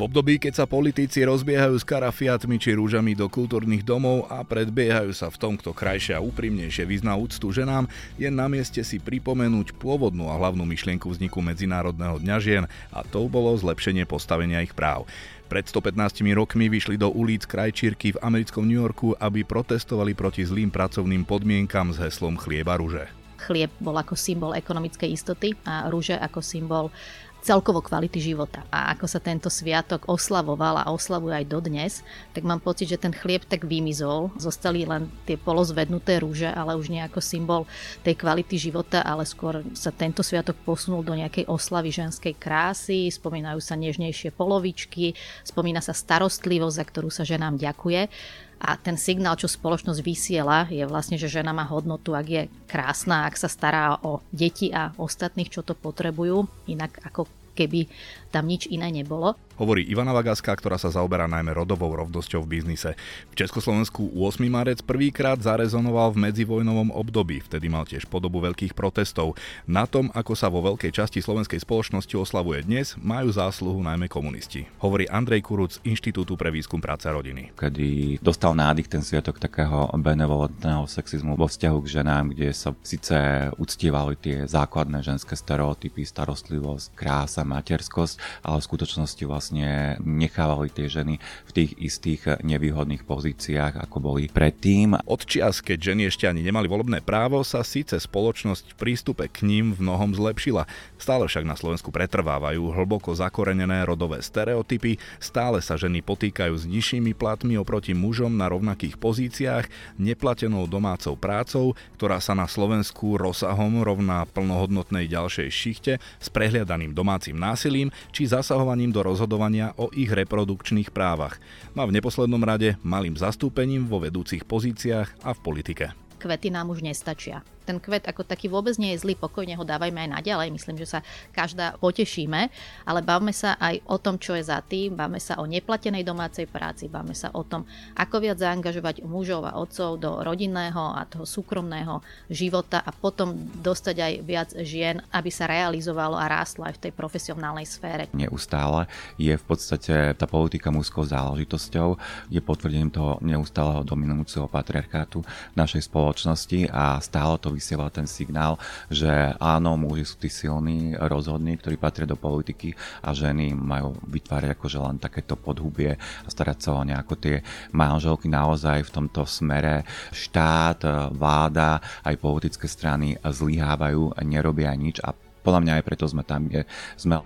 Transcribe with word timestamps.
V 0.00 0.08
období, 0.08 0.40
keď 0.40 0.64
sa 0.64 0.64
politici 0.64 1.20
rozbiehajú 1.20 1.76
s 1.76 1.84
karafiatmi 1.84 2.56
či 2.56 2.72
rúžami 2.72 3.12
do 3.12 3.28
kultúrnych 3.28 3.84
domov 3.84 4.24
a 4.32 4.40
predbiehajú 4.40 5.12
sa 5.12 5.28
v 5.28 5.36
tom, 5.36 5.52
kto 5.60 5.76
krajšie 5.76 6.16
a 6.16 6.24
úprimnejšie 6.24 6.88
vyzná 6.88 7.20
úctu 7.20 7.52
ženám, 7.52 7.84
je 8.16 8.24
na 8.32 8.48
mieste 8.48 8.80
si 8.80 8.96
pripomenúť 8.96 9.76
pôvodnú 9.76 10.32
a 10.32 10.40
hlavnú 10.40 10.64
myšlienku 10.64 11.04
vzniku 11.04 11.44
Medzinárodného 11.44 12.16
dňa 12.16 12.36
žien 12.40 12.64
a 12.88 13.04
to 13.04 13.28
bolo 13.28 13.52
zlepšenie 13.52 14.08
postavenia 14.08 14.64
ich 14.64 14.72
práv. 14.72 15.04
Pred 15.52 15.68
115 15.68 16.24
rokmi 16.32 16.72
vyšli 16.72 16.96
do 16.96 17.12
ulic 17.12 17.44
krajčírky 17.44 18.16
v 18.16 18.20
americkom 18.24 18.64
New 18.64 18.80
Yorku, 18.80 19.12
aby 19.20 19.44
protestovali 19.44 20.16
proti 20.16 20.48
zlým 20.48 20.72
pracovným 20.72 21.28
podmienkam 21.28 21.92
s 21.92 22.00
heslom 22.00 22.40
chlieba 22.40 22.80
ruže. 22.80 23.04
Chlieb 23.40 23.72
bol 23.80 23.96
ako 23.96 24.16
symbol 24.16 24.52
ekonomickej 24.52 25.12
istoty 25.12 25.56
a 25.64 25.88
rúže 25.88 26.12
ako 26.12 26.44
symbol 26.44 26.92
celkovo 27.40 27.80
kvality 27.80 28.20
života. 28.20 28.64
A 28.68 28.92
ako 28.92 29.08
sa 29.08 29.20
tento 29.20 29.48
sviatok 29.48 30.06
oslavoval 30.06 30.80
a 30.80 30.92
oslavuje 30.92 31.40
aj 31.40 31.46
dodnes, 31.48 31.92
tak 32.36 32.44
mám 32.44 32.60
pocit, 32.60 32.92
že 32.92 33.00
ten 33.00 33.12
chlieb 33.12 33.48
tak 33.48 33.64
vymizol. 33.64 34.32
Zostali 34.36 34.84
len 34.84 35.08
tie 35.24 35.40
polozvednuté 35.40 36.20
rúže, 36.20 36.48
ale 36.48 36.76
už 36.76 36.92
nejako 36.92 37.18
symbol 37.24 37.64
tej 38.04 38.16
kvality 38.16 38.60
života, 38.60 39.00
ale 39.00 39.24
skôr 39.24 39.64
sa 39.72 39.88
tento 39.90 40.20
sviatok 40.20 40.56
posunul 40.62 41.00
do 41.00 41.16
nejakej 41.16 41.48
oslavy 41.48 41.88
ženskej 41.90 42.36
krásy, 42.36 43.08
spomínajú 43.08 43.58
sa 43.64 43.74
nežnejšie 43.74 44.36
polovičky, 44.36 45.16
spomína 45.42 45.80
sa 45.80 45.96
starostlivosť, 45.96 46.76
za 46.76 46.84
ktorú 46.84 47.08
sa 47.08 47.24
ženám 47.24 47.56
ďakuje. 47.56 48.12
A 48.60 48.76
ten 48.76 49.00
signál, 49.00 49.40
čo 49.40 49.48
spoločnosť 49.48 50.00
vysiela, 50.04 50.68
je 50.68 50.84
vlastne, 50.84 51.16
že 51.16 51.32
žena 51.32 51.56
má 51.56 51.64
hodnotu, 51.64 52.12
ak 52.12 52.26
je 52.28 52.42
krásna, 52.68 53.24
ak 53.24 53.40
sa 53.40 53.48
stará 53.48 53.96
o 54.04 54.20
deti 54.28 54.68
a 54.68 54.92
ostatných, 55.00 55.48
čo 55.48 55.64
to 55.64 55.72
potrebujú, 55.72 56.44
inak 56.68 57.00
ako 57.08 57.24
keby 57.56 57.88
tam 58.30 58.46
nič 58.46 58.70
iné 58.70 58.88
nebolo. 58.94 59.34
Hovorí 59.60 59.84
Ivana 59.84 60.16
Vagaska, 60.16 60.56
ktorá 60.56 60.80
sa 60.80 60.88
zaoberá 60.88 61.28
najmä 61.28 61.52
rodovou 61.52 61.92
rovnosťou 61.92 62.48
v 62.48 62.56
biznise. 62.56 62.96
V 63.28 63.34
Československu 63.36 64.08
8. 64.16 64.40
marec 64.48 64.80
prvýkrát 64.80 65.36
zarezonoval 65.36 66.16
v 66.16 66.30
medzivojnovom 66.30 66.88
období, 66.96 67.44
vtedy 67.44 67.68
mal 67.68 67.84
tiež 67.84 68.08
podobu 68.08 68.40
veľkých 68.40 68.72
protestov. 68.72 69.36
Na 69.68 69.84
tom, 69.84 70.08
ako 70.16 70.32
sa 70.32 70.48
vo 70.48 70.64
veľkej 70.64 70.96
časti 70.96 71.20
slovenskej 71.20 71.60
spoločnosti 71.60 72.14
oslavuje 72.16 72.64
dnes, 72.64 72.96
majú 72.96 73.28
zásluhu 73.28 73.84
najmä 73.84 74.08
komunisti. 74.08 74.64
Hovorí 74.80 75.04
Andrej 75.12 75.44
Kuruc 75.44 75.76
z 75.76 75.84
Inštitútu 75.84 76.40
pre 76.40 76.48
výskum 76.48 76.80
práce 76.80 77.04
a 77.04 77.12
rodiny. 77.12 77.52
Kedy 77.52 78.16
dostal 78.24 78.56
nádych 78.56 78.88
ten 78.88 79.04
sviatok 79.04 79.36
takého 79.36 79.92
benevolentného 79.92 80.88
sexizmu 80.88 81.36
vo 81.36 81.44
vzťahu 81.44 81.78
k 81.84 81.92
ženám, 82.00 82.32
kde 82.32 82.48
sa 82.56 82.72
síce 82.80 83.12
uctievali 83.60 84.16
tie 84.16 84.48
základné 84.48 85.04
ženské 85.04 85.36
stereotypy, 85.36 86.00
starostlivosť, 86.08 86.96
krása, 86.96 87.44
materskosť, 87.44 88.19
ale 88.42 88.58
v 88.60 88.68
skutočnosti 88.68 89.24
vlastne 89.26 89.96
nechávali 90.02 90.72
tie 90.72 90.86
ženy 90.90 91.18
v 91.48 91.52
tých 91.52 91.70
istých 91.78 92.22
nevýhodných 92.40 93.04
pozíciách, 93.04 93.80
ako 93.80 93.96
boli 94.00 94.28
predtým. 94.30 94.96
Od 95.06 95.20
čias, 95.24 95.60
keď 95.60 95.94
ženy 95.94 96.02
ešte 96.08 96.26
ani 96.26 96.44
nemali 96.44 96.66
volebné 96.66 97.02
právo, 97.04 97.42
sa 97.42 97.64
síce 97.66 97.96
spoločnosť 97.96 98.74
v 98.74 98.78
prístupe 98.78 99.24
k 99.28 99.44
ním 99.44 99.72
v 99.74 99.82
mnohom 99.84 100.14
zlepšila. 100.14 100.64
Stále 100.96 101.26
však 101.26 101.44
na 101.44 101.56
Slovensku 101.56 101.88
pretrvávajú 101.90 102.72
hlboko 102.72 103.12
zakorenené 103.16 103.82
rodové 103.84 104.22
stereotypy, 104.22 105.00
stále 105.18 105.60
sa 105.64 105.76
ženy 105.76 106.00
potýkajú 106.04 106.54
s 106.56 106.64
nižšími 106.68 107.12
platmi 107.16 107.56
oproti 107.56 107.92
mužom 107.96 108.36
na 108.36 108.48
rovnakých 108.48 108.96
pozíciách, 108.96 109.98
neplatenou 110.00 110.64
domácou 110.68 111.16
prácou, 111.16 111.76
ktorá 111.96 112.22
sa 112.22 112.36
na 112.36 112.48
Slovensku 112.48 113.20
rozsahom 113.20 113.82
rovná 113.84 114.24
plnohodnotnej 114.28 115.08
ďalšej 115.10 115.48
šichte 115.50 115.92
s 115.98 116.28
prehliadaným 116.32 116.96
domácim 116.96 117.36
násilím 117.36 117.92
či 118.10 118.28
zasahovaním 118.28 118.90
do 118.90 119.02
rozhodovania 119.02 119.74
o 119.78 119.90
ich 119.94 120.10
reprodukčných 120.10 120.90
právach. 120.90 121.38
No 121.74 121.82
a 121.82 121.88
v 121.88 121.94
neposlednom 121.96 122.42
rade 122.42 122.76
malým 122.82 123.14
zastúpením 123.14 123.86
vo 123.86 124.02
vedúcich 124.02 124.44
pozíciách 124.44 125.24
a 125.24 125.30
v 125.34 125.42
politike. 125.42 125.86
Kvety 126.20 126.52
nám 126.52 126.68
už 126.68 126.84
nestačia 126.84 127.40
ten 127.70 127.78
kvet 127.78 128.10
ako 128.10 128.26
taký 128.26 128.50
vôbec 128.50 128.74
nie 128.82 128.98
je 128.98 129.06
zlý, 129.06 129.14
pokojne 129.14 129.54
ho 129.54 129.62
dávajme 129.62 130.10
aj 130.10 130.10
naďalej. 130.18 130.50
Myslím, 130.50 130.82
že 130.82 130.98
sa 130.98 131.06
každá 131.30 131.78
potešíme, 131.78 132.50
ale 132.82 133.00
bavme 133.06 133.30
sa 133.30 133.54
aj 133.62 133.78
o 133.86 133.94
tom, 134.02 134.18
čo 134.18 134.34
je 134.34 134.42
za 134.42 134.58
tým, 134.58 134.98
bavme 134.98 135.22
sa 135.22 135.38
o 135.38 135.46
neplatenej 135.46 136.02
domácej 136.02 136.50
práci, 136.50 136.90
bavme 136.90 137.14
sa 137.14 137.30
o 137.30 137.46
tom, 137.46 137.62
ako 137.94 138.18
viac 138.18 138.42
zaangažovať 138.42 139.06
mužov 139.06 139.46
a 139.46 139.54
otcov 139.54 140.02
do 140.02 140.18
rodinného 140.26 140.98
a 140.98 141.06
toho 141.06 141.22
súkromného 141.22 142.02
života 142.26 142.82
a 142.82 142.90
potom 142.90 143.38
dostať 143.62 143.96
aj 144.02 144.12
viac 144.26 144.50
žien, 144.66 144.98
aby 145.14 145.30
sa 145.30 145.46
realizovalo 145.46 146.18
a 146.18 146.26
rástlo 146.26 146.66
aj 146.66 146.74
v 146.74 146.82
tej 146.90 146.92
profesionálnej 146.98 147.70
sfére. 147.70 148.10
Neustále 148.10 148.90
je 149.14 149.38
v 149.38 149.44
podstate 149.46 150.18
tá 150.18 150.26
politika 150.26 150.74
mužskou 150.74 151.06
záležitosťou, 151.06 151.94
je 152.34 152.40
potvrdením 152.42 152.90
toho 152.90 153.22
neustáleho 153.22 153.86
dominujúceho 153.86 154.50
patriarchátu 154.50 155.22
našej 155.54 155.86
spoločnosti 155.86 156.66
a 156.72 156.98
stále 156.98 157.38
to 157.38 157.52
vysiela 157.60 157.92
ten 157.92 158.08
signál, 158.08 158.56
že 158.88 159.36
áno, 159.36 159.76
muži 159.76 160.08
sú 160.08 160.16
tí 160.16 160.32
silní, 160.32 160.96
rozhodní, 160.96 161.60
ktorí 161.60 161.76
patria 161.76 162.08
do 162.08 162.16
politiky 162.16 162.72
a 163.04 163.12
ženy 163.12 163.52
majú 163.52 163.92
vytvárať 164.08 164.56
akože 164.56 164.78
len 164.80 164.96
takéto 164.96 165.36
podhubie 165.36 166.00
a 166.00 166.28
starať 166.32 166.58
sa 166.64 166.80
o 166.80 166.82
nejako 166.82 167.20
tie 167.20 167.44
manželky 167.76 168.32
naozaj 168.32 168.88
v 168.88 168.94
tomto 168.96 169.28
smere. 169.28 169.84
Štát, 170.08 171.12
vláda, 171.12 171.84
aj 172.00 172.16
politické 172.16 172.64
strany 172.64 173.20
zlyhávajú, 173.20 174.16
nerobia 174.24 174.72
nič 174.72 175.04
a 175.04 175.12
podľa 175.44 175.60
mňa 175.60 175.72
aj 175.80 175.84
preto 175.84 176.04
sme 176.08 176.24
tam, 176.24 176.48
kde 176.48 176.64
sme. 176.96 177.20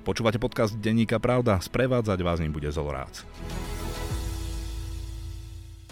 Počúvate 0.00 0.40
podcast 0.40 0.74
Denníka 0.74 1.20
Pravda, 1.20 1.60
sprevádzať 1.60 2.18
vás 2.24 2.40
ním 2.40 2.50
bude 2.50 2.72
Zolorác. 2.72 3.22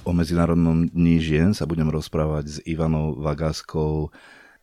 O 0.09 0.17
Medzinárodnom 0.17 0.89
dní 0.89 1.21
žien 1.21 1.53
sa 1.53 1.69
budem 1.69 1.93
rozprávať 1.93 2.45
s 2.49 2.57
Ivanou 2.65 3.21
Vagaskou, 3.21 4.09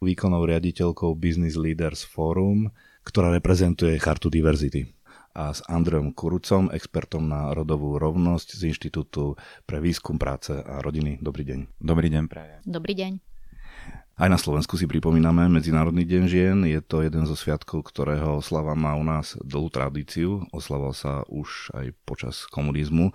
výkonnou 0.02 0.42
riaditeľkou 0.42 1.14
Business 1.14 1.54
Leaders 1.54 2.02
Forum, 2.02 2.74
ktorá 3.06 3.30
reprezentuje 3.30 3.94
chartu 4.02 4.34
diverzity 4.34 4.90
a 5.38 5.54
s 5.54 5.62
Andreom 5.70 6.18
Kurucom, 6.18 6.74
expertom 6.74 7.30
na 7.30 7.54
rodovú 7.54 8.02
rovnosť 8.02 8.58
z 8.58 8.74
Inštitútu 8.74 9.38
pre 9.70 9.78
výskum 9.78 10.18
práce 10.18 10.50
a 10.50 10.82
rodiny. 10.82 11.22
Dobrý 11.22 11.46
deň. 11.46 11.78
Dobrý 11.78 12.10
deň, 12.10 12.24
prajem. 12.26 12.60
Dobrý 12.66 12.98
deň. 12.98 13.12
Aj 14.18 14.32
na 14.32 14.42
Slovensku 14.42 14.82
si 14.82 14.90
pripomíname 14.90 15.46
Medzinárodný 15.46 16.10
deň 16.10 16.24
žien. 16.26 16.58
Je 16.66 16.82
to 16.82 17.06
jeden 17.06 17.30
zo 17.30 17.38
sviatkov, 17.38 17.86
ktorého 17.86 18.42
slava 18.42 18.74
má 18.74 18.98
u 18.98 19.06
nás 19.06 19.38
dlhú 19.46 19.70
tradíciu. 19.70 20.42
Oslavoval 20.50 20.98
sa 20.98 21.22
už 21.30 21.70
aj 21.78 21.94
počas 22.02 22.50
komunizmu. 22.50 23.14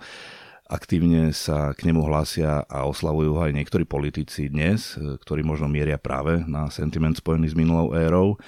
Aktívne 0.71 1.35
sa 1.35 1.75
k 1.75 1.83
nemu 1.83 1.99
hlásia 2.07 2.63
a 2.71 2.87
oslavujú 2.87 3.35
ho 3.35 3.43
aj 3.43 3.51
niektorí 3.51 3.83
politici 3.83 4.47
dnes, 4.47 4.95
ktorí 4.95 5.43
možno 5.43 5.67
mieria 5.67 5.99
práve 5.99 6.47
na 6.47 6.71
sentiment 6.71 7.11
spojený 7.11 7.51
s 7.51 7.59
minulou 7.59 7.91
érou. 7.91 8.39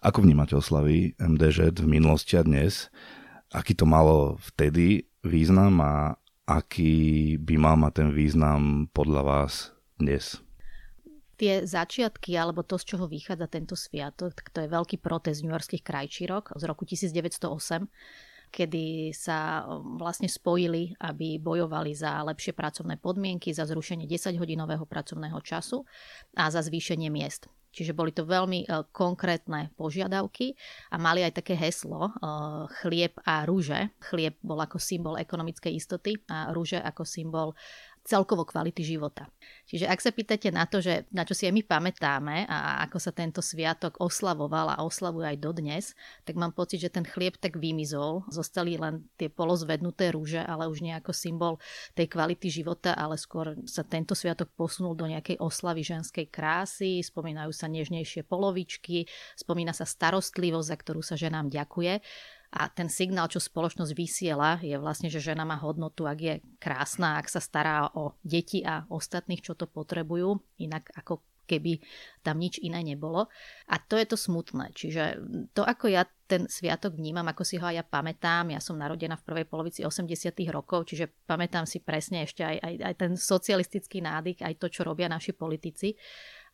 Ako 0.00 0.24
vnímate 0.24 0.56
oslavy 0.56 1.12
MDŽ 1.20 1.76
v 1.76 1.84
minulosti 1.84 2.40
a 2.40 2.42
dnes? 2.48 2.88
Aký 3.52 3.76
to 3.76 3.84
malo 3.84 4.40
vtedy 4.40 5.04
význam 5.20 5.76
a 5.84 6.16
aký 6.48 7.36
by 7.44 7.60
mal 7.60 7.76
mať 7.76 7.92
ten 7.92 8.08
význam 8.08 8.88
podľa 8.96 9.20
vás 9.20 9.76
dnes? 10.00 10.40
tie 11.36 11.68
začiatky, 11.68 12.32
alebo 12.34 12.64
to, 12.64 12.80
z 12.80 12.96
čoho 12.96 13.04
vychádza 13.06 13.46
tento 13.46 13.76
sviatok, 13.76 14.32
tak 14.32 14.48
to 14.50 14.64
je 14.64 14.72
veľký 14.72 14.96
protest 14.98 15.44
New 15.44 15.52
Yorkských 15.52 15.84
krajčírok 15.84 16.56
z 16.56 16.62
roku 16.64 16.88
1908, 16.88 17.84
kedy 18.56 19.12
sa 19.12 19.68
um, 19.68 20.00
vlastne 20.00 20.32
spojili, 20.32 20.96
aby 21.04 21.36
bojovali 21.36 21.92
za 21.92 22.24
lepšie 22.24 22.56
pracovné 22.56 22.96
podmienky, 22.96 23.52
za 23.52 23.68
zrušenie 23.68 24.08
10-hodinového 24.08 24.88
pracovného 24.88 25.36
času 25.44 25.84
a 26.40 26.48
za 26.48 26.64
zvýšenie 26.64 27.12
miest. 27.12 27.52
Čiže 27.76 27.92
boli 27.92 28.08
to 28.16 28.24
veľmi 28.24 28.64
uh, 28.64 28.88
konkrétne 28.88 29.68
požiadavky 29.76 30.56
a 30.88 30.96
mali 30.96 31.20
aj 31.20 31.44
také 31.44 31.52
heslo 31.52 32.08
uh, 32.08 32.64
chlieb 32.80 33.12
a 33.28 33.44
rúže. 33.44 33.92
Chlieb 34.00 34.40
bol 34.40 34.56
ako 34.56 34.80
symbol 34.80 35.20
ekonomickej 35.20 35.76
istoty 35.76 36.16
a 36.32 36.56
rúže 36.56 36.80
ako 36.80 37.04
symbol 37.04 37.52
celkovo 38.06 38.46
kvality 38.46 38.86
života. 38.86 39.26
Čiže 39.66 39.90
ak 39.90 39.98
sa 39.98 40.14
pýtate 40.14 40.54
na 40.54 40.62
to, 40.70 40.78
že 40.78 41.10
na 41.10 41.26
čo 41.26 41.34
si 41.34 41.42
aj 41.50 41.54
my 41.58 41.62
pamätáme 41.66 42.46
a 42.46 42.86
ako 42.86 43.02
sa 43.02 43.10
tento 43.10 43.42
sviatok 43.42 43.98
oslavoval 43.98 44.70
a 44.70 44.86
oslavuje 44.86 45.34
aj 45.34 45.38
dodnes, 45.42 45.84
tak 46.22 46.38
mám 46.38 46.54
pocit, 46.54 46.86
že 46.86 46.94
ten 46.94 47.02
chlieb 47.02 47.34
tak 47.42 47.58
vymizol. 47.58 48.22
Zostali 48.30 48.78
len 48.78 49.10
tie 49.18 49.26
polozvednuté 49.26 50.14
rúže, 50.14 50.38
ale 50.38 50.70
už 50.70 50.86
nejako 50.86 51.10
symbol 51.10 51.58
tej 51.98 52.06
kvality 52.06 52.46
života, 52.46 52.94
ale 52.94 53.18
skôr 53.18 53.58
sa 53.66 53.82
tento 53.82 54.14
sviatok 54.14 54.54
posunul 54.54 54.94
do 54.94 55.10
nejakej 55.10 55.42
oslavy 55.42 55.82
ženskej 55.82 56.30
krásy, 56.30 57.02
spomínajú 57.02 57.50
sa 57.50 57.66
nežnejšie 57.66 58.22
polovičky, 58.22 59.10
spomína 59.34 59.74
sa 59.74 59.82
starostlivosť, 59.82 60.68
za 60.70 60.76
ktorú 60.78 61.02
sa 61.02 61.18
ženám 61.18 61.50
ďakuje. 61.50 61.98
A 62.56 62.72
ten 62.72 62.88
signál, 62.88 63.28
čo 63.28 63.36
spoločnosť 63.36 63.92
vysiela, 63.92 64.56
je 64.64 64.80
vlastne, 64.80 65.12
že 65.12 65.20
žena 65.20 65.44
má 65.44 65.60
hodnotu, 65.60 66.08
ak 66.08 66.18
je 66.18 66.34
krásna, 66.56 67.20
ak 67.20 67.28
sa 67.28 67.36
stará 67.36 67.92
o 67.92 68.16
deti 68.24 68.64
a 68.64 68.88
ostatných, 68.88 69.44
čo 69.44 69.52
to 69.52 69.68
potrebujú, 69.68 70.40
inak 70.56 70.88
ako 70.96 71.20
keby 71.46 71.78
tam 72.26 72.42
nič 72.42 72.58
iné 72.58 72.82
nebolo. 72.82 73.30
A 73.70 73.76
to 73.78 73.94
je 73.94 74.08
to 74.08 74.18
smutné. 74.18 74.74
Čiže 74.74 75.20
to, 75.54 75.62
ako 75.62 75.86
ja 75.92 76.02
ten 76.26 76.50
sviatok 76.50 76.98
vnímam, 76.98 77.28
ako 77.28 77.46
si 77.46 77.54
ho 77.60 77.70
aj 77.70 77.76
ja 77.76 77.84
pamätám, 77.86 78.50
ja 78.50 78.58
som 78.58 78.74
narodená 78.74 79.14
v 79.14 79.26
prvej 79.30 79.46
polovici 79.46 79.86
80 79.86 80.34
rokov, 80.50 80.90
čiže 80.90 81.06
pamätám 81.28 81.68
si 81.68 81.78
presne 81.78 82.26
ešte 82.26 82.42
aj, 82.42 82.56
aj, 82.58 82.74
aj 82.82 82.94
ten 82.98 83.12
socialistický 83.14 84.02
nádyk, 84.02 84.42
aj 84.42 84.58
to, 84.58 84.66
čo 84.66 84.82
robia 84.82 85.06
naši 85.06 85.30
politici 85.36 85.94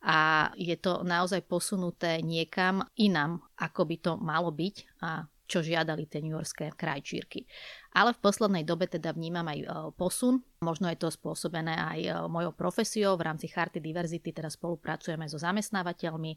a 0.03 0.51
je 0.59 0.75
to 0.83 1.07
naozaj 1.07 1.47
posunuté 1.47 2.19
niekam 2.27 2.83
inam, 2.99 3.39
ako 3.55 3.87
by 3.87 3.97
to 4.03 4.13
malo 4.19 4.51
byť 4.51 4.77
a 4.99 5.31
čo 5.53 5.61
žiadali 5.61 6.09
tie 6.09 6.25
Yorkské 6.25 6.73
krajčírky. 6.73 7.45
Ale 7.93 8.17
v 8.17 8.23
poslednej 8.25 8.65
dobe 8.65 8.89
teda 8.89 9.13
vnímam 9.13 9.45
aj 9.45 9.59
e, 9.61 9.67
posun. 9.93 10.41
Možno 10.65 10.89
je 10.89 10.97
to 10.97 11.13
spôsobené 11.13 11.77
aj 11.77 12.01
e, 12.01 12.11
mojou 12.25 12.57
profesiou. 12.57 13.21
V 13.21 13.29
rámci 13.29 13.53
Charty 13.53 13.85
diverzity 13.85 14.33
teda 14.33 14.49
spolupracujeme 14.49 15.29
so 15.29 15.37
zamestnávateľmi 15.37 16.33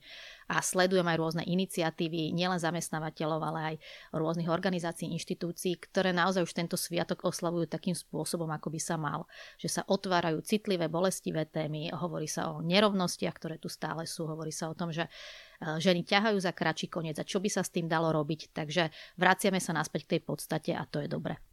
a 0.51 0.59
sledujem 0.59 1.07
aj 1.07 1.17
rôzne 1.17 1.43
iniciatívy, 1.47 2.35
nielen 2.35 2.59
zamestnávateľov, 2.59 3.39
ale 3.39 3.59
aj 3.71 3.75
rôznych 4.11 4.51
organizácií, 4.51 5.07
inštitúcií, 5.15 5.79
ktoré 5.79 6.11
naozaj 6.11 6.43
už 6.43 6.51
tento 6.51 6.75
sviatok 6.75 7.23
oslavujú 7.23 7.71
takým 7.71 7.95
spôsobom, 7.95 8.51
ako 8.51 8.75
by 8.75 8.79
sa 8.83 8.99
mal. 8.99 9.23
Že 9.55 9.79
sa 9.79 9.81
otvárajú 9.87 10.43
citlivé, 10.43 10.91
bolestivé 10.91 11.47
témy, 11.47 11.87
hovorí 11.95 12.27
sa 12.27 12.51
o 12.51 12.59
nerovnostiach, 12.59 13.35
ktoré 13.39 13.55
tu 13.63 13.71
stále 13.71 14.03
sú, 14.03 14.27
hovorí 14.27 14.51
sa 14.51 14.67
o 14.67 14.75
tom, 14.75 14.91
že 14.91 15.07
e, 15.07 15.79
ženy 15.79 16.03
ťahajú 16.03 16.35
za 16.35 16.51
kračí 16.51 16.91
koniec 16.91 17.15
a 17.15 17.23
čo 17.23 17.39
by 17.39 17.47
sa 17.47 17.63
s 17.63 17.71
tým 17.71 17.87
dalo 17.87 18.11
robiť. 18.11 18.51
Takže 18.51 18.91
vraciame 19.15 19.63
sa 19.63 19.71
naspäť 19.71 20.03
k 20.03 20.11
tej 20.19 20.21
podstate 20.27 20.71
a 20.75 20.83
to 20.83 20.99
je 20.99 21.07
dobre. 21.07 21.44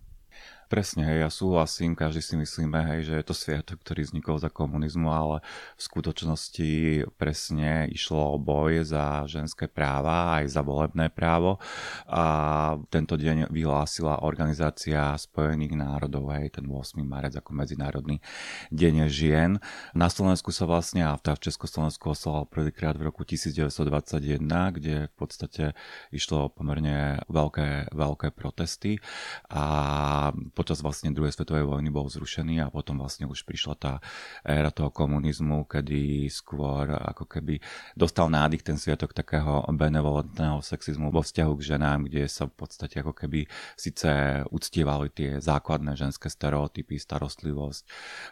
Presne, 0.72 1.04
ja 1.20 1.28
súhlasím, 1.28 1.92
každý 1.92 2.24
si 2.24 2.32
myslíme, 2.32 2.80
hej, 2.96 3.12
že 3.12 3.14
je 3.20 3.24
to 3.28 3.36
sviatok, 3.36 3.84
ktorý 3.84 4.08
vznikol 4.08 4.40
za 4.40 4.48
komunizmu, 4.48 5.04
ale 5.12 5.44
v 5.76 5.82
skutočnosti 5.84 6.72
presne 7.20 7.92
išlo 7.92 8.32
o 8.32 8.40
boj 8.40 8.80
za 8.80 9.28
ženské 9.28 9.68
práva, 9.68 10.40
aj 10.40 10.48
za 10.48 10.64
volebné 10.64 11.12
právo 11.12 11.60
a 12.08 12.24
tento 12.88 13.20
deň 13.20 13.52
vyhlásila 13.52 14.24
Organizácia 14.24 15.12
spojených 15.12 15.76
národov, 15.76 16.32
hej, 16.32 16.56
ten 16.56 16.64
8. 16.64 17.04
marec 17.04 17.36
ako 17.36 17.52
Medzinárodný 17.52 18.24
deň 18.72 19.12
žien. 19.12 19.60
Na 19.92 20.08
Slovensku 20.08 20.56
sa 20.56 20.64
vlastne, 20.64 21.04
a 21.04 21.20
v 21.20 21.36
Československu 21.36 22.16
oslal 22.16 22.48
prvýkrát 22.48 22.96
v 22.96 23.12
roku 23.12 23.28
1921, 23.28 24.40
kde 24.72 25.12
v 25.12 25.14
podstate 25.20 25.76
išlo 26.08 26.48
pomerne 26.48 27.20
veľké, 27.28 27.92
veľké 27.92 28.32
protesty 28.32 28.96
a 29.52 29.64
počas 30.54 30.78
vlastne 30.84 31.10
druhej 31.10 31.34
svetovej 31.34 31.66
vojny 31.66 31.90
bol 31.90 32.06
zrušený 32.06 32.62
a 32.62 32.70
potom 32.70 33.02
vlastne 33.02 33.26
už 33.26 33.42
prišla 33.42 33.74
tá 33.74 33.92
éra 34.46 34.70
toho 34.70 34.94
komunizmu, 34.94 35.66
kedy 35.66 36.30
skôr 36.30 36.92
ako 36.92 37.26
keby 37.26 37.58
dostal 37.96 38.28
nádych 38.28 38.62
ten 38.62 38.76
sviatok 38.76 39.16
takého 39.16 39.64
benevolentného 39.72 40.60
sexizmu 40.60 41.08
vo 41.08 41.24
vzťahu 41.24 41.52
k 41.56 41.66
ženám, 41.74 42.06
kde 42.06 42.28
sa 42.28 42.46
v 42.46 42.54
podstate 42.54 43.00
ako 43.00 43.16
keby 43.16 43.48
síce 43.74 44.44
uctievali 44.52 45.08
tie 45.08 45.40
základné 45.40 45.96
ženské 45.96 46.28
stereotypy, 46.28 47.00
starostlivosť, 47.00 47.82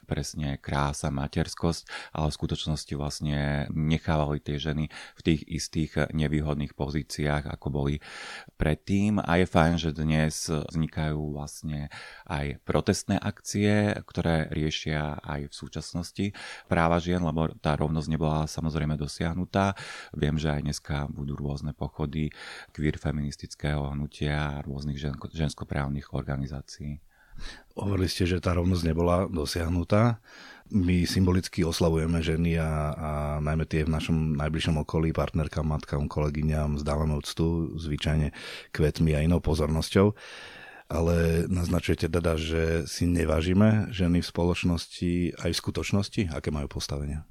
presne 0.04 0.60
krása, 0.60 1.08
materskosť, 1.08 2.12
ale 2.12 2.28
v 2.28 2.38
skutočnosti 2.38 2.92
vlastne 2.92 3.66
nechávali 3.72 4.44
tie 4.44 4.60
ženy 4.60 4.92
v 5.16 5.20
tých 5.24 5.40
istých 5.48 6.12
nevýhodných 6.12 6.76
pozíciách, 6.76 7.48
ako 7.48 7.66
boli 7.72 7.94
predtým. 8.60 9.16
A 9.24 9.40
je 9.40 9.46
fajn, 9.48 9.74
že 9.80 9.96
dnes 9.96 10.52
vznikajú 10.52 11.32
vlastne 11.32 11.79
aj 12.26 12.60
protestné 12.66 13.16
akcie, 13.16 13.94
ktoré 14.04 14.50
riešia 14.50 15.22
aj 15.22 15.48
v 15.48 15.54
súčasnosti 15.54 16.26
práva 16.66 16.98
žien, 16.98 17.22
lebo 17.22 17.48
tá 17.62 17.78
rovnosť 17.78 18.08
nebola 18.10 18.44
samozrejme 18.50 18.98
dosiahnutá. 18.98 19.78
Viem, 20.12 20.36
že 20.36 20.50
aj 20.50 20.60
dneska 20.66 20.96
budú 21.08 21.38
rôzne 21.38 21.72
pochody 21.72 22.34
queer 22.74 22.98
feministického 22.98 23.94
hnutia 23.94 24.60
a 24.60 24.62
rôznych 24.66 24.98
žensko- 24.98 25.30
ženskoprávnych 25.30 26.12
organizácií. 26.12 27.00
Hovorili 27.78 28.10
ste, 28.10 28.28
že 28.28 28.42
tá 28.42 28.52
rovnosť 28.52 28.84
nebola 28.84 29.24
dosiahnutá. 29.30 30.20
My 30.70 31.02
symbolicky 31.02 31.66
oslavujeme 31.66 32.22
ženy 32.22 32.60
a, 32.60 32.70
a 32.94 33.10
najmä 33.42 33.64
tie 33.66 33.82
v 33.82 33.90
našom 33.90 34.38
najbližšom 34.38 34.76
okolí, 34.86 35.10
partnerkám, 35.10 35.66
matkám, 35.66 36.06
kolegyňam, 36.06 36.78
zdávame 36.78 37.18
úctu, 37.18 37.74
zvyčajne 37.74 38.30
kvetmi 38.70 39.16
a 39.16 39.24
inou 39.24 39.42
pozornosťou 39.42 40.14
ale 40.90 41.46
naznačujete 41.46 42.10
teda, 42.10 42.34
že 42.34 42.84
si 42.90 43.06
nevážime 43.06 43.86
ženy 43.94 44.20
v 44.20 44.30
spoločnosti 44.30 45.12
aj 45.38 45.50
v 45.54 45.60
skutočnosti? 45.62 46.22
Aké 46.34 46.50
majú 46.50 46.66
postavenia? 46.66 47.22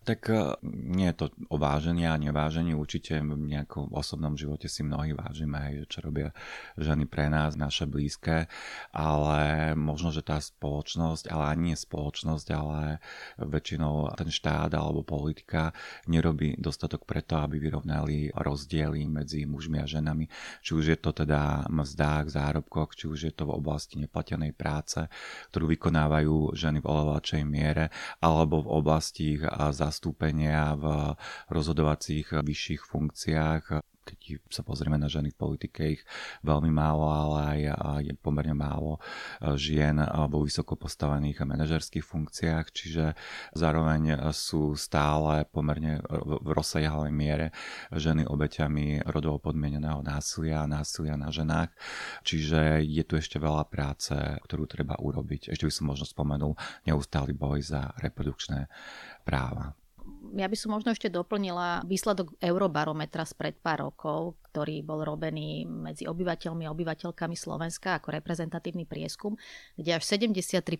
Tak 0.00 0.32
e, 0.32 0.56
nie 0.64 1.12
je 1.12 1.16
to 1.20 1.26
o 1.52 1.60
vážení 1.60 2.08
a 2.08 2.16
nevážení, 2.16 2.72
určite 2.72 3.20
v 3.20 3.36
nejakom 3.36 3.92
osobnom 3.92 4.32
živote 4.32 4.64
si 4.64 4.80
mnohí 4.80 5.12
vážime, 5.12 5.60
hej, 5.60 5.84
čo 5.92 6.00
robia 6.00 6.32
ženy 6.80 7.04
pre 7.04 7.28
nás, 7.28 7.52
naše 7.52 7.84
blízke, 7.84 8.48
ale 8.96 9.72
možno, 9.76 10.08
že 10.08 10.24
tá 10.24 10.40
spoločnosť, 10.40 11.28
ale 11.28 11.44
ani 11.52 11.62
nie 11.70 11.76
spoločnosť, 11.76 12.46
ale 12.48 13.04
väčšinou 13.44 14.16
ten 14.16 14.32
štát 14.32 14.72
alebo 14.72 15.04
politika 15.04 15.76
nerobí 16.08 16.56
dostatok 16.56 17.04
preto, 17.04 17.36
aby 17.36 17.60
vyrovnali 17.60 18.32
rozdiely 18.32 19.04
medzi 19.04 19.44
mužmi 19.44 19.84
a 19.84 19.86
ženami, 19.86 20.24
či 20.64 20.80
už 20.80 20.96
je 20.96 20.98
to 20.98 21.12
teda 21.12 21.68
mzdách, 21.68 22.32
zárobkoch, 22.32 22.96
či 22.96 23.04
už 23.04 23.18
je 23.28 23.32
to 23.36 23.44
v 23.44 23.52
oblasti 23.52 24.00
neplatenej 24.00 24.56
práce, 24.56 25.04
ktorú 25.52 25.68
vykonávajú 25.76 26.56
ženy 26.56 26.80
v 26.80 26.88
oveľačej 26.88 27.44
miere, 27.44 27.92
alebo 28.24 28.64
v 28.64 28.72
oblasti 28.80 29.36
za 29.70 29.89
zastúpenia 29.90 30.78
v 30.78 31.18
rozhodovacích 31.50 32.30
vyšších 32.38 32.82
funkciách 32.86 33.82
keď 34.04 34.42
sa 34.50 34.62
pozrieme 34.66 34.96
na 34.98 35.06
ženy 35.06 35.30
v 35.30 35.38
politike, 35.38 35.80
ich 35.98 36.02
veľmi 36.42 36.72
málo, 36.72 37.06
ale 37.06 37.70
aj 37.70 38.02
je 38.10 38.14
pomerne 38.18 38.56
málo 38.56 38.96
e, 38.96 39.00
žien 39.54 40.00
vo 40.30 40.42
vysoko 40.42 40.74
postavených 40.74 41.44
manažerských 41.44 42.02
funkciách, 42.02 42.66
čiže 42.72 43.14
zároveň 43.54 44.32
sú 44.34 44.74
stále 44.74 45.46
pomerne 45.50 46.00
v 46.10 46.50
rozsajalej 46.50 47.12
miere 47.12 47.52
ženy 47.94 48.26
obeťami 48.26 49.04
rodovo 49.06 49.38
podmieneného 49.38 50.02
násilia 50.02 50.64
a 50.64 50.70
násilia 50.70 51.14
na 51.14 51.28
ženách. 51.30 51.70
Čiže 52.24 52.82
je 52.82 53.02
tu 53.06 53.14
ešte 53.20 53.38
veľa 53.38 53.68
práce, 53.68 54.14
ktorú 54.46 54.66
treba 54.66 54.98
urobiť. 54.98 55.52
Ešte 55.52 55.66
by 55.66 55.72
som 55.72 55.84
možno 55.90 56.06
spomenul 56.08 56.52
neustály 56.86 57.36
boj 57.36 57.62
za 57.62 57.92
reprodukčné 58.00 58.66
práva 59.22 59.74
ja 60.34 60.46
by 60.46 60.56
som 60.56 60.70
možno 60.76 60.94
ešte 60.94 61.10
doplnila 61.10 61.82
výsledok 61.86 62.38
Eurobarometra 62.38 63.26
spred 63.26 63.58
pár 63.58 63.90
rokov, 63.90 64.38
ktorý 64.50 64.82
bol 64.86 65.02
robený 65.02 65.66
medzi 65.66 66.06
obyvateľmi 66.06 66.66
a 66.66 66.74
obyvateľkami 66.74 67.34
Slovenska 67.34 67.98
ako 67.98 68.14
reprezentatívny 68.14 68.86
prieskum, 68.86 69.34
kde 69.74 69.98
až 69.98 70.04
73% 70.06 70.70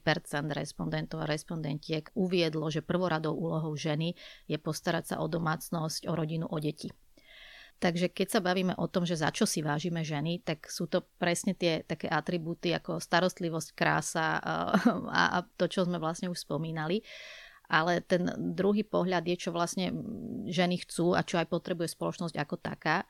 respondentov 0.55 1.25
a 1.25 1.31
respondentiek 1.31 2.07
uviedlo, 2.15 2.71
že 2.71 2.85
prvoradou 2.85 3.35
úlohou 3.35 3.75
ženy 3.75 4.15
je 4.47 4.59
postarať 4.61 5.15
sa 5.15 5.17
o 5.19 5.27
domácnosť, 5.27 6.07
o 6.07 6.13
rodinu, 6.15 6.47
o 6.47 6.59
deti. 6.63 6.91
Takže 7.81 8.13
keď 8.13 8.29
sa 8.29 8.41
bavíme 8.45 8.77
o 8.77 8.87
tom, 8.93 9.09
že 9.09 9.17
za 9.17 9.33
čo 9.33 9.49
si 9.49 9.65
vážime 9.65 10.05
ženy, 10.05 10.45
tak 10.45 10.69
sú 10.69 10.85
to 10.85 11.01
presne 11.17 11.57
tie 11.57 11.81
také 11.81 12.13
atribúty 12.13 12.77
ako 12.77 13.01
starostlivosť, 13.01 13.73
krása 13.73 14.37
a, 14.37 14.55
a 15.09 15.39
to, 15.57 15.65
čo 15.65 15.89
sme 15.89 15.97
vlastne 15.97 16.29
už 16.29 16.45
spomínali 16.45 17.01
ale 17.71 18.03
ten 18.03 18.27
druhý 18.37 18.83
pohľad 18.83 19.23
je, 19.31 19.37
čo 19.39 19.55
vlastne 19.55 19.95
ženy 20.51 20.83
chcú 20.83 21.15
a 21.15 21.23
čo 21.23 21.39
aj 21.39 21.47
potrebuje 21.47 21.95
spoločnosť 21.95 22.35
ako 22.35 22.57
taká. 22.59 23.07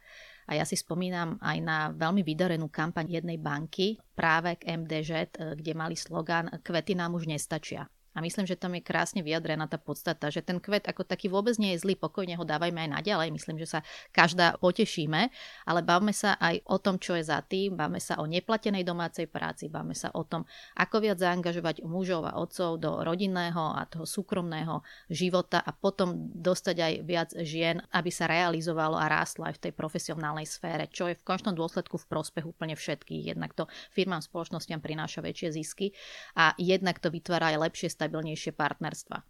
A 0.50 0.58
ja 0.58 0.68
si 0.68 0.76
spomínam 0.76 1.40
aj 1.40 1.58
na 1.64 1.78
veľmi 1.94 2.20
vydarenú 2.20 2.68
kampaň 2.68 3.08
jednej 3.08 3.38
banky 3.40 3.96
práve 4.12 4.60
k 4.60 4.76
MDŽ, 4.76 5.10
e, 5.10 5.26
kde 5.56 5.72
mali 5.72 5.94
slogan 5.96 6.50
Kvety 6.60 6.92
nám 6.98 7.16
už 7.16 7.30
nestačia. 7.30 7.88
A 8.10 8.18
myslím, 8.18 8.42
že 8.42 8.58
tam 8.58 8.74
je 8.74 8.82
krásne 8.82 9.22
vyjadrená 9.22 9.70
tá 9.70 9.78
podstata, 9.78 10.34
že 10.34 10.42
ten 10.42 10.58
kvet 10.58 10.90
ako 10.90 11.06
taký 11.06 11.30
vôbec 11.30 11.54
nie 11.62 11.78
je 11.78 11.86
zlý, 11.86 11.94
pokojne 11.94 12.34
ho 12.34 12.42
dávajme 12.42 12.86
aj 12.86 12.90
naďalej. 13.00 13.28
Myslím, 13.30 13.62
že 13.62 13.78
sa 13.78 13.80
každá 14.10 14.58
potešíme, 14.58 15.30
ale 15.66 15.80
bavme 15.86 16.10
sa 16.10 16.34
aj 16.42 16.66
o 16.66 16.76
tom, 16.82 16.98
čo 16.98 17.14
je 17.14 17.22
za 17.22 17.38
tým, 17.46 17.78
bavme 17.78 18.02
sa 18.02 18.18
o 18.18 18.26
neplatenej 18.26 18.82
domácej 18.82 19.30
práci, 19.30 19.70
bavme 19.70 19.94
sa 19.94 20.10
o 20.10 20.26
tom, 20.26 20.42
ako 20.74 21.06
viac 21.06 21.22
zaangažovať 21.22 21.86
mužov 21.86 22.26
a 22.26 22.34
otcov 22.42 22.82
do 22.82 23.06
rodinného 23.06 23.78
a 23.78 23.86
toho 23.86 24.02
súkromného 24.02 24.82
života 25.06 25.62
a 25.62 25.70
potom 25.70 26.34
dostať 26.34 26.76
aj 26.82 26.92
viac 27.06 27.30
žien, 27.46 27.78
aby 27.94 28.10
sa 28.10 28.26
realizovalo 28.26 28.98
a 28.98 29.06
rástlo 29.06 29.46
aj 29.46 29.62
v 29.62 29.62
tej 29.70 29.72
profesionálnej 29.78 30.50
sfére, 30.50 30.90
čo 30.90 31.06
je 31.06 31.14
v 31.14 31.22
končnom 31.22 31.54
dôsledku 31.54 31.94
v 31.94 32.08
prospech 32.10 32.42
úplne 32.42 32.74
všetkých. 32.74 33.30
Jednak 33.30 33.54
to 33.54 33.70
firmám, 33.94 34.18
spoločnostiam 34.18 34.82
prináša 34.82 35.22
väčšie 35.22 35.48
zisky 35.54 35.86
a 36.34 36.58
jednak 36.58 36.98
to 36.98 37.12
vytvára 37.14 37.54
aj 37.54 37.70
lepšie 37.70 37.88
stabilnejšie 38.00 38.56
partnerstva. 38.56 39.20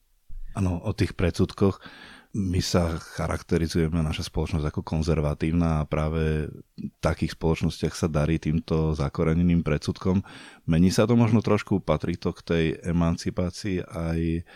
Áno, 0.55 0.79
o 0.83 0.91
tých 0.95 1.19
predsudkoch. 1.19 1.83
My 2.31 2.63
sa 2.63 2.95
charakterizujeme, 3.19 3.99
naša 4.07 4.31
spoločnosť 4.31 4.63
ako 4.63 4.87
konzervatívna 4.87 5.83
a 5.83 5.89
práve 5.91 6.47
v 6.79 6.91
takých 7.03 7.35
spoločnostiach 7.35 7.91
sa 7.91 8.07
darí 8.07 8.39
týmto 8.39 8.95
zakoreneným 8.95 9.67
predsudkom. 9.67 10.23
Mení 10.71 10.95
sa 10.95 11.11
to 11.11 11.19
možno 11.19 11.43
trošku, 11.43 11.83
patrí 11.83 12.15
to 12.15 12.31
k 12.31 12.41
tej 12.47 12.65
emancipácii 12.87 13.83
aj 13.83 14.47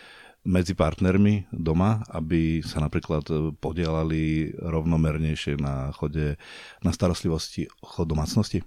medzi 0.47 0.75
partnermi 0.79 1.51
doma, 1.51 2.07
aby 2.15 2.63
sa 2.63 2.79
napríklad 2.79 3.27
podielali 3.59 4.55
rovnomernejšie 4.55 5.59
na 5.59 5.91
chode, 5.91 6.39
na 6.85 6.91
starostlivosti 6.95 7.67
chod 7.83 8.07
domácnosti? 8.07 8.63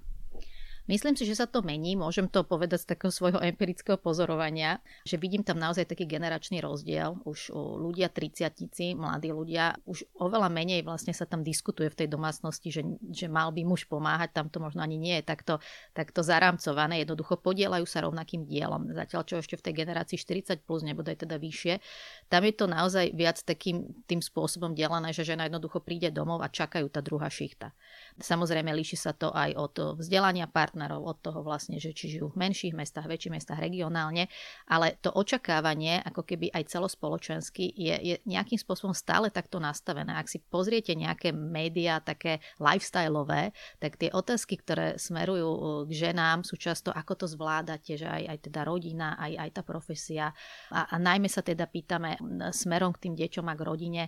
Myslím 0.87 1.19
si, 1.19 1.27
že 1.27 1.35
sa 1.35 1.51
to 1.51 1.59
mení. 1.59 1.99
Môžem 1.99 2.31
to 2.31 2.47
povedať 2.47 2.87
z 2.87 2.95
takého 2.95 3.11
svojho 3.11 3.43
empirického 3.43 3.99
pozorovania, 3.99 4.79
že 5.03 5.19
vidím 5.19 5.43
tam 5.43 5.59
naozaj 5.59 5.83
taký 5.83 6.07
generačný 6.07 6.63
rozdiel. 6.63 7.19
Už 7.27 7.51
ľudia 7.53 8.07
30 8.07 8.95
mladí 8.95 9.35
ľudia, 9.35 9.75
už 9.83 10.07
oveľa 10.15 10.47
menej 10.47 10.87
vlastne 10.87 11.11
sa 11.11 11.27
tam 11.27 11.43
diskutuje 11.43 11.91
v 11.91 11.99
tej 12.03 12.07
domácnosti, 12.07 12.71
že, 12.71 12.87
že 13.11 13.27
mal 13.27 13.51
by 13.51 13.67
muž 13.67 13.83
pomáhať, 13.91 14.31
tam 14.31 14.47
to 14.47 14.63
možno 14.63 14.79
ani 14.79 14.95
nie 14.95 15.19
je 15.19 15.27
takto, 15.27 15.59
takto 15.91 16.23
zarámcované. 16.23 17.03
Jednoducho 17.03 17.35
podielajú 17.35 17.83
sa 17.83 18.07
rovnakým 18.07 18.47
dielom. 18.47 18.87
Zatiaľ, 18.95 19.27
čo 19.27 19.35
ešte 19.43 19.59
v 19.59 19.65
tej 19.67 19.73
generácii 19.83 20.15
40 20.15 20.63
plus, 20.63 20.87
nebude 20.87 21.11
teda 21.19 21.35
vyššie, 21.35 21.83
tam 22.31 22.47
je 22.47 22.53
to 22.55 22.63
naozaj 22.63 23.11
viac 23.11 23.43
takým 23.43 23.91
tým 24.07 24.23
spôsobom 24.23 24.71
delané, 24.71 25.11
že 25.11 25.27
žena 25.27 25.51
jednoducho 25.51 25.83
príde 25.83 26.15
domov 26.15 26.39
a 26.39 26.47
čakajú 26.47 26.87
tá 26.87 27.03
druhá 27.03 27.27
šichta. 27.27 27.75
Samozrejme, 28.23 28.71
líši 28.71 28.95
sa 28.95 29.11
to 29.11 29.35
aj 29.35 29.51
od 29.59 29.75
vzdelania 29.99 30.47
partnera, 30.47 30.76
partnerov 30.77 31.01
od 31.09 31.17
toho 31.25 31.41
vlastne, 31.41 31.81
že 31.81 31.89
či 31.89 32.13
žijú 32.13 32.29
v 32.29 32.45
menších 32.45 32.77
mestách, 32.77 33.09
väčších 33.09 33.33
mestách, 33.33 33.57
regionálne, 33.57 34.29
ale 34.69 34.93
to 35.01 35.09
očakávanie 35.09 35.97
ako 36.05 36.21
keby 36.21 36.53
aj 36.53 36.69
celospoločensky 36.69 37.73
je, 37.73 37.95
je 37.97 38.15
nejakým 38.29 38.61
spôsobom 38.61 38.93
stále 38.93 39.33
takto 39.33 39.57
nastavené. 39.57 40.13
Ak 40.13 40.29
si 40.29 40.37
pozriete 40.37 40.93
nejaké 40.93 41.33
médiá 41.33 41.97
také 41.97 42.45
lifestyleové, 42.61 43.57
tak 43.81 43.97
tie 43.97 44.13
otázky, 44.13 44.61
ktoré 44.61 45.01
smerujú 45.01 45.49
uh, 45.49 45.59
k 45.89 46.13
ženám 46.13 46.45
sú 46.45 46.61
často, 46.61 46.93
ako 46.93 47.25
to 47.25 47.25
zvládate, 47.25 47.97
že 47.97 48.05
aj, 48.05 48.37
aj 48.37 48.37
teda 48.45 48.61
rodina, 48.61 49.17
aj, 49.17 49.33
aj 49.33 49.49
tá 49.57 49.61
profesia 49.65 50.29
a, 50.69 50.93
a 50.93 50.95
najmä 51.01 51.25
sa 51.25 51.41
teda 51.41 51.65
pýtame 51.65 52.21
smerom 52.53 52.93
k 52.93 53.09
tým 53.09 53.13
deťom 53.17 53.49
a 53.49 53.57
k 53.57 53.65
rodine. 53.65 54.03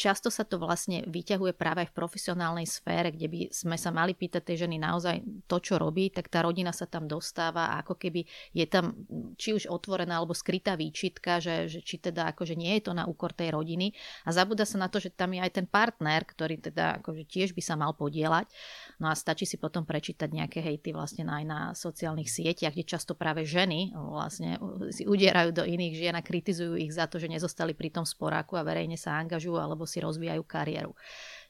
Často 0.00 0.32
sa 0.32 0.48
to 0.48 0.56
vlastne 0.56 1.04
vyťahuje 1.04 1.52
práve 1.52 1.84
aj 1.84 1.92
v 1.92 1.98
profesionálnej 2.00 2.64
sfére, 2.64 3.12
kde 3.12 3.28
by 3.28 3.40
sme 3.52 3.76
sa 3.76 3.92
mali 3.92 4.16
pýtať 4.16 4.48
tej 4.48 4.64
ženy 4.64 4.80
naozaj 4.80 5.20
to, 5.44 5.60
čo 5.60 5.76
robí, 5.76 6.08
tak 6.08 6.32
tá 6.32 6.40
rodina 6.40 6.72
sa 6.72 6.88
tam 6.88 7.04
dostáva 7.04 7.76
a 7.76 7.84
ako 7.84 8.00
keby 8.00 8.24
je 8.56 8.64
tam 8.64 8.96
či 9.36 9.52
už 9.52 9.68
otvorená 9.68 10.16
alebo 10.16 10.32
skrytá 10.32 10.72
výčitka, 10.72 11.36
že, 11.44 11.68
že 11.68 11.84
či 11.84 12.00
teda 12.00 12.32
akože 12.32 12.56
nie 12.56 12.80
je 12.80 12.88
to 12.88 12.96
na 12.96 13.04
úkor 13.04 13.36
tej 13.36 13.52
rodiny 13.52 13.92
a 14.24 14.32
zabúda 14.32 14.64
sa 14.64 14.80
na 14.80 14.88
to, 14.88 15.04
že 15.04 15.12
tam 15.12 15.36
je 15.36 15.44
aj 15.44 15.52
ten 15.52 15.68
partner, 15.68 16.24
ktorý 16.24 16.56
teda 16.64 17.04
akože 17.04 17.28
tiež 17.28 17.52
by 17.52 17.60
sa 17.60 17.76
mal 17.76 17.92
podielať. 17.92 18.48
No 19.04 19.12
a 19.12 19.14
stačí 19.14 19.44
si 19.44 19.60
potom 19.60 19.84
prečítať 19.84 20.32
nejaké 20.32 20.64
hejty 20.64 20.96
vlastne 20.96 21.28
aj 21.28 21.44
na 21.44 21.60
sociálnych 21.76 22.32
sieťach, 22.32 22.72
kde 22.72 22.88
často 22.88 23.12
práve 23.12 23.44
ženy 23.44 23.92
vlastne 23.92 24.56
si 24.96 25.04
udierajú 25.04 25.52
do 25.52 25.68
iných 25.68 25.92
žien 25.92 26.16
a 26.16 26.24
kritizujú 26.24 26.80
ich 26.80 26.96
za 26.96 27.04
to, 27.04 27.20
že 27.20 27.28
nezostali 27.28 27.76
pri 27.76 27.92
tom 27.92 28.08
sporáku 28.08 28.56
a 28.56 28.64
verejne 28.64 28.96
sa 28.96 29.20
angažujú 29.20 29.60
alebo 29.60 29.89
si 29.90 29.98
rozvíjajú 29.98 30.46
kariéru. 30.46 30.94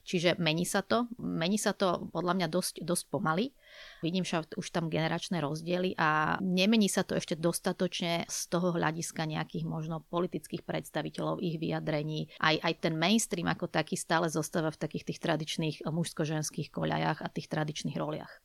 Čiže 0.01 0.41
mení 0.41 0.65
sa 0.65 0.81
to. 0.81 1.05
Mení 1.21 1.61
sa 1.61 1.77
to 1.77 2.09
podľa 2.09 2.33
mňa 2.41 2.47
dosť, 2.49 2.81
dosť 2.81 3.05
pomaly. 3.13 3.53
Vidím 4.01 4.25
že 4.25 4.41
už 4.57 4.73
tam 4.73 4.89
generačné 4.89 5.39
rozdiely 5.39 5.93
a 5.95 6.41
nemení 6.41 6.89
sa 6.89 7.05
to 7.05 7.13
ešte 7.13 7.37
dostatočne 7.37 8.25
z 8.25 8.39
toho 8.49 8.73
hľadiska 8.73 9.29
nejakých 9.29 9.65
možno 9.69 10.01
politických 10.09 10.65
predstaviteľov, 10.65 11.39
ich 11.45 11.61
vyjadrení. 11.61 12.33
Aj, 12.41 12.57
aj 12.57 12.73
ten 12.81 12.97
mainstream 12.97 13.45
ako 13.45 13.69
taký 13.69 13.93
stále 13.93 14.25
zostáva 14.27 14.73
v 14.73 14.81
takých 14.81 15.13
tých 15.13 15.19
tradičných 15.21 15.75
mužsko-ženských 15.85 16.73
koľajach 16.73 17.21
a 17.21 17.29
tých 17.29 17.47
tradičných 17.47 17.95
roliach. 17.95 18.41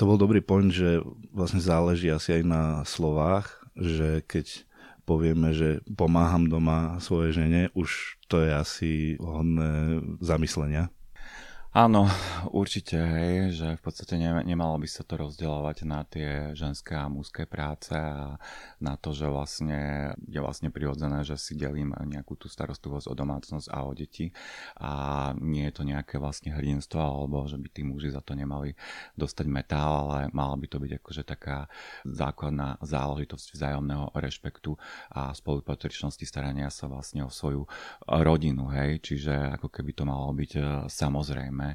To 0.00 0.08
bol 0.08 0.16
dobrý 0.16 0.40
point, 0.40 0.72
že 0.72 1.04
vlastne 1.28 1.60
záleží 1.60 2.08
asi 2.08 2.40
aj 2.40 2.42
na 2.46 2.64
slovách, 2.88 3.68
že 3.76 4.24
keď 4.24 4.67
povieme, 5.08 5.56
že 5.56 5.80
pomáham 5.96 6.44
doma 6.44 7.00
svojej 7.00 7.40
žene, 7.40 7.62
už 7.72 8.20
to 8.28 8.44
je 8.44 8.50
asi 8.52 8.90
hodné 9.16 10.04
zamyslenia. 10.20 10.92
Áno, 11.78 12.10
určite, 12.50 12.98
hej, 12.98 13.54
že 13.54 13.78
v 13.78 13.82
podstate 13.86 14.18
ne, 14.18 14.42
nemalo 14.42 14.82
by 14.82 14.90
sa 14.90 15.06
to 15.06 15.14
rozdielovať 15.14 15.86
na 15.86 16.02
tie 16.02 16.50
ženské 16.50 16.98
a 16.98 17.06
mužské 17.06 17.46
práce 17.46 17.94
a 17.94 18.34
na 18.82 18.98
to, 18.98 19.14
že 19.14 19.30
vlastne 19.30 20.10
je 20.26 20.42
vlastne 20.42 20.74
prirodzené, 20.74 21.22
že 21.22 21.38
si 21.38 21.54
delím 21.54 21.94
nejakú 21.94 22.34
tú 22.34 22.50
starostlivosť 22.50 23.06
o 23.06 23.14
domácnosť 23.14 23.70
a 23.70 23.86
o 23.86 23.94
deti. 23.94 24.34
A 24.82 24.90
nie 25.38 25.70
je 25.70 25.74
to 25.78 25.86
nejaké 25.86 26.18
vlastne 26.18 26.50
hrdinstvo 26.50 26.98
alebo 26.98 27.46
že 27.46 27.54
by 27.62 27.70
tí 27.70 27.86
muži 27.86 28.10
za 28.10 28.26
to 28.26 28.34
nemali 28.34 28.74
dostať 29.14 29.46
metál, 29.46 30.10
ale 30.10 30.34
mala 30.34 30.58
by 30.58 30.66
to 30.66 30.82
byť 30.82 30.92
akože 30.98 31.22
taká 31.30 31.70
základná 32.02 32.74
záležitosť 32.82 33.54
vzájomného 33.54 34.18
rešpektu 34.18 34.74
a 35.14 35.30
spolupatričnosti 35.30 36.26
starania 36.26 36.74
sa 36.74 36.90
vlastne 36.90 37.22
o 37.22 37.30
svoju 37.30 37.70
rodinu, 38.02 38.66
hej, 38.74 38.98
čiže 38.98 39.54
ako 39.54 39.70
keby 39.70 39.94
to 39.94 40.02
malo 40.02 40.34
byť 40.34 40.50
samozrejme 40.90 41.67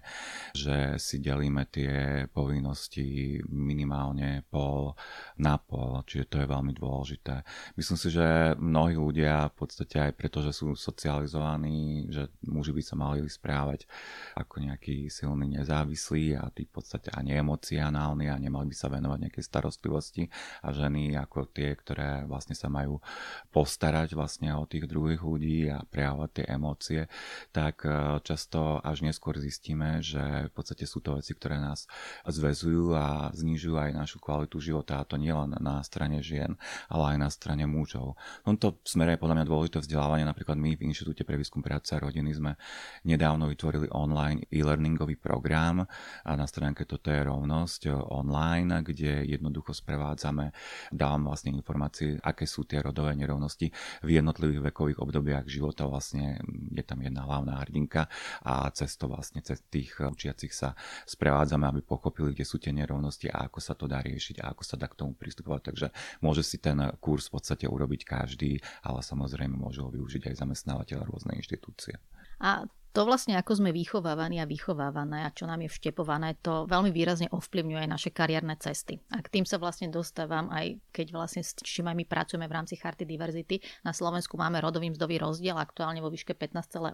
že 0.56 0.96
si 0.98 1.20
delíme 1.20 1.68
tie 1.68 2.26
povinnosti 2.32 3.38
minimálne 3.50 4.46
pol 4.48 4.96
na 5.38 5.60
pol, 5.60 6.02
čiže 6.08 6.30
to 6.30 6.38
je 6.42 6.48
veľmi 6.48 6.74
dôležité. 6.74 7.44
Myslím 7.76 7.98
si, 8.00 8.10
že 8.14 8.56
mnohí 8.58 8.96
ľudia 8.96 9.52
v 9.52 9.56
podstate 9.66 10.00
aj 10.00 10.14
preto, 10.16 10.40
že 10.40 10.54
sú 10.56 10.78
socializovaní, 10.78 12.08
že 12.10 12.30
muži 12.46 12.72
by 12.72 12.84
sa 12.86 12.96
mali 12.96 13.26
správať 13.26 13.90
ako 14.38 14.64
nejaký 14.64 15.10
silný 15.10 15.50
nezávislý 15.50 16.38
a 16.38 16.48
tí 16.54 16.70
v 16.70 16.74
podstate 16.78 17.10
ani 17.14 17.34
emocionálni 17.36 18.30
a 18.30 18.38
nemali 18.38 18.70
by 18.70 18.76
sa 18.78 18.94
venovať 18.94 19.20
nejakej 19.28 19.44
starostlivosti 19.44 20.24
a 20.62 20.70
ženy 20.70 21.18
ako 21.18 21.50
tie, 21.50 21.74
ktoré 21.74 22.30
vlastne 22.30 22.54
sa 22.54 22.70
majú 22.70 23.02
postarať 23.50 24.14
vlastne 24.14 24.54
o 24.54 24.70
tých 24.70 24.86
druhých 24.86 25.22
ľudí 25.26 25.68
a 25.74 25.82
prejavovať 25.90 26.30
tie 26.30 26.46
emócie, 26.54 27.02
tak 27.50 27.84
eh, 27.90 28.22
často 28.22 28.78
až 28.80 29.02
neskôr 29.02 29.36
zistíme, 29.42 29.73
cítime, 29.74 30.06
že 30.06 30.22
v 30.22 30.54
podstate 30.54 30.86
sú 30.86 31.02
to 31.02 31.18
veci, 31.18 31.34
ktoré 31.34 31.58
nás 31.58 31.90
zväzujú 32.30 32.94
a 32.94 33.34
znižujú 33.34 33.74
aj 33.74 33.98
našu 33.98 34.22
kvalitu 34.22 34.62
života 34.62 35.02
a 35.02 35.08
to 35.08 35.18
nie 35.18 35.34
len 35.34 35.58
na 35.58 35.82
strane 35.82 36.22
žien, 36.22 36.54
ale 36.94 37.16
aj 37.16 37.18
na 37.18 37.30
strane 37.34 37.66
mužov. 37.66 38.14
V 38.46 38.54
tomto 38.54 38.78
smere 38.86 39.18
je 39.18 39.22
podľa 39.26 39.42
mňa 39.42 39.50
dôležité 39.50 39.78
vzdelávanie. 39.82 40.30
Napríklad 40.30 40.62
my 40.62 40.78
v 40.78 40.86
Inštitúte 40.94 41.26
pre 41.26 41.42
výskum 41.42 41.66
práce 41.66 41.90
a 41.98 41.98
rodiny 41.98 42.38
sme 42.38 42.54
nedávno 43.02 43.50
vytvorili 43.50 43.90
online 43.90 44.46
e-learningový 44.54 45.18
program 45.18 45.90
a 46.22 46.32
na 46.38 46.46
stránke 46.46 46.86
toto 46.86 47.10
je 47.10 47.26
rovnosť 47.26 47.90
online, 48.14 48.86
kde 48.86 49.26
jednoducho 49.26 49.74
sprevádzame, 49.74 50.54
dávam 50.94 51.34
vlastne 51.34 51.50
informácie, 51.50 52.22
aké 52.22 52.46
sú 52.46 52.70
tie 52.70 52.78
rodové 52.78 53.18
nerovnosti 53.18 53.74
v 54.06 54.10
jednotlivých 54.22 54.70
vekových 54.70 55.02
obdobiach 55.02 55.50
života. 55.50 55.90
Vlastne 55.90 56.38
je 56.70 56.84
tam 56.86 57.02
jedna 57.02 57.26
hlavná 57.26 57.58
hrdinka 57.66 58.06
a 58.46 58.70
cez 58.70 58.94
to 59.00 59.10
vlastne, 59.10 59.42
cez 59.42 59.63
tých 59.70 59.96
eh, 60.00 60.10
učiacich 60.10 60.52
sa 60.52 60.76
sprevádzame, 61.08 61.68
aby 61.70 61.82
pochopili, 61.84 62.34
kde 62.34 62.46
sú 62.48 62.58
tie 62.60 62.76
nerovnosti 62.76 63.30
a 63.30 63.48
ako 63.48 63.60
sa 63.60 63.74
to 63.74 63.86
dá 63.86 64.04
riešiť 64.04 64.44
a 64.44 64.52
ako 64.52 64.64
sa 64.66 64.76
dá 64.76 64.88
k 64.90 64.98
tomu 65.00 65.14
pristupovať. 65.16 65.62
Takže 65.74 65.88
môže 66.24 66.44
si 66.44 66.60
ten 66.60 66.80
kurz 67.00 67.30
v 67.30 67.40
podstate 67.40 67.66
urobiť 67.66 68.02
každý, 68.04 68.60
ale 68.84 69.00
samozrejme 69.00 69.56
môžu 69.56 69.88
ho 69.88 69.90
využiť 69.94 70.34
aj 70.34 70.40
zamestnávateľ 70.44 71.00
rôzne 71.08 71.38
inštitúcie. 71.40 71.98
A 72.44 72.68
to 72.94 73.10
vlastne, 73.10 73.34
ako 73.34 73.58
sme 73.58 73.74
vychovávaní 73.74 74.38
a 74.38 74.46
vychovávané 74.46 75.26
a 75.26 75.34
čo 75.34 75.50
nám 75.50 75.66
je 75.66 75.70
vštepované, 75.74 76.38
to 76.46 76.70
veľmi 76.70 76.94
výrazne 76.94 77.26
ovplyvňuje 77.34 77.82
aj 77.82 77.90
naše 77.90 78.10
kariérne 78.14 78.54
cesty. 78.62 79.02
A 79.10 79.20
k 79.26 79.34
tým 79.34 79.46
sa 79.50 79.58
vlastne 79.58 79.90
dostávam 79.90 80.54
aj 80.54 80.78
keď 80.94 81.10
vlastne 81.10 81.42
s 81.42 81.58
čím 81.66 81.90
aj 81.90 81.98
my 81.98 82.06
pracujeme 82.06 82.46
v 82.46 82.54
rámci 82.54 82.78
Charty 82.78 83.10
Diverzity. 83.10 83.58
Na 83.82 83.98
Slovensku 83.98 84.38
máme 84.38 84.62
rodový 84.62 84.94
mzdový 84.94 85.18
rozdiel 85.18 85.58
aktuálne 85.58 86.06
vo 86.06 86.14
výške 86.14 86.38
15,8%, 86.38 86.94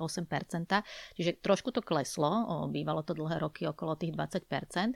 čiže 1.20 1.44
trošku 1.44 1.76
to 1.76 1.84
kleslo, 1.84 2.48
bývalo 2.72 3.04
to 3.04 3.12
dlhé 3.12 3.44
roky 3.44 3.68
okolo 3.68 4.00
tých 4.00 4.16
20% 4.16 4.96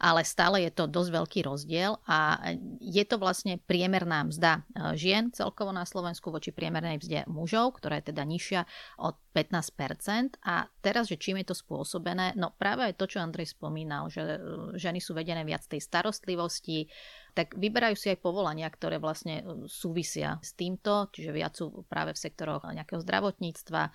ale 0.00 0.22
stále 0.24 0.64
je 0.68 0.72
to 0.72 0.84
dosť 0.88 1.10
veľký 1.12 1.40
rozdiel 1.46 2.00
a 2.04 2.52
je 2.80 3.04
to 3.04 3.16
vlastne 3.16 3.56
priemerná 3.64 4.24
mzda 4.28 4.60
e, 4.60 4.96
žien 4.96 5.32
celkovo 5.32 5.72
na 5.72 5.88
Slovensku 5.88 6.28
voči 6.28 6.52
priemernej 6.52 7.00
mzde 7.00 7.20
mužov, 7.28 7.80
ktorá 7.80 8.00
je 8.00 8.12
teda 8.12 8.22
nižšia 8.24 8.60
od 9.00 9.16
15%. 9.32 10.40
A 10.44 10.68
teraz, 10.80 11.08
že 11.08 11.20
čím 11.20 11.40
je 11.44 11.52
to 11.52 11.56
spôsobené? 11.56 12.36
No 12.36 12.52
práve 12.56 12.88
aj 12.88 12.96
to, 12.96 13.04
čo 13.08 13.20
Andrej 13.20 13.52
spomínal, 13.52 14.08
že 14.08 14.22
e, 14.24 14.38
ženy 14.76 15.00
sú 15.00 15.12
vedené 15.16 15.44
viac 15.44 15.64
tej 15.64 15.80
starostlivosti, 15.80 16.88
tak 17.36 17.52
vyberajú 17.52 18.00
si 18.00 18.08
aj 18.08 18.24
povolania, 18.24 18.64
ktoré 18.72 18.96
vlastne 18.96 19.44
e, 19.44 19.68
súvisia 19.68 20.40
s 20.40 20.56
týmto, 20.56 21.12
čiže 21.12 21.36
viac 21.36 21.52
sú 21.52 21.84
práve 21.84 22.16
v 22.16 22.22
sektoroch 22.24 22.64
nejakého 22.64 23.04
zdravotníctva, 23.04 23.82
e, 23.84 23.90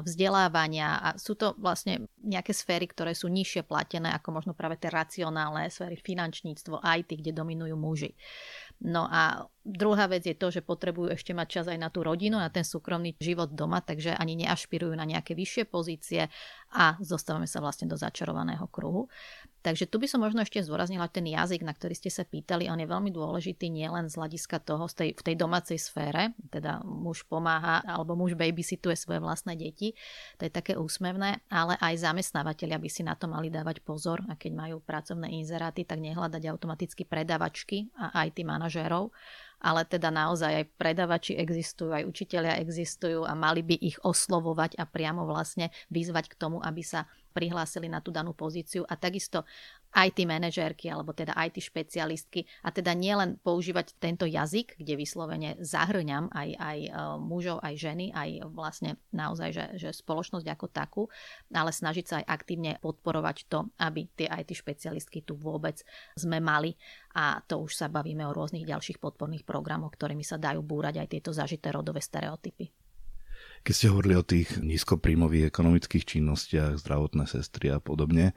vzdelávania 0.00 0.96
a 1.04 1.08
sú 1.20 1.36
to 1.36 1.52
vlastne 1.60 2.08
nejaké 2.24 2.56
sféry, 2.56 2.88
ktoré 2.88 3.12
sú 3.12 3.28
nižšie 3.28 3.68
platené 3.68 4.16
ako 4.16 4.40
možno 4.40 4.52
práve 4.56 4.80
tie 4.80 4.88
racionálne 4.88 5.68
sféry 5.68 6.00
finančníctvo, 6.00 6.80
IT, 6.80 7.20
kde 7.20 7.36
dominujú 7.36 7.76
muži. 7.76 8.16
No 8.80 9.08
a 9.08 9.48
Druhá 9.66 10.06
vec 10.06 10.22
je 10.22 10.38
to, 10.38 10.54
že 10.54 10.62
potrebujú 10.62 11.10
ešte 11.10 11.34
mať 11.34 11.48
čas 11.50 11.66
aj 11.66 11.74
na 11.74 11.90
tú 11.90 12.06
rodinu, 12.06 12.38
na 12.38 12.54
ten 12.54 12.62
súkromný 12.62 13.18
život 13.18 13.50
doma, 13.50 13.82
takže 13.82 14.14
ani 14.14 14.38
neašpirujú 14.46 14.94
na 14.94 15.02
nejaké 15.02 15.34
vyššie 15.34 15.66
pozície 15.66 16.30
a 16.70 16.94
zostávame 17.02 17.50
sa 17.50 17.58
vlastne 17.58 17.90
do 17.90 17.98
začarovaného 17.98 18.62
kruhu. 18.70 19.10
Takže 19.66 19.90
tu 19.90 19.98
by 19.98 20.06
som 20.06 20.22
možno 20.22 20.46
ešte 20.46 20.62
zdôraznila 20.62 21.10
ten 21.10 21.26
jazyk, 21.26 21.66
na 21.66 21.74
ktorý 21.74 21.98
ste 21.98 22.06
sa 22.06 22.22
pýtali. 22.22 22.70
On 22.70 22.78
je 22.78 22.86
veľmi 22.86 23.10
dôležitý 23.10 23.66
nielen 23.66 24.06
z 24.06 24.14
hľadiska 24.14 24.62
toho, 24.62 24.86
z 24.86 24.94
tej, 24.94 25.10
v 25.18 25.22
tej 25.26 25.34
domácej 25.34 25.82
sfére, 25.82 26.38
teda 26.54 26.86
muž 26.86 27.26
pomáha 27.26 27.82
alebo 27.82 28.14
muž 28.14 28.38
babysituje 28.38 28.94
svoje 28.94 29.18
vlastné 29.18 29.58
deti, 29.58 29.98
to 30.38 30.46
je 30.46 30.54
také 30.54 30.78
úsmevné, 30.78 31.42
ale 31.50 31.74
aj 31.82 32.06
zamestnávateľia 32.06 32.78
by 32.78 32.86
si 32.86 33.02
na 33.02 33.18
to 33.18 33.26
mali 33.26 33.50
dávať 33.50 33.82
pozor 33.82 34.22
a 34.30 34.38
keď 34.38 34.54
majú 34.54 34.78
pracovné 34.78 35.34
inzeráty, 35.34 35.82
tak 35.82 35.98
nehľadať 35.98 36.46
automaticky 36.46 37.02
predavačky 37.02 37.90
a 37.98 38.22
IT 38.30 38.46
manažérov, 38.66 39.14
ale 39.62 39.86
teda 39.86 40.10
naozaj 40.10 40.52
aj 40.52 40.66
predavači 40.74 41.32
existujú, 41.38 41.94
aj 41.94 42.04
učiteľia 42.04 42.58
existujú 42.58 43.22
a 43.22 43.32
mali 43.38 43.62
by 43.62 43.78
ich 43.78 43.96
oslovovať 44.02 44.74
a 44.76 44.84
priamo 44.84 45.22
vlastne 45.24 45.70
vyzvať 45.94 46.34
k 46.34 46.38
tomu, 46.38 46.58
aby 46.60 46.82
sa 46.82 47.06
prihlásili 47.36 47.92
na 47.92 48.00
tú 48.00 48.08
danú 48.08 48.32
pozíciu 48.32 48.88
a 48.88 48.96
takisto 48.96 49.44
IT 49.92 50.24
manažérky 50.24 50.88
alebo 50.88 51.12
teda 51.12 51.36
IT 51.36 51.60
špecialistky 51.60 52.48
a 52.64 52.72
teda 52.72 52.96
nielen 52.96 53.36
používať 53.40 53.96
tento 54.00 54.24
jazyk, 54.24 54.80
kde 54.80 54.96
vyslovene 54.96 55.50
zahrňam 55.60 56.32
aj, 56.32 56.48
aj 56.56 56.78
e, 56.84 56.90
mužov, 57.20 57.60
aj 57.60 57.74
ženy, 57.76 58.06
aj 58.12 58.48
vlastne 58.52 59.00
naozaj, 59.12 59.50
že, 59.52 59.64
že 59.76 59.88
spoločnosť 59.92 60.46
ako 60.48 60.66
takú, 60.72 61.02
ale 61.52 61.72
snažiť 61.72 62.04
sa 62.04 62.14
aj 62.24 62.28
aktívne 62.28 62.80
podporovať 62.80 63.36
to, 63.52 63.68
aby 63.80 64.08
tie 64.16 64.28
IT 64.32 64.56
špecialistky 64.56 65.24
tu 65.24 65.36
vôbec 65.36 65.80
sme 66.16 66.40
mali 66.40 66.76
a 67.16 67.40
to 67.44 67.64
už 67.64 67.76
sa 67.76 67.88
bavíme 67.88 68.24
o 68.24 68.36
rôznych 68.36 68.68
ďalších 68.68 69.00
podporných 69.00 69.48
programoch, 69.48 69.92
ktorými 69.96 70.24
sa 70.24 70.36
dajú 70.36 70.60
búrať 70.60 71.00
aj 71.00 71.08
tieto 71.08 71.30
zažité 71.32 71.72
rodové 71.72 72.04
stereotypy. 72.04 72.85
Keď 73.66 73.74
ste 73.74 73.90
hovorili 73.90 74.14
o 74.14 74.22
tých 74.22 74.62
nízkopríjmových 74.62 75.50
ekonomických 75.50 76.06
činnostiach, 76.06 76.78
zdravotné 76.78 77.26
sestry 77.26 77.74
a 77.74 77.82
podobne, 77.82 78.30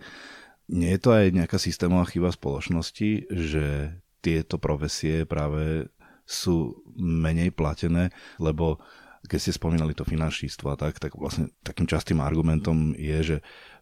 nie 0.65 0.89
je 0.89 1.01
to 1.05 1.13
aj 1.13 1.25
nejaká 1.29 1.61
systémová 1.61 2.09
chyba 2.09 2.33
spoločnosti, 2.33 3.29
že 3.29 3.93
tieto 4.25 4.57
profesie 4.57 5.29
práve 5.29 5.93
sú 6.25 6.81
menej 6.97 7.53
platené, 7.53 8.09
lebo 8.41 8.81
keď 9.29 9.37
ste 9.37 9.53
spomínali 9.53 9.93
to 9.93 10.01
finančníctvo 10.01 10.67
a 10.73 10.77
tak, 10.81 10.97
tak 10.97 11.13
vlastne 11.13 11.53
takým 11.61 11.85
častým 11.85 12.25
argumentom 12.25 12.97
je, 12.97 13.17
že 13.21 13.37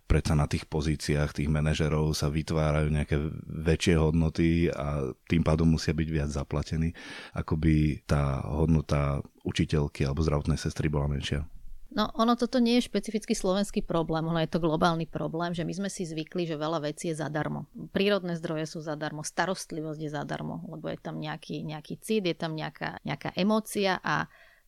predsa 0.08 0.34
na 0.34 0.48
tých 0.48 0.66
pozíciách 0.66 1.36
tých 1.36 1.52
manažerov 1.52 2.16
sa 2.16 2.32
vytvárajú 2.32 2.88
nejaké 2.88 3.20
väčšie 3.46 3.96
hodnoty 4.00 4.72
a 4.72 5.12
tým 5.28 5.44
pádom 5.44 5.76
musia 5.76 5.92
byť 5.92 6.08
viac 6.08 6.32
zaplatení, 6.32 6.96
ako 7.36 7.60
by 7.60 7.76
tá 8.08 8.42
hodnota 8.48 9.20
učiteľky 9.44 10.08
alebo 10.08 10.24
zdravotnej 10.24 10.58
sestry 10.58 10.88
bola 10.88 11.12
menšia. 11.12 11.44
No 11.88 12.12
ono 12.20 12.36
toto 12.36 12.60
nie 12.60 12.78
je 12.80 12.88
špecifický 12.92 13.32
slovenský 13.32 13.80
problém, 13.80 14.28
ono 14.28 14.44
je 14.44 14.52
to 14.52 14.60
globálny 14.60 15.08
problém, 15.08 15.56
že 15.56 15.64
my 15.64 15.72
sme 15.72 15.90
si 15.90 16.04
zvykli, 16.04 16.44
že 16.44 16.60
veľa 16.60 16.84
vecí 16.84 17.10
je 17.12 17.16
zadarmo. 17.16 17.72
Prírodné 17.96 18.36
zdroje 18.36 18.68
sú 18.68 18.84
zadarmo, 18.84 19.24
starostlivosť 19.24 20.00
je 20.04 20.12
zadarmo, 20.12 20.68
lebo 20.68 20.92
je 20.92 21.00
tam 21.00 21.16
nejaký, 21.16 21.64
nejaký 21.64 21.96
cít, 22.04 22.28
je 22.28 22.36
tam 22.36 22.60
nejaká, 22.60 23.00
nejaká 23.08 23.32
emócia 23.40 24.04
a 24.04 24.28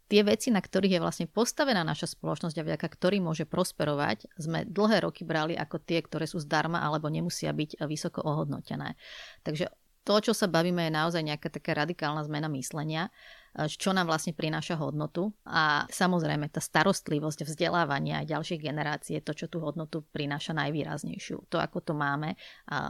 tie 0.10 0.26
veci, 0.26 0.50
na 0.50 0.60
ktorých 0.60 0.98
je 0.98 1.04
vlastne 1.06 1.28
postavená 1.30 1.86
naša 1.86 2.10
spoločnosť 2.18 2.58
a 2.58 2.66
vďaka 2.66 2.88
ktorým 2.90 3.30
môže 3.30 3.46
prosperovať, 3.46 4.26
sme 4.42 4.66
dlhé 4.66 5.06
roky 5.06 5.22
brali 5.22 5.54
ako 5.54 5.78
tie, 5.86 6.02
ktoré 6.02 6.26
sú 6.26 6.42
zdarma 6.42 6.82
alebo 6.82 7.08
nemusia 7.14 7.54
byť 7.54 7.86
vysoko 7.86 8.26
ohodnotené. 8.26 8.98
Takže 9.46 9.70
to, 10.02 10.16
čo 10.18 10.34
sa 10.34 10.50
bavíme, 10.50 10.90
je 10.90 10.98
naozaj 10.98 11.22
nejaká 11.22 11.54
taká 11.54 11.78
radikálna 11.86 12.26
zmena 12.26 12.50
myslenia, 12.58 13.14
čo 13.54 13.94
nám 13.94 14.10
vlastne 14.10 14.34
prináša 14.34 14.74
hodnotu. 14.82 15.30
A 15.46 15.86
samozrejme, 15.86 16.50
tá 16.50 16.58
starostlivosť, 16.58 17.46
vzdelávania 17.46 18.26
aj 18.26 18.34
ďalších 18.34 18.62
generácií 18.64 19.22
je 19.22 19.26
to, 19.30 19.38
čo 19.38 19.46
tú 19.46 19.62
hodnotu 19.62 20.02
prináša 20.10 20.58
najvýraznejšiu. 20.58 21.54
To, 21.54 21.62
ako 21.62 21.86
to 21.86 21.94
máme 21.94 22.34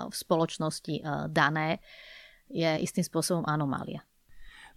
v 0.07 0.15
spoločnosti 0.15 1.03
dané, 1.27 1.83
je 2.47 2.71
istým 2.87 3.03
spôsobom 3.03 3.43
anomália. 3.43 3.99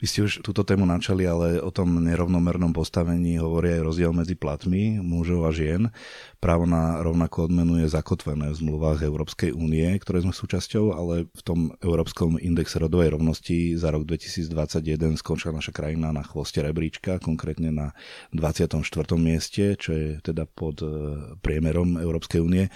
Vy 0.01 0.07
ste 0.11 0.21
už 0.27 0.43
túto 0.43 0.67
tému 0.67 0.83
načali, 0.83 1.29
ale 1.29 1.63
o 1.63 1.71
tom 1.71 2.03
nerovnomernom 2.03 2.75
postavení 2.75 3.39
hovorí 3.39 3.77
aj 3.79 3.87
rozdiel 3.87 4.11
medzi 4.11 4.35
platmi 4.35 4.99
mužov 4.99 5.47
a 5.47 5.51
žien. 5.55 5.95
Právo 6.43 6.67
na 6.67 6.99
rovnakú 7.07 7.47
odmenu 7.47 7.79
je 7.79 7.87
zakotvené 7.87 8.51
v 8.51 8.59
zmluvách 8.59 9.07
Európskej 9.07 9.55
únie, 9.55 9.87
ktoré 10.03 10.27
sme 10.27 10.35
súčasťou, 10.35 10.91
ale 10.91 11.31
v 11.31 11.43
tom 11.47 11.71
Európskom 11.79 12.35
indexe 12.35 12.83
rodovej 12.83 13.15
rovnosti 13.15 13.79
za 13.79 13.95
rok 13.95 14.03
2021 14.11 15.23
skončila 15.23 15.55
naša 15.55 15.71
krajina 15.71 16.11
na 16.11 16.27
chvoste 16.27 16.59
rebríčka, 16.59 17.23
konkrétne 17.23 17.71
na 17.71 17.95
24. 18.35 18.83
mieste, 19.23 19.79
čo 19.79 19.95
je 19.95 20.19
teda 20.19 20.51
pod 20.51 20.83
e, 20.83 20.91
priemerom 21.39 22.03
Európskej 22.03 22.43
únie. 22.43 22.67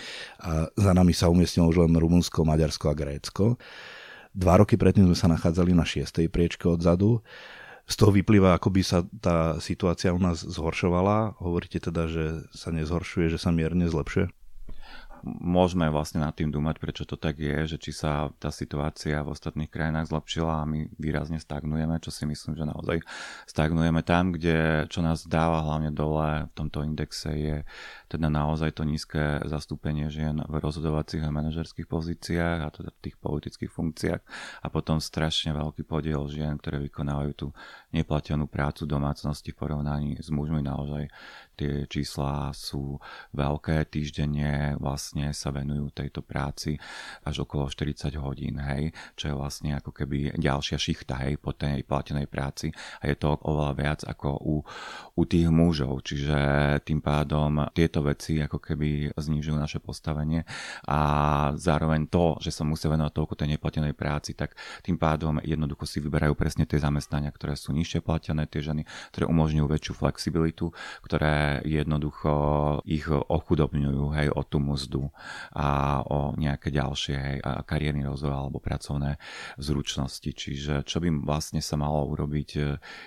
A 0.46 0.70
za 0.78 0.92
nami 0.94 1.10
sa 1.10 1.26
umiestnilo 1.26 1.74
už 1.74 1.90
len 1.90 1.98
Rumunsko, 1.98 2.46
Maďarsko 2.46 2.86
a 2.86 2.94
Grécko. 2.94 3.58
Dva 4.36 4.60
roky 4.60 4.76
predtým 4.76 5.08
sme 5.08 5.16
sa 5.16 5.32
nachádzali 5.32 5.72
na 5.72 5.88
šiestej 5.88 6.28
priečke 6.28 6.68
odzadu. 6.68 7.24
Z 7.88 7.94
toho 7.96 8.12
vyplýva, 8.12 8.52
ako 8.52 8.68
by 8.68 8.82
sa 8.84 9.00
tá 9.24 9.56
situácia 9.64 10.12
u 10.12 10.20
nás 10.20 10.44
zhoršovala. 10.44 11.40
Hovoríte 11.40 11.80
teda, 11.80 12.04
že 12.04 12.44
sa 12.52 12.68
nezhoršuje, 12.68 13.32
že 13.32 13.40
sa 13.40 13.48
mierne 13.48 13.88
zlepšuje? 13.88 14.28
Môžeme 15.26 15.90
vlastne 15.90 16.22
nad 16.22 16.30
tým 16.30 16.54
dúmať, 16.54 16.78
prečo 16.78 17.02
to 17.02 17.18
tak 17.18 17.42
je, 17.42 17.66
že 17.74 17.76
či 17.82 17.90
sa 17.90 18.30
tá 18.38 18.54
situácia 18.54 19.18
v 19.26 19.34
ostatných 19.34 19.66
krajinách 19.66 20.14
zlepšila 20.14 20.62
a 20.62 20.68
my 20.68 20.86
výrazne 21.02 21.42
stagnujeme, 21.42 21.98
čo 21.98 22.14
si 22.14 22.22
myslím, 22.30 22.54
že 22.54 22.62
naozaj 22.62 23.02
stagnujeme 23.50 24.06
tam, 24.06 24.30
kde 24.30 24.86
čo 24.86 25.02
nás 25.02 25.26
dáva 25.26 25.66
hlavne 25.66 25.90
dole 25.90 26.46
v 26.46 26.52
tomto 26.54 26.86
indexe 26.86 27.30
je 27.34 27.56
teda 28.06 28.30
naozaj 28.30 28.70
to 28.78 28.86
nízke 28.86 29.42
zastúpenie 29.42 30.06
žien 30.14 30.38
v 30.46 30.54
rozhodovacích 30.62 31.26
a 31.26 31.34
manažerských 31.34 31.90
pozíciách 31.90 32.58
a 32.62 32.68
teda 32.70 32.90
v 32.94 33.02
tých 33.10 33.16
politických 33.18 33.72
funkciách 33.72 34.22
a 34.62 34.66
potom 34.70 35.02
strašne 35.02 35.50
veľký 35.50 35.82
podiel 35.82 36.30
žien, 36.30 36.54
ktoré 36.62 36.78
vykonávajú 36.86 37.32
tú 37.34 37.46
neplatenú 37.90 38.46
prácu 38.46 38.86
domácnosti 38.86 39.50
v 39.50 39.58
porovnaní 39.58 40.22
s 40.22 40.30
mužmi. 40.30 40.62
Naozaj 40.62 41.10
tie 41.56 41.88
čísla 41.88 42.52
sú 42.52 43.00
veľké, 43.32 43.88
týždenne 43.88 44.76
vlastne 44.76 45.15
sa 45.32 45.54
venujú 45.54 45.92
tejto 45.94 46.20
práci 46.20 46.76
až 47.24 47.46
okolo 47.46 47.70
40 47.70 48.12
hodín, 48.20 48.60
hej, 48.60 48.92
čo 49.16 49.32
je 49.32 49.34
vlastne 49.34 49.76
ako 49.78 49.90
keby 49.92 50.36
ďalšia 50.36 50.76
šichta, 50.76 51.16
hej, 51.26 51.40
po 51.40 51.56
tej 51.56 51.82
platenej 51.82 52.28
práci. 52.28 52.70
A 53.00 53.08
je 53.08 53.16
to 53.16 53.36
oveľa 53.40 53.72
viac 53.76 54.00
ako 54.04 54.28
u, 54.42 54.56
u 55.16 55.22
tých 55.24 55.48
mužov, 55.48 56.04
čiže 56.04 56.36
tým 56.84 57.00
pádom 57.00 57.66
tieto 57.72 58.04
veci 58.04 58.38
ako 58.42 58.58
keby 58.60 59.16
znižujú 59.16 59.56
naše 59.56 59.78
postavenie. 59.80 60.44
A 60.86 60.98
zároveň 61.56 62.06
to, 62.10 62.36
že 62.42 62.52
sa 62.52 62.62
musia 62.66 62.92
venovať 62.92 63.12
toľko 63.12 63.34
tej 63.34 63.48
neplatenej 63.56 63.94
práci, 63.96 64.36
tak 64.36 64.54
tým 64.82 65.00
pádom 65.00 65.40
jednoducho 65.42 65.88
si 65.88 65.98
vyberajú 66.02 66.34
presne 66.38 66.68
tie 66.68 66.80
zamestnania, 66.82 67.32
ktoré 67.32 67.54
sú 67.56 67.72
nižšie 67.72 68.02
platené, 68.02 68.46
tie 68.46 68.62
ženy, 68.62 68.86
ktoré 69.14 69.24
umožňujú 69.26 69.66
väčšiu 69.66 69.92
flexibilitu, 69.96 70.70
ktoré 71.02 71.62
jednoducho 71.64 72.32
ich 72.86 73.06
ochudobňujú 73.10 74.04
hej, 74.14 74.28
o 74.32 74.42
tú 74.46 74.58
mzdu 74.62 75.05
a 75.56 76.00
o 76.06 76.32
nejaké 76.36 76.70
ďalšie 76.70 77.16
hej, 77.16 77.38
kariérny 77.42 78.06
rozvoj 78.06 78.32
alebo 78.32 78.58
pracovné 78.62 79.18
zručnosti. 79.58 80.26
Čiže 80.26 80.86
čo 80.86 80.98
by 81.02 81.08
vlastne 81.24 81.60
sa 81.60 81.78
malo 81.78 82.06
urobiť 82.10 82.50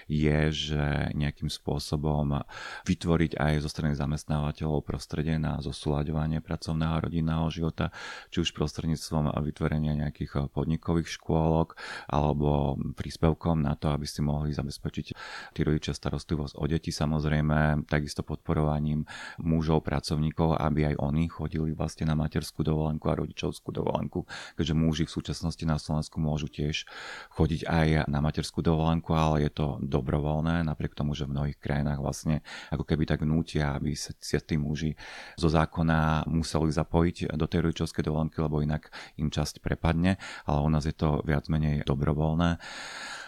je, 0.07 0.39
že 0.51 0.83
nejakým 1.15 1.47
spôsobom 1.47 2.43
vytvoriť 2.85 3.38
aj 3.38 3.53
zo 3.63 3.69
strany 3.69 3.93
zamestnávateľov 3.95 4.85
prostredie 4.85 5.38
na 5.38 5.62
zosúľaďovanie 5.62 6.41
pracovného 6.43 6.93
a 6.95 7.03
rodinného 7.03 7.47
života, 7.53 7.93
či 8.33 8.41
už 8.43 8.55
prostredníctvom 8.55 9.31
vytvorenia 9.45 9.95
nejakých 9.95 10.51
podnikových 10.51 11.19
škôlok 11.19 11.77
alebo 12.09 12.75
príspevkom 12.97 13.62
na 13.63 13.77
to, 13.77 13.93
aby 13.93 14.05
si 14.05 14.19
mohli 14.25 14.51
zabezpečiť 14.53 15.05
tí 15.53 15.59
rodičia 15.62 15.93
starostlivosť 15.93 16.57
o 16.57 16.65
deti 16.65 16.91
samozrejme, 16.93 17.85
takisto 17.88 18.21
podporovaním 18.25 19.05
mužov, 19.39 19.85
pracovníkov, 19.85 20.59
aby 20.59 20.93
aj 20.93 20.95
oni 20.99 21.25
chodili 21.31 21.71
vlastne 21.80 22.04
na 22.04 22.20
materskú 22.20 22.68
dovolenku 22.68 23.08
a 23.08 23.15
rodičovskú 23.15 23.72
dovolenku, 23.72 24.28
keďže 24.60 24.76
muži 24.76 25.04
v 25.08 25.15
súčasnosti 25.15 25.63
na 25.63 25.80
Slovensku 25.80 26.20
môžu 26.20 26.52
tiež 26.52 26.84
chodiť 27.32 27.63
aj 27.63 27.88
na 28.12 28.20
materskú 28.20 28.60
dovolenku, 28.60 29.15
ale 29.15 29.48
je 29.48 29.52
to 29.56 29.80
dobrovoľné, 29.80 30.68
napriek 30.68 30.92
tomu, 30.92 31.15
že 31.15 31.24
v 31.24 31.39
mnohých 31.39 31.58
krajinách 31.63 32.04
vlastne 32.04 32.44
ako 32.68 32.84
keby 32.84 33.08
tak 33.08 33.24
nútia, 33.24 33.80
aby 33.80 33.96
sa 33.96 34.12
tí 34.20 34.60
muži 34.60 35.00
zo 35.39 35.48
zákona 35.48 36.28
museli 36.28 36.76
zapojiť 36.76 37.32
do 37.39 37.46
tej 37.48 37.72
rodičovskej 37.72 38.04
dovolenky, 38.04 38.44
lebo 38.44 38.60
inak 38.60 38.92
im 39.15 39.32
časť 39.32 39.63
prepadne, 39.63 40.20
ale 40.44 40.60
u 40.60 40.70
nás 40.70 40.84
je 40.84 40.94
to 40.94 41.24
viac 41.24 41.48
menej 41.48 41.88
dobrovoľné. 41.88 42.60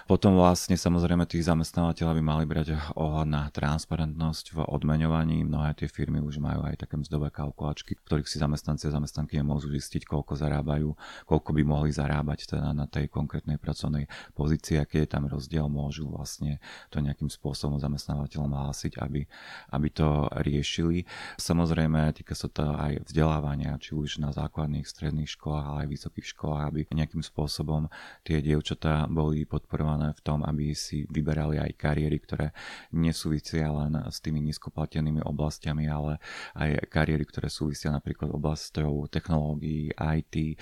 Potom 0.09 0.37
vlastne 0.37 0.73
samozrejme 0.79 1.27
tí 1.29 1.41
zamestnávateľa 1.41 2.13
by 2.17 2.23
mali 2.23 2.43
brať 2.49 2.77
ohľad 2.97 3.27
na 3.27 3.43
transparentnosť 3.53 4.45
v 4.55 4.59
odmeňovaní. 4.65 5.45
Mnohé 5.45 5.77
tie 5.77 5.87
firmy 5.91 6.23
už 6.23 6.41
majú 6.41 6.65
aj 6.65 6.85
také 6.85 6.97
mzdové 6.97 7.29
kalkulačky, 7.29 7.97
v 7.97 8.03
ktorých 8.05 8.27
si 8.29 8.37
zamestnanci 8.41 8.89
a 8.89 8.95
zamestnanky 8.95 9.41
môžu 9.41 9.69
zistiť, 9.73 10.07
koľko 10.07 10.37
zarábajú, 10.37 10.95
koľko 11.27 11.49
by 11.53 11.61
mohli 11.67 11.91
zarábať 11.93 12.55
teda 12.55 12.71
na 12.71 12.87
tej 12.87 13.11
konkrétnej 13.11 13.59
pracovnej 13.59 14.07
pozícii, 14.33 14.79
aký 14.79 15.03
je 15.05 15.09
tam 15.11 15.27
rozdiel, 15.27 15.67
môžu 15.67 16.07
vlastne 16.07 16.63
to 16.89 17.03
nejakým 17.03 17.27
spôsobom 17.27 17.77
zamestnávateľom 17.77 18.51
hlásiť, 18.51 18.97
aby, 19.01 19.27
aby 19.75 19.87
to 19.91 20.31
riešili. 20.41 21.03
Samozrejme, 21.37 22.15
týka 22.15 22.33
sa 22.33 22.47
to 22.47 22.63
aj 22.63 23.05
vzdelávania, 23.07 23.77
či 23.81 23.93
už 23.93 24.23
na 24.23 24.31
základných, 24.31 24.87
stredných 24.87 25.29
školách, 25.35 25.65
ale 25.67 25.79
aj 25.85 25.89
vysokých 25.91 26.27
školách, 26.35 26.63
aby 26.71 26.79
nejakým 26.91 27.23
spôsobom 27.23 27.91
tie 28.23 28.39
dievčatá 28.39 29.05
boli 29.07 29.43
podporované 29.43 29.90
v 29.99 30.21
tom, 30.23 30.45
aby 30.45 30.71
si 30.77 31.03
vyberali 31.09 31.59
aj 31.59 31.71
kariéry, 31.75 32.17
ktoré 32.21 32.47
nesúvisia 32.95 33.67
len 33.71 33.97
s 34.07 34.23
tými 34.23 34.39
nízkoplatenými 34.51 35.25
oblastiami, 35.25 35.89
ale 35.89 36.21
aj 36.55 36.87
kariéry, 36.87 37.25
ktoré 37.27 37.49
súvisia 37.51 37.91
napríklad 37.91 38.31
oblasťou 38.31 39.09
technológií, 39.11 39.91
IT, 39.91 40.59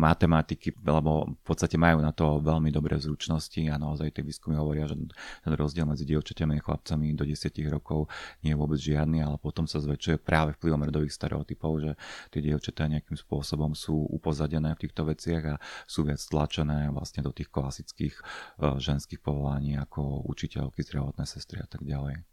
matematiky, 0.00 0.74
lebo 0.82 1.36
v 1.36 1.44
podstate 1.44 1.76
majú 1.76 2.00
na 2.00 2.10
to 2.10 2.40
veľmi 2.40 2.72
dobré 2.72 2.96
zručnosti 2.98 3.60
a 3.68 3.76
naozaj 3.76 4.14
tie 4.14 4.24
výskumy 4.24 4.56
hovoria, 4.56 4.88
že 4.88 4.96
ten 5.44 5.52
rozdiel 5.52 5.86
medzi 5.86 6.08
dievčatami 6.08 6.58
a 6.58 6.64
chlapcami 6.64 7.12
do 7.14 7.24
10 7.28 7.52
rokov 7.68 8.08
nie 8.42 8.52
je 8.54 8.58
vôbec 8.58 8.80
žiadny, 8.80 9.20
ale 9.20 9.36
potom 9.36 9.68
sa 9.68 9.82
zväčšuje 9.82 10.22
práve 10.22 10.56
vplyvom 10.56 10.86
rodových 10.86 11.14
stereotypov, 11.14 11.72
že 11.82 11.92
tie 12.32 12.40
dievčatá 12.40 12.86
nejakým 12.88 13.18
spôsobom 13.18 13.76
sú 13.76 14.08
upozadené 14.08 14.72
v 14.74 14.82
týchto 14.86 15.04
veciach 15.04 15.44
a 15.44 15.60
sú 15.84 16.06
viac 16.06 16.20
tlačené 16.20 16.88
vlastne 16.94 17.20
do 17.26 17.32
tých 17.34 17.50
klasických 17.52 18.14
ženských 18.60 19.20
povolaní 19.22 19.76
ako 19.76 20.26
učiteľky, 20.28 20.84
zdravotné 20.84 21.24
sestry 21.24 21.60
a 21.62 21.68
tak 21.68 21.84
ďalej. 21.84 22.24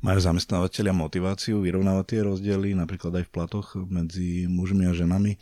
Majú 0.00 0.18
zamestnávateľia 0.20 0.96
motiváciu 0.96 1.60
vyrovnávať 1.60 2.06
tie 2.08 2.20
rozdiely 2.24 2.72
napríklad 2.72 3.20
aj 3.20 3.24
v 3.28 3.32
platoch 3.32 3.76
medzi 3.88 4.48
mužmi 4.48 4.88
a 4.88 4.96
ženami? 4.96 5.36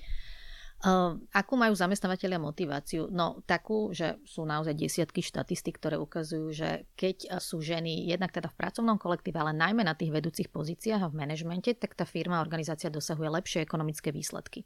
Uh, 0.78 1.18
akú 1.34 1.58
majú 1.58 1.74
zamestnávateľia 1.74 2.38
motiváciu? 2.38 3.10
No 3.10 3.42
takú, 3.42 3.90
že 3.90 4.14
sú 4.22 4.46
naozaj 4.46 4.78
desiatky 4.78 5.26
štatistik, 5.26 5.74
ktoré 5.82 5.98
ukazujú, 5.98 6.54
že 6.54 6.86
keď 6.94 7.42
sú 7.42 7.58
ženy 7.58 8.06
jednak 8.06 8.30
teda 8.30 8.46
v 8.46 8.58
pracovnom 8.62 8.94
kolektíve, 8.94 9.42
ale 9.42 9.58
najmä 9.58 9.82
na 9.82 9.98
tých 9.98 10.14
vedúcich 10.14 10.54
pozíciách 10.54 11.02
a 11.02 11.10
v 11.10 11.18
manažmente, 11.18 11.74
tak 11.74 11.98
tá 11.98 12.06
firma, 12.06 12.38
organizácia 12.38 12.94
dosahuje 12.94 13.26
lepšie 13.26 13.66
ekonomické 13.66 14.14
výsledky. 14.14 14.62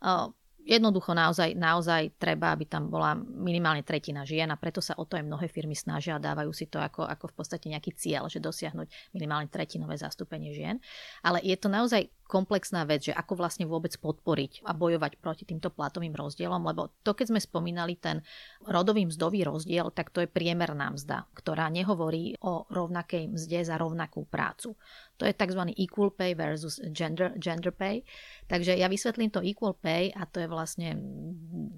Uh, 0.00 0.32
jednoducho 0.66 1.14
naozaj, 1.14 1.54
naozaj 1.54 2.18
treba, 2.18 2.50
aby 2.50 2.66
tam 2.66 2.90
bola 2.90 3.14
minimálne 3.16 3.86
tretina 3.86 4.26
žien 4.26 4.50
a 4.50 4.58
preto 4.58 4.82
sa 4.82 4.98
o 4.98 5.06
to 5.06 5.14
aj 5.14 5.22
mnohé 5.22 5.46
firmy 5.46 5.78
snažia 5.78 6.18
a 6.18 6.20
dávajú 6.20 6.50
si 6.50 6.66
to 6.66 6.82
ako, 6.82 7.06
ako 7.06 7.30
v 7.30 7.34
podstate 7.38 7.66
nejaký 7.70 7.94
cieľ, 7.94 8.26
že 8.26 8.42
dosiahnuť 8.42 9.14
minimálne 9.14 9.46
tretinové 9.46 9.94
zastúpenie 9.94 10.50
žien. 10.50 10.82
Ale 11.22 11.38
je 11.46 11.54
to 11.54 11.70
naozaj 11.70 12.10
komplexná 12.26 12.82
vec, 12.84 13.10
že 13.10 13.12
ako 13.14 13.38
vlastne 13.38 13.64
vôbec 13.64 13.94
podporiť 13.96 14.66
a 14.66 14.74
bojovať 14.74 15.22
proti 15.22 15.46
týmto 15.46 15.70
platovým 15.70 16.12
rozdielom, 16.12 16.60
lebo 16.66 16.90
to, 17.06 17.14
keď 17.14 17.32
sme 17.32 17.40
spomínali 17.40 17.94
ten 17.96 18.20
rodový 18.66 19.06
mzdový 19.06 19.46
rozdiel, 19.46 19.94
tak 19.94 20.10
to 20.10 20.26
je 20.26 20.28
priemerná 20.28 20.90
mzda, 20.90 21.30
ktorá 21.38 21.70
nehovorí 21.70 22.34
o 22.42 22.66
rovnakej 22.66 23.30
mzde 23.30 23.70
za 23.70 23.78
rovnakú 23.78 24.26
prácu. 24.26 24.74
To 25.16 25.24
je 25.24 25.32
tzv. 25.32 25.72
equal 25.80 26.12
pay 26.12 26.36
versus 26.36 26.76
gender, 26.92 27.32
gender 27.40 27.72
pay. 27.72 28.04
Takže 28.50 28.76
ja 28.76 28.90
vysvetlím 28.90 29.32
to 29.32 29.40
equal 29.40 29.72
pay 29.72 30.12
a 30.12 30.28
to 30.28 30.44
je 30.44 30.48
vlastne 30.50 30.92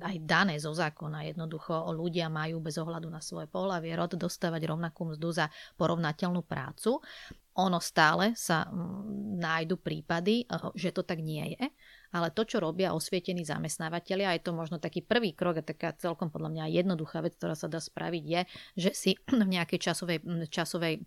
aj 0.03 0.17
dané 0.27 0.59
zo 0.59 0.75
zákona. 0.75 1.31
Jednoducho 1.31 1.95
ľudia 1.95 2.27
majú 2.27 2.59
bez 2.59 2.75
ohľadu 2.81 3.07
na 3.07 3.23
svoje 3.23 3.47
pohľavie 3.47 3.95
rod 3.95 4.19
dostávať 4.19 4.67
rovnakú 4.67 5.15
mzdu 5.15 5.29
za 5.31 5.47
porovnateľnú 5.79 6.43
prácu 6.43 6.99
ono 7.59 7.83
stále 7.83 8.39
sa 8.39 8.71
mm, 8.71 9.43
nájdu 9.43 9.83
prípady, 9.83 10.47
eh, 10.47 10.71
že 10.79 10.95
to 10.95 11.03
tak 11.03 11.19
nie 11.19 11.59
je, 11.59 11.65
ale 12.15 12.31
to, 12.33 12.47
čo 12.47 12.63
robia 12.63 12.95
osvietení 12.95 13.43
zamestnávateľia, 13.43 14.39
je 14.39 14.47
to 14.47 14.53
možno 14.55 14.79
taký 14.79 15.03
prvý 15.03 15.35
krok 15.35 15.61
a 15.61 15.67
taká 15.67 15.93
celkom 15.99 16.31
podľa 16.31 16.55
mňa 16.55 16.65
jednoduchá 16.83 17.21
vec, 17.21 17.37
ktorá 17.37 17.59
sa 17.59 17.67
dá 17.67 17.83
spraviť, 17.83 18.25
je, 18.25 18.41
že 18.79 18.91
si 18.95 19.11
v 19.29 19.45
nejakej 19.45 19.91
časovej, 19.91 20.19
časovej 20.49 21.03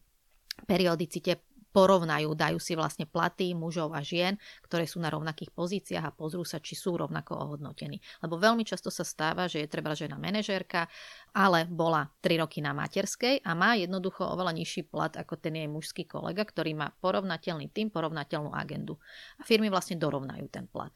periodicite 0.68 1.42
porovnajú, 1.72 2.36
dajú 2.36 2.60
si 2.60 2.76
vlastne 2.76 3.08
platy 3.08 3.56
mužov 3.56 3.96
a 3.96 4.04
žien, 4.04 4.36
ktoré 4.68 4.86
sú 4.86 5.00
na 5.00 5.08
rovnakých 5.10 5.52
pozíciách 5.56 6.06
a 6.06 6.12
pozrú 6.12 6.44
sa, 6.44 6.60
či 6.60 6.76
sú 6.76 7.00
rovnako 7.00 7.36
ohodnotení. 7.36 8.04
Lebo 8.22 8.36
veľmi 8.38 8.68
často 8.68 8.92
sa 8.92 9.08
stáva, 9.08 9.48
že 9.48 9.64
je 9.64 9.72
treba 9.72 9.96
žena 9.96 10.20
manažérka, 10.20 10.92
ale 11.32 11.66
bola 11.66 12.12
3 12.20 12.44
roky 12.44 12.60
na 12.60 12.76
materskej 12.76 13.42
a 13.48 13.52
má 13.56 13.80
jednoducho 13.80 14.28
oveľa 14.28 14.52
nižší 14.52 14.86
plat 14.86 15.16
ako 15.16 15.40
ten 15.40 15.56
jej 15.56 15.70
mužský 15.72 16.04
kolega, 16.06 16.44
ktorý 16.44 16.76
má 16.76 16.92
porovnateľný 17.00 17.72
tým, 17.72 17.90
porovnateľnú 17.90 18.52
agendu. 18.52 19.00
A 19.40 19.48
firmy 19.48 19.72
vlastne 19.72 19.96
dorovnajú 19.96 20.46
ten 20.52 20.68
plat. 20.68 20.94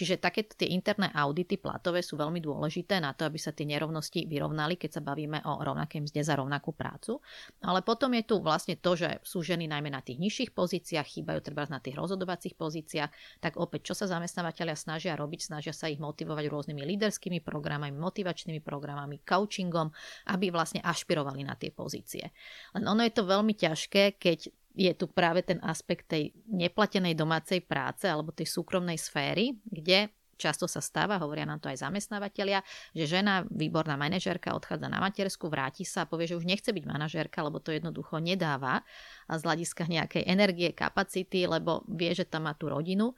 Čiže 0.00 0.16
takéto 0.16 0.56
tie 0.56 0.72
interné 0.72 1.12
audity 1.12 1.60
platové 1.60 2.00
sú 2.00 2.16
veľmi 2.16 2.40
dôležité 2.40 3.04
na 3.04 3.12
to, 3.12 3.28
aby 3.28 3.36
sa 3.36 3.52
tie 3.52 3.68
nerovnosti 3.68 4.24
vyrovnali, 4.24 4.80
keď 4.80 4.96
sa 4.96 5.02
bavíme 5.04 5.44
o 5.44 5.60
rovnakej 5.60 6.08
mzde 6.08 6.24
za 6.24 6.40
rovnakú 6.40 6.72
prácu. 6.72 7.20
Ale 7.60 7.84
potom 7.84 8.08
je 8.16 8.24
tu 8.24 8.40
vlastne 8.40 8.80
to, 8.80 8.96
že 8.96 9.20
sú 9.20 9.44
ženy 9.44 9.68
najmä 9.68 9.92
na 9.92 10.00
tých 10.00 10.16
nižších 10.16 10.56
pozíciách, 10.56 11.04
chýbajú 11.04 11.44
treba 11.44 11.68
na 11.68 11.84
tých 11.84 12.00
rozhodovacích 12.00 12.56
pozíciách, 12.56 13.44
tak 13.44 13.60
opäť 13.60 13.92
čo 13.92 13.94
sa 14.00 14.08
zamestnávateľia 14.08 14.72
snažia 14.72 15.12
robiť, 15.20 15.52
snažia 15.52 15.76
sa 15.76 15.92
ich 15.92 16.00
motivovať 16.00 16.48
rôznymi 16.48 16.80
líderskými 16.96 17.44
programami, 17.44 17.92
motivačnými 17.92 18.64
programami, 18.64 19.20
coachingom, 19.20 19.92
aby 20.32 20.48
vlastne 20.48 20.80
ašpirovali 20.80 21.44
na 21.44 21.60
tie 21.60 21.68
pozície. 21.68 22.32
Len 22.72 22.88
ono 22.88 23.04
je 23.04 23.12
to 23.12 23.28
veľmi 23.28 23.52
ťažké, 23.52 24.16
keď 24.16 24.48
je 24.74 24.92
tu 24.94 25.10
práve 25.10 25.42
ten 25.42 25.58
aspekt 25.62 26.10
tej 26.10 26.30
neplatenej 26.46 27.18
domácej 27.18 27.62
práce 27.66 28.06
alebo 28.06 28.30
tej 28.30 28.46
súkromnej 28.46 28.96
sféry, 28.96 29.58
kde 29.66 30.10
často 30.40 30.64
sa 30.64 30.80
stáva, 30.80 31.20
hovoria 31.20 31.44
nám 31.44 31.60
to 31.60 31.68
aj 31.68 31.84
zamestnávateľia, 31.84 32.64
že 32.96 33.04
žena, 33.04 33.44
výborná 33.52 34.00
manažérka, 34.00 34.56
odchádza 34.56 34.88
na 34.88 34.96
matersku, 34.96 35.52
vráti 35.52 35.84
sa 35.84 36.08
a 36.08 36.08
povie, 36.08 36.32
že 36.32 36.40
už 36.40 36.48
nechce 36.48 36.72
byť 36.72 36.84
manažérka, 36.88 37.44
lebo 37.44 37.60
to 37.60 37.76
jednoducho 37.76 38.16
nedáva 38.24 38.80
a 39.28 39.32
z 39.36 39.42
hľadiska 39.44 39.84
nejakej 39.84 40.24
energie, 40.24 40.72
kapacity, 40.72 41.44
lebo 41.44 41.84
vie, 41.84 42.16
že 42.16 42.24
tam 42.24 42.48
má 42.48 42.56
tú 42.56 42.72
rodinu 42.72 43.12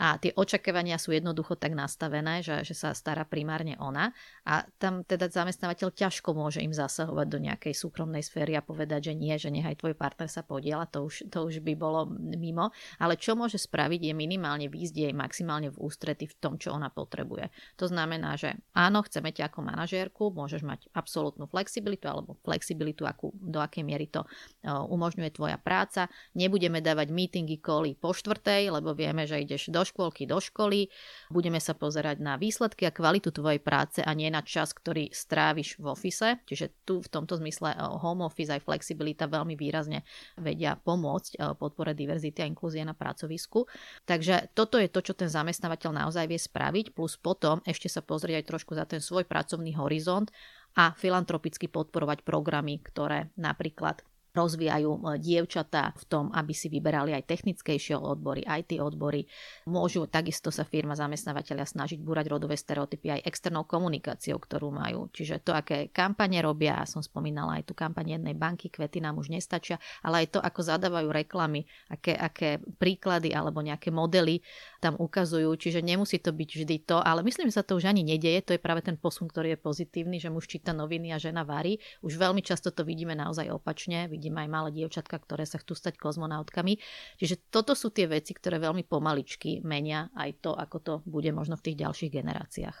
a 0.00 0.16
tie 0.16 0.32
očakávania 0.32 0.96
sú 0.96 1.12
jednoducho 1.12 1.60
tak 1.60 1.76
nastavené, 1.76 2.40
že, 2.40 2.64
že 2.64 2.72
sa 2.72 2.96
stará 2.96 3.28
primárne 3.28 3.76
ona 3.76 4.16
a 4.48 4.64
tam 4.80 5.04
teda 5.04 5.28
zamestnávateľ 5.28 5.92
ťažko 5.92 6.32
môže 6.32 6.64
im 6.64 6.72
zasahovať 6.72 7.26
do 7.28 7.38
nejakej 7.44 7.76
súkromnej 7.76 8.24
sféry 8.24 8.56
a 8.56 8.64
povedať, 8.64 9.12
že 9.12 9.14
nie, 9.14 9.36
že 9.36 9.52
nechaj 9.52 9.76
tvoj 9.76 9.92
partner 9.92 10.32
sa 10.32 10.40
podiela, 10.40 10.88
to 10.88 11.04
už, 11.04 11.28
to 11.28 11.44
už 11.44 11.60
by 11.60 11.76
bolo 11.76 12.08
mimo, 12.16 12.72
ale 12.96 13.20
čo 13.20 13.36
môže 13.36 13.60
spraviť 13.60 14.08
je 14.08 14.14
minimálne 14.16 14.72
výjsť 14.72 14.96
jej 14.96 15.12
maximálne 15.12 15.68
v 15.68 15.76
ústrety 15.76 16.24
v 16.24 16.34
tom, 16.40 16.56
čo 16.56 16.72
ona 16.72 16.88
potrebuje. 16.88 17.52
To 17.76 17.84
znamená, 17.84 18.40
že 18.40 18.56
áno, 18.72 19.04
chceme 19.04 19.36
ťa 19.36 19.52
ako 19.52 19.60
manažérku, 19.68 20.32
môžeš 20.32 20.64
mať 20.64 20.88
absolútnu 20.96 21.44
flexibilitu 21.44 22.08
alebo 22.08 22.40
flexibilitu, 22.40 23.04
akú, 23.04 23.36
do 23.36 23.60
akej 23.60 23.84
miery 23.84 24.08
to 24.08 24.24
umožňuje 24.64 25.28
tvoja 25.36 25.60
práca. 25.60 26.08
Nebudeme 26.32 26.80
dávať 26.80 27.12
meetingy, 27.12 27.60
koly 27.60 27.92
po 27.92 28.16
štvrtej, 28.16 28.72
lebo 28.72 28.96
vieme, 28.96 29.28
že 29.28 29.44
ideš 29.44 29.68
do 29.68 29.89
škôlky 29.90 30.24
do 30.24 30.38
školy, 30.38 30.86
budeme 31.28 31.58
sa 31.58 31.74
pozerať 31.74 32.22
na 32.22 32.38
výsledky 32.38 32.86
a 32.86 32.94
kvalitu 32.94 33.34
tvojej 33.34 33.58
práce 33.58 33.98
a 34.00 34.10
nie 34.14 34.30
na 34.30 34.40
čas, 34.46 34.70
ktorý 34.70 35.10
stráviš 35.10 35.76
v 35.82 35.90
ofise. 35.90 36.38
Čiže 36.46 36.86
tu 36.86 37.02
v 37.02 37.08
tomto 37.10 37.36
zmysle 37.42 37.74
eh, 37.74 37.78
home 37.78 38.22
office 38.22 38.54
aj 38.54 38.62
flexibilita 38.62 39.26
veľmi 39.26 39.58
výrazne 39.58 40.06
vedia 40.38 40.78
pomôcť 40.78 41.32
eh, 41.36 41.54
podpore 41.58 41.92
diverzity 41.92 42.46
a 42.46 42.50
inklúzie 42.50 42.86
na 42.86 42.94
pracovisku. 42.94 43.66
Takže 44.06 44.54
toto 44.54 44.78
je 44.78 44.86
to, 44.86 45.02
čo 45.02 45.18
ten 45.18 45.28
zamestnávateľ 45.28 46.06
naozaj 46.06 46.30
vie 46.30 46.38
spraviť, 46.38 46.94
plus 46.94 47.18
potom 47.18 47.58
ešte 47.66 47.90
sa 47.90 48.00
pozrieť 48.00 48.44
aj 48.44 48.48
trošku 48.48 48.72
za 48.78 48.86
ten 48.86 49.02
svoj 49.02 49.26
pracovný 49.26 49.74
horizont 49.74 50.30
a 50.78 50.94
filantropicky 50.94 51.66
podporovať 51.66 52.22
programy, 52.22 52.78
ktoré 52.78 53.34
napríklad 53.34 54.06
rozvíjajú 54.34 54.90
e, 54.90 55.00
dievčatá 55.18 55.94
v 55.96 56.04
tom, 56.06 56.24
aby 56.30 56.52
si 56.54 56.70
vyberali 56.70 57.14
aj 57.14 57.26
technickejšie 57.26 57.98
odbory, 57.98 58.46
IT 58.46 58.78
odbory. 58.78 59.26
Môžu 59.66 60.06
takisto 60.06 60.54
sa 60.54 60.62
firma 60.62 60.94
zamestnávateľia 60.94 61.66
snažiť 61.66 61.98
búrať 62.00 62.26
rodové 62.30 62.54
stereotypy 62.54 63.20
aj 63.20 63.26
externou 63.26 63.66
komunikáciou, 63.66 64.38
ktorú 64.38 64.70
majú. 64.70 65.10
Čiže 65.10 65.42
to, 65.42 65.54
aké 65.54 65.90
kampane 65.90 66.38
robia, 66.40 66.82
ja 66.82 66.86
som 66.86 67.02
spomínala 67.02 67.60
aj 67.60 67.70
tú 67.70 67.74
kampaň 67.74 68.18
jednej 68.18 68.34
banky, 68.38 68.70
kvety 68.70 69.02
nám 69.02 69.18
už 69.18 69.34
nestačia, 69.34 69.82
ale 70.06 70.26
aj 70.26 70.36
to, 70.36 70.38
ako 70.40 70.60
zadávajú 70.62 71.08
reklamy, 71.10 71.66
aké, 71.90 72.14
aké 72.14 72.62
príklady 72.78 73.34
alebo 73.34 73.60
nejaké 73.60 73.90
modely 73.90 74.40
tam 74.80 74.96
ukazujú. 74.96 75.52
Čiže 75.54 75.84
nemusí 75.84 76.16
to 76.18 76.32
byť 76.32 76.50
vždy 76.56 76.76
to, 76.88 76.98
ale 76.98 77.20
myslím, 77.22 77.52
že 77.52 77.60
sa 77.60 77.64
to 77.64 77.76
už 77.76 77.86
ani 77.86 78.00
nedeje. 78.00 78.40
To 78.48 78.56
je 78.56 78.60
práve 78.60 78.80
ten 78.80 78.96
posun, 78.96 79.28
ktorý 79.28 79.54
je 79.54 79.58
pozitívny, 79.60 80.16
že 80.16 80.32
muž 80.32 80.48
číta 80.48 80.72
noviny 80.72 81.12
a 81.12 81.20
žena 81.20 81.44
varí. 81.44 81.76
Už 82.00 82.16
veľmi 82.16 82.40
často 82.40 82.72
to 82.72 82.82
vidíme 82.82 83.12
naozaj 83.12 83.52
opačne 83.52 84.08
vidím 84.08 84.40
aj 84.40 84.48
malé 84.48 84.68
dievčatka, 84.72 85.20
ktoré 85.20 85.44
sa 85.44 85.60
chcú 85.60 85.76
stať 85.76 86.00
kozmonautkami. 86.00 86.80
Čiže 87.20 87.52
toto 87.52 87.76
sú 87.76 87.92
tie 87.92 88.08
veci, 88.08 88.32
ktoré 88.32 88.56
veľmi 88.56 88.86
pomaličky 88.88 89.60
menia 89.60 90.08
aj 90.16 90.40
to, 90.40 90.50
ako 90.56 90.76
to 90.80 90.94
bude 91.04 91.28
možno 91.30 91.60
v 91.60 91.70
tých 91.70 91.76
ďalších 91.84 92.10
generáciách. 92.10 92.76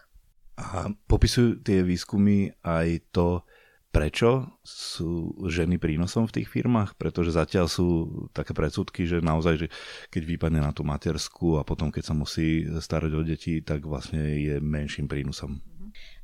A 0.60 0.92
popisujú 1.08 1.64
tie 1.64 1.80
výskumy 1.80 2.52
aj 2.60 2.88
to, 3.16 3.44
prečo 3.90 4.46
sú 4.62 5.34
ženy 5.50 5.76
prínosom 5.82 6.30
v 6.30 6.40
tých 6.40 6.48
firmách, 6.48 6.94
pretože 6.94 7.34
zatiaľ 7.34 7.66
sú 7.66 8.06
také 8.30 8.54
predsudky, 8.54 9.02
že 9.06 9.18
naozaj, 9.18 9.66
že 9.66 9.68
keď 10.14 10.22
vypadne 10.30 10.62
na 10.62 10.70
tú 10.70 10.86
materskú 10.86 11.58
a 11.58 11.66
potom 11.66 11.90
keď 11.90 12.02
sa 12.06 12.14
musí 12.14 12.66
starať 12.66 13.12
o 13.18 13.22
deti, 13.26 13.58
tak 13.66 13.82
vlastne 13.82 14.22
je 14.38 14.56
menším 14.62 15.10
prínosom. 15.10 15.58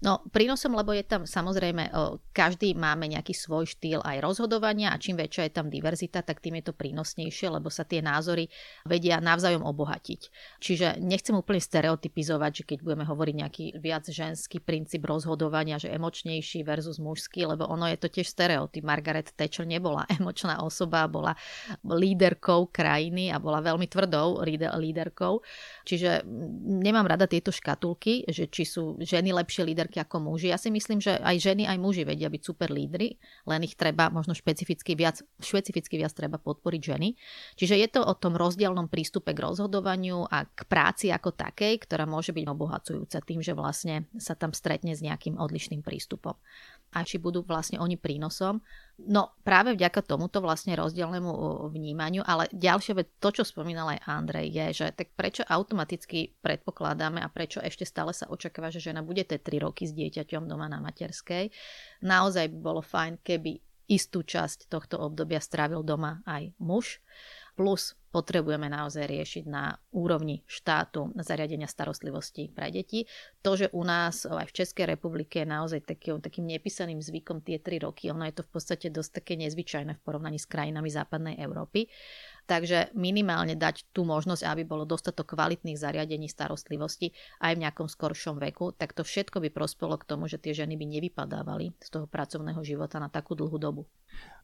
No 0.06 0.22
prínosom, 0.30 0.78
lebo 0.78 0.94
je 0.94 1.02
tam 1.02 1.26
samozrejme, 1.26 1.90
každý 2.30 2.78
máme 2.78 3.10
nejaký 3.10 3.34
svoj 3.34 3.66
štýl 3.66 3.98
aj 4.06 4.22
rozhodovania 4.22 4.94
a 4.94 5.02
čím 5.02 5.18
väčšia 5.18 5.50
je 5.50 5.52
tam 5.58 5.66
diverzita, 5.66 6.22
tak 6.22 6.38
tým 6.38 6.62
je 6.62 6.70
to 6.70 6.78
prínosnejšie, 6.78 7.50
lebo 7.50 7.74
sa 7.74 7.82
tie 7.82 7.98
názory 7.98 8.46
vedia 8.86 9.18
navzájom 9.18 9.66
obohatiť. 9.66 10.30
Čiže 10.62 11.02
nechcem 11.02 11.34
úplne 11.34 11.58
stereotypizovať, 11.58 12.52
že 12.54 12.66
keď 12.70 12.78
budeme 12.86 13.02
hovoriť 13.02 13.34
nejaký 13.34 13.64
viac 13.82 14.06
ženský 14.06 14.62
princíp 14.62 15.10
rozhodovania, 15.10 15.82
že 15.82 15.90
emočnejší 15.90 16.62
versus 16.62 17.02
mužský, 17.02 17.42
lebo 17.42 17.66
ono 17.66 17.90
je 17.90 17.98
to 17.98 18.06
tiež 18.06 18.30
stereotyp. 18.30 18.86
Margaret 18.86 19.34
Thatcher 19.34 19.66
nebola 19.66 20.06
emočná 20.22 20.62
osoba, 20.62 21.10
bola 21.10 21.34
líderkou 21.82 22.70
krajiny 22.70 23.34
a 23.34 23.42
bola 23.42 23.58
veľmi 23.58 23.90
tvrdou 23.90 24.38
líderkou. 24.78 25.42
Čiže 25.82 26.22
nemám 26.62 27.10
rada 27.10 27.26
tieto 27.26 27.50
škatulky, 27.50 28.22
že 28.30 28.46
či 28.46 28.62
sú 28.62 28.94
ženy 29.02 29.34
lepšie 29.34 29.66
líder 29.66 29.95
líderky 29.96 30.04
ako 30.04 30.16
muži. 30.20 30.52
Ja 30.52 30.58
si 30.60 30.68
myslím, 30.68 31.00
že 31.00 31.16
aj 31.16 31.36
ženy, 31.40 31.64
aj 31.64 31.78
muži 31.80 32.04
vedia 32.04 32.28
byť 32.28 32.42
super 32.44 32.68
lídry, 32.68 33.16
len 33.48 33.60
ich 33.64 33.74
treba 33.74 34.12
možno 34.12 34.36
špecificky 34.36 34.92
viac, 34.94 35.24
špecificky 35.40 35.96
viac 35.96 36.12
treba 36.12 36.36
podporiť 36.36 36.82
ženy. 36.84 37.08
Čiže 37.56 37.74
je 37.80 37.88
to 37.88 38.00
o 38.04 38.14
tom 38.14 38.36
rozdielnom 38.36 38.92
prístupe 38.92 39.32
k 39.32 39.42
rozhodovaniu 39.42 40.28
a 40.28 40.44
k 40.44 40.60
práci 40.68 41.08
ako 41.08 41.32
takej, 41.32 41.80
ktorá 41.80 42.04
môže 42.04 42.36
byť 42.36 42.44
obohacujúca 42.44 43.18
tým, 43.24 43.40
že 43.40 43.56
vlastne 43.56 44.06
sa 44.20 44.36
tam 44.36 44.52
stretne 44.52 44.92
s 44.92 45.00
nejakým 45.00 45.40
odlišným 45.40 45.80
prístupom 45.80 46.36
a 46.92 47.02
či 47.02 47.18
budú 47.18 47.42
vlastne 47.42 47.82
oni 47.82 47.98
prínosom. 47.98 48.62
No 48.96 49.36
práve 49.44 49.76
vďaka 49.76 50.00
tomuto 50.00 50.40
vlastne 50.40 50.72
rozdielnemu 50.72 51.28
vnímaniu, 51.68 52.24
ale 52.24 52.48
ďalšia 52.54 52.94
vec, 52.96 53.12
to 53.20 53.28
čo 53.28 53.44
spomínal 53.44 53.92
aj 53.92 54.04
Andrej, 54.08 54.48
je, 54.48 54.66
že 54.72 54.86
tak 54.96 55.12
prečo 55.12 55.44
automaticky 55.44 56.32
predpokladáme 56.40 57.20
a 57.20 57.28
prečo 57.28 57.60
ešte 57.60 57.84
stále 57.84 58.16
sa 58.16 58.30
očakáva, 58.32 58.72
že 58.72 58.80
žena 58.80 59.04
bude 59.04 59.20
tie 59.26 59.36
3 59.36 59.66
roky 59.68 59.84
s 59.84 59.92
dieťaťom 59.92 60.48
doma 60.48 60.70
na 60.70 60.80
materskej. 60.80 61.52
Naozaj 62.00 62.48
by 62.54 62.58
bolo 62.62 62.80
fajn, 62.80 63.20
keby 63.20 63.60
istú 63.86 64.26
časť 64.26 64.66
tohto 64.66 64.98
obdobia 64.98 65.38
strávil 65.38 65.86
doma 65.86 66.24
aj 66.26 66.50
muž. 66.58 66.98
Plus 67.56 67.96
potrebujeme 68.12 68.68
naozaj 68.68 69.08
riešiť 69.08 69.44
na 69.48 69.76
úrovni 69.92 70.44
štátu 70.44 71.12
zariadenia 71.20 71.64
starostlivosti 71.64 72.52
pre 72.52 72.68
deti. 72.68 73.08
To, 73.40 73.56
že 73.56 73.72
u 73.72 73.80
nás 73.80 74.28
aj 74.28 74.48
v 74.48 74.56
Českej 74.60 74.84
republike 74.92 75.40
je 75.40 75.48
naozaj 75.48 75.80
taký, 75.88 76.16
takým 76.20 76.44
nepísaným 76.44 77.00
zvykom 77.00 77.40
tie 77.40 77.56
tri 77.60 77.80
roky, 77.80 78.12
ono 78.12 78.28
je 78.28 78.40
to 78.40 78.44
v 78.44 78.50
podstate 78.52 78.92
dosť 78.92 79.20
také 79.20 79.34
nezvyčajné 79.40 79.96
v 79.96 80.04
porovnaní 80.04 80.36
s 80.36 80.48
krajinami 80.48 80.88
západnej 80.92 81.40
Európy. 81.40 81.88
Takže 82.46 82.94
minimálne 82.94 83.58
dať 83.58 83.90
tú 83.90 84.06
možnosť, 84.06 84.46
aby 84.46 84.62
bolo 84.62 84.86
dostatok 84.86 85.34
kvalitných 85.34 85.74
zariadení 85.74 86.30
starostlivosti 86.30 87.10
aj 87.42 87.58
v 87.58 87.62
nejakom 87.66 87.90
skoršom 87.90 88.38
veku, 88.38 88.70
tak 88.70 88.94
to 88.94 89.02
všetko 89.02 89.42
by 89.42 89.50
prospelo 89.50 89.98
k 89.98 90.06
tomu, 90.06 90.30
že 90.30 90.38
tie 90.38 90.54
ženy 90.54 90.78
by 90.78 90.86
nevypadávali 90.86 91.74
z 91.82 91.88
toho 91.90 92.06
pracovného 92.06 92.62
života 92.62 93.02
na 93.02 93.10
takú 93.10 93.34
dlhú 93.34 93.58
dobu. 93.58 93.82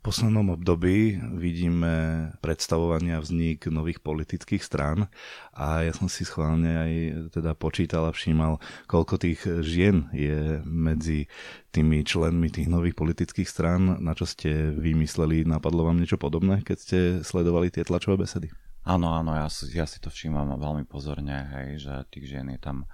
V 0.02 0.10
poslednom 0.10 0.58
období 0.58 1.14
vidíme 1.38 1.94
predstavovania 2.42 3.22
vznik 3.22 3.70
nových 3.70 4.02
politických 4.02 4.58
strán 4.58 5.06
a 5.54 5.86
ja 5.86 5.94
som 5.94 6.10
si 6.10 6.26
schválne 6.26 6.74
aj 6.74 6.92
teda 7.38 7.54
počítal 7.54 8.10
a 8.10 8.12
všímal, 8.12 8.58
koľko 8.90 9.14
tých 9.22 9.46
žien 9.62 10.10
je 10.10 10.58
medzi 10.66 11.30
tými 11.72 12.04
členmi 12.04 12.52
tých 12.52 12.68
nových 12.68 12.92
politických 12.92 13.48
strán, 13.48 13.98
na 14.04 14.12
čo 14.12 14.28
ste 14.28 14.76
vymysleli, 14.76 15.48
napadlo 15.48 15.88
vám 15.88 15.96
niečo 15.96 16.20
podobné, 16.20 16.60
keď 16.60 16.76
ste 16.76 16.98
sledovali 17.24 17.72
tie 17.72 17.82
tlačové 17.82 18.20
besedy? 18.20 18.52
Áno, 18.84 19.14
áno, 19.14 19.32
ja, 19.32 19.46
ja 19.72 19.86
si 19.88 19.98
to 20.02 20.12
všímam 20.12 20.58
veľmi 20.58 20.84
pozorne, 20.84 21.48
hej, 21.54 21.86
že 21.88 21.94
tých 22.12 22.34
žien 22.34 22.50
je 22.52 22.60
tam 22.60 22.84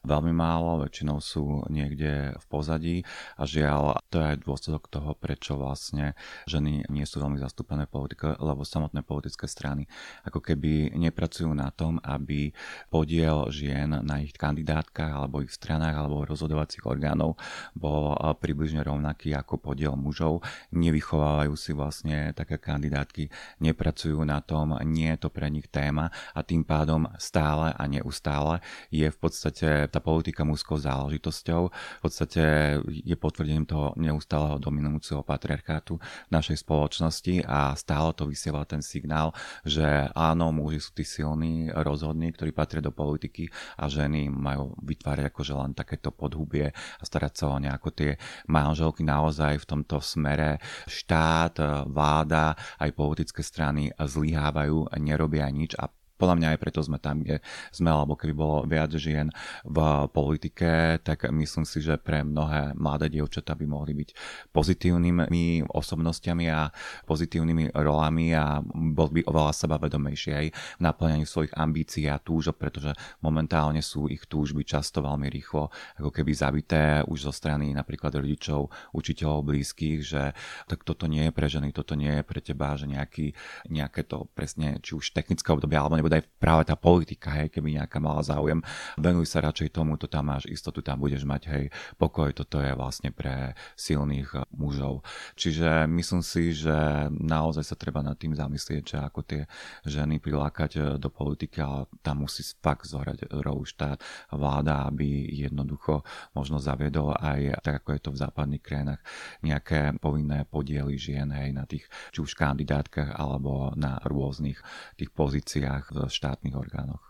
veľmi 0.00 0.32
málo, 0.32 0.80
väčšinou 0.80 1.20
sú 1.20 1.68
niekde 1.68 2.32
v 2.32 2.44
pozadí 2.48 2.96
a 3.36 3.44
žiaľ, 3.44 4.00
to 4.08 4.16
je 4.16 4.32
aj 4.32 4.38
dôsledok 4.40 4.88
toho, 4.88 5.12
prečo 5.12 5.60
vlastne 5.60 6.16
ženy 6.48 6.88
nie 6.88 7.04
sú 7.04 7.20
veľmi 7.20 7.36
zastúpené 7.36 7.84
v 7.84 7.94
politike, 8.00 8.32
lebo 8.40 8.64
samotné 8.64 9.04
politické 9.04 9.44
strany 9.44 9.84
ako 10.24 10.40
keby 10.40 10.96
nepracujú 10.96 11.52
na 11.52 11.68
tom, 11.68 12.00
aby 12.00 12.56
podiel 12.88 13.52
žien 13.52 13.92
na 13.92 14.16
ich 14.24 14.32
kandidátkach 14.32 15.12
alebo 15.12 15.44
ich 15.44 15.52
stranách 15.52 16.00
alebo 16.00 16.24
rozhodovacích 16.24 16.88
orgánov 16.88 17.36
bol 17.76 18.16
približne 18.40 18.80
rovnaký 18.80 19.36
ako 19.36 19.60
podiel 19.60 20.00
mužov. 20.00 20.40
Nevychovávajú 20.72 21.52
si 21.60 21.76
vlastne 21.76 22.32
také 22.32 22.56
kandidátky, 22.56 23.28
nepracujú 23.60 24.24
na 24.24 24.40
tom, 24.40 24.72
nie 24.88 25.12
je 25.12 25.20
to 25.20 25.28
pre 25.28 25.52
nich 25.52 25.68
téma 25.68 26.08
a 26.32 26.40
tým 26.40 26.64
pádom 26.64 27.04
stále 27.20 27.76
a 27.76 27.82
neustále 27.84 28.64
je 28.88 29.04
v 29.04 29.18
podstate 29.20 29.89
tá 29.90 30.00
politika 30.00 30.46
mužskou 30.46 30.78
záležitosťou. 30.78 31.62
V 31.70 32.02
podstate 32.02 32.42
je 32.88 33.16
potvrdením 33.18 33.66
toho 33.66 33.92
neustáleho 33.98 34.56
dominujúceho 34.62 35.26
patriarchátu 35.26 35.98
našej 36.30 36.62
spoločnosti 36.62 37.44
a 37.44 37.74
stále 37.74 38.14
to 38.14 38.30
vysiela 38.30 38.64
ten 38.64 38.80
signál, 38.80 39.34
že 39.66 40.08
áno, 40.16 40.54
muži 40.54 40.80
sú 40.80 40.90
tí 40.94 41.04
silní, 41.04 41.68
rozhodní, 41.74 42.32
ktorí 42.32 42.54
patria 42.54 42.80
do 42.80 42.94
politiky 42.94 43.50
a 43.76 43.90
ženy 43.90 44.30
majú 44.30 44.72
vytvárať 44.80 45.28
akože 45.28 45.54
len 45.58 45.72
takéto 45.76 46.14
podhubie 46.14 46.70
a 46.72 47.02
starať 47.02 47.32
sa 47.34 47.44
o 47.52 47.60
nejako 47.60 47.90
tie 47.92 48.10
manželky 48.48 49.02
naozaj 49.04 49.60
v 49.60 49.68
tomto 49.68 49.98
smere 50.00 50.62
štát, 50.86 51.86
vláda, 51.90 52.54
aj 52.78 52.90
politické 52.94 53.42
strany 53.42 53.90
zlyhávajú, 53.98 54.94
nerobia 54.96 55.46
nič 55.50 55.74
a 55.76 55.90
podľa 56.20 56.36
mňa 56.36 56.48
aj 56.52 56.58
preto 56.60 56.84
sme 56.84 57.00
tam, 57.00 57.24
kde 57.24 57.40
sme, 57.72 57.88
alebo 57.88 58.12
keby 58.12 58.36
bolo 58.36 58.68
viac 58.68 58.92
žien 58.92 59.32
v 59.64 59.78
politike, 60.12 61.00
tak 61.00 61.32
myslím 61.32 61.64
si, 61.64 61.80
že 61.80 61.96
pre 61.96 62.20
mnohé 62.20 62.76
mladé 62.76 63.08
dievčatá 63.08 63.56
by 63.56 63.64
mohli 63.64 63.96
byť 63.96 64.10
pozitívnymi 64.52 65.64
osobnostiami 65.64 66.52
a 66.52 66.68
pozitívnymi 67.08 67.72
rolami 67.72 68.36
a 68.36 68.60
bol 68.68 69.08
by 69.08 69.24
oveľa 69.24 69.56
sebavedomejšie 69.56 70.32
aj 70.36 70.46
v 70.52 70.82
naplňaní 70.84 71.24
svojich 71.24 71.56
ambícií 71.56 72.04
a 72.12 72.20
túžob, 72.20 72.60
pretože 72.60 72.92
momentálne 73.24 73.80
sú 73.80 74.12
ich 74.12 74.28
túžby 74.28 74.68
často 74.68 75.00
veľmi 75.00 75.32
rýchlo 75.32 75.72
ako 75.96 76.10
keby 76.12 76.32
zabité 76.36 76.82
už 77.06 77.30
zo 77.30 77.32
strany 77.32 77.72
napríklad 77.72 78.12
rodičov, 78.18 78.68
učiteľov 78.92 79.46
blízkych, 79.46 79.98
že 80.04 80.22
tak 80.66 80.82
toto 80.82 81.06
nie 81.06 81.30
je 81.30 81.32
pre 81.32 81.46
ženy, 81.46 81.70
toto 81.70 81.94
nie 81.94 82.20
je 82.20 82.24
pre 82.26 82.42
teba, 82.42 82.74
že 82.74 82.90
nejaký, 82.90 83.32
nejaké 83.70 84.04
to 84.04 84.26
presne, 84.34 84.82
či 84.82 84.98
už 84.98 85.14
technické 85.14 85.48
obdobie, 85.54 85.78
alebo 85.78 85.96
nebude 85.96 86.09
aj 86.16 86.24
práve 86.40 86.62
tá 86.66 86.74
politika, 86.74 87.30
hej, 87.36 87.52
keby 87.52 87.78
nejaká 87.78 88.02
mala 88.02 88.24
záujem, 88.24 88.58
venuj 88.96 89.28
sa 89.28 89.44
radšej 89.44 89.70
tomu, 89.70 89.94
to 90.00 90.10
tam 90.10 90.32
máš 90.32 90.48
istotu, 90.50 90.82
tam 90.82 90.98
budeš 90.98 91.22
mať, 91.22 91.42
hej, 91.52 91.64
pokoj, 92.00 92.32
toto 92.32 92.58
je 92.58 92.72
vlastne 92.74 93.14
pre 93.14 93.54
silných 93.76 94.30
eh, 94.34 94.42
mužov. 94.56 95.06
Čiže 95.36 95.86
myslím 95.90 96.22
si, 96.24 96.56
že 96.56 97.08
naozaj 97.10 97.64
sa 97.64 97.76
treba 97.76 98.00
nad 98.00 98.16
tým 98.16 98.34
zamyslieť, 98.34 98.82
že 98.82 98.98
ako 98.98 99.20
tie 99.24 99.42
ženy 99.84 100.18
prilákať 100.18 100.70
eh, 100.76 100.82
do 100.96 101.08
politiky, 101.12 101.60
ale 101.62 101.86
tam 102.00 102.24
musí 102.26 102.42
fakt 102.60 102.88
zohrať 102.88 103.30
rolu 103.44 103.68
štát, 103.68 104.00
vláda, 104.32 104.88
aby 104.88 105.28
jednoducho 105.30 106.02
možno 106.32 106.58
zaviedol 106.58 107.14
aj, 107.16 107.60
tak 107.62 107.84
ako 107.84 107.88
je 107.96 108.00
to 108.00 108.10
v 108.14 108.20
západných 108.20 108.62
krajinách, 108.64 109.00
nejaké 109.44 109.96
povinné 110.00 110.48
podiely 110.48 110.96
žien 110.96 111.28
hej, 111.30 111.52
na 111.52 111.64
tých 111.68 111.86
či 112.10 112.18
už 112.24 112.32
kandidátkach 112.34 113.14
alebo 113.16 113.72
na 113.76 114.00
rôznych 114.02 114.60
tých 114.96 115.10
pozíciách 115.12 115.84
v 115.92 115.99
štátnych 116.08 116.56
orgánoch. 116.56 117.02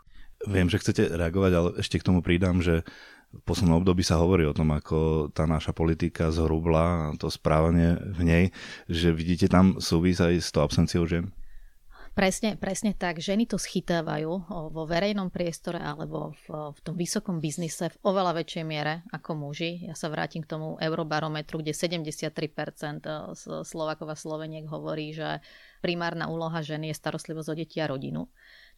Viem, 0.48 0.72
že 0.72 0.80
chcete 0.80 1.12
reagovať, 1.12 1.52
ale 1.52 1.68
ešte 1.76 2.00
k 2.00 2.06
tomu 2.08 2.24
pridám, 2.24 2.64
že 2.64 2.80
v 3.30 3.42
poslednom 3.46 3.78
období 3.78 4.02
sa 4.02 4.18
hovorí 4.18 4.42
o 4.42 4.56
tom, 4.56 4.74
ako 4.74 5.30
tá 5.30 5.46
naša 5.46 5.70
politika 5.70 6.34
zhrubla, 6.34 7.14
to 7.20 7.30
správanie 7.30 7.94
v 7.94 8.20
nej, 8.26 8.44
že 8.90 9.14
vidíte 9.14 9.46
tam 9.46 9.78
súvis 9.78 10.18
aj 10.18 10.34
s 10.42 10.50
tou 10.50 10.66
absenciou 10.66 11.06
žien? 11.06 11.30
Presne, 12.10 12.58
presne 12.58 12.90
tak. 12.90 13.22
Ženy 13.22 13.46
to 13.46 13.54
schytávajú 13.54 14.50
vo 14.50 14.82
verejnom 14.82 15.30
priestore 15.30 15.78
alebo 15.78 16.34
v, 16.42 16.74
v 16.74 16.78
tom 16.82 16.98
vysokom 16.98 17.38
biznise 17.38 17.86
v 17.86 17.96
oveľa 18.02 18.42
väčšej 18.42 18.64
miere 18.66 19.06
ako 19.14 19.38
muži. 19.38 19.86
Ja 19.86 19.94
sa 19.94 20.10
vrátim 20.10 20.42
k 20.42 20.50
tomu 20.50 20.74
eurobarometru, 20.82 21.62
kde 21.62 21.70
73% 21.70 23.06
Slovakova 23.62 24.18
Sloveniek 24.18 24.66
hovorí, 24.66 25.14
že 25.14 25.38
primárna 25.78 26.26
úloha 26.26 26.58
ženy 26.66 26.90
je 26.90 26.98
starostlivosť 26.98 27.48
o 27.48 27.54
deti 27.54 27.78
a 27.78 27.86
rodinu. 27.86 28.26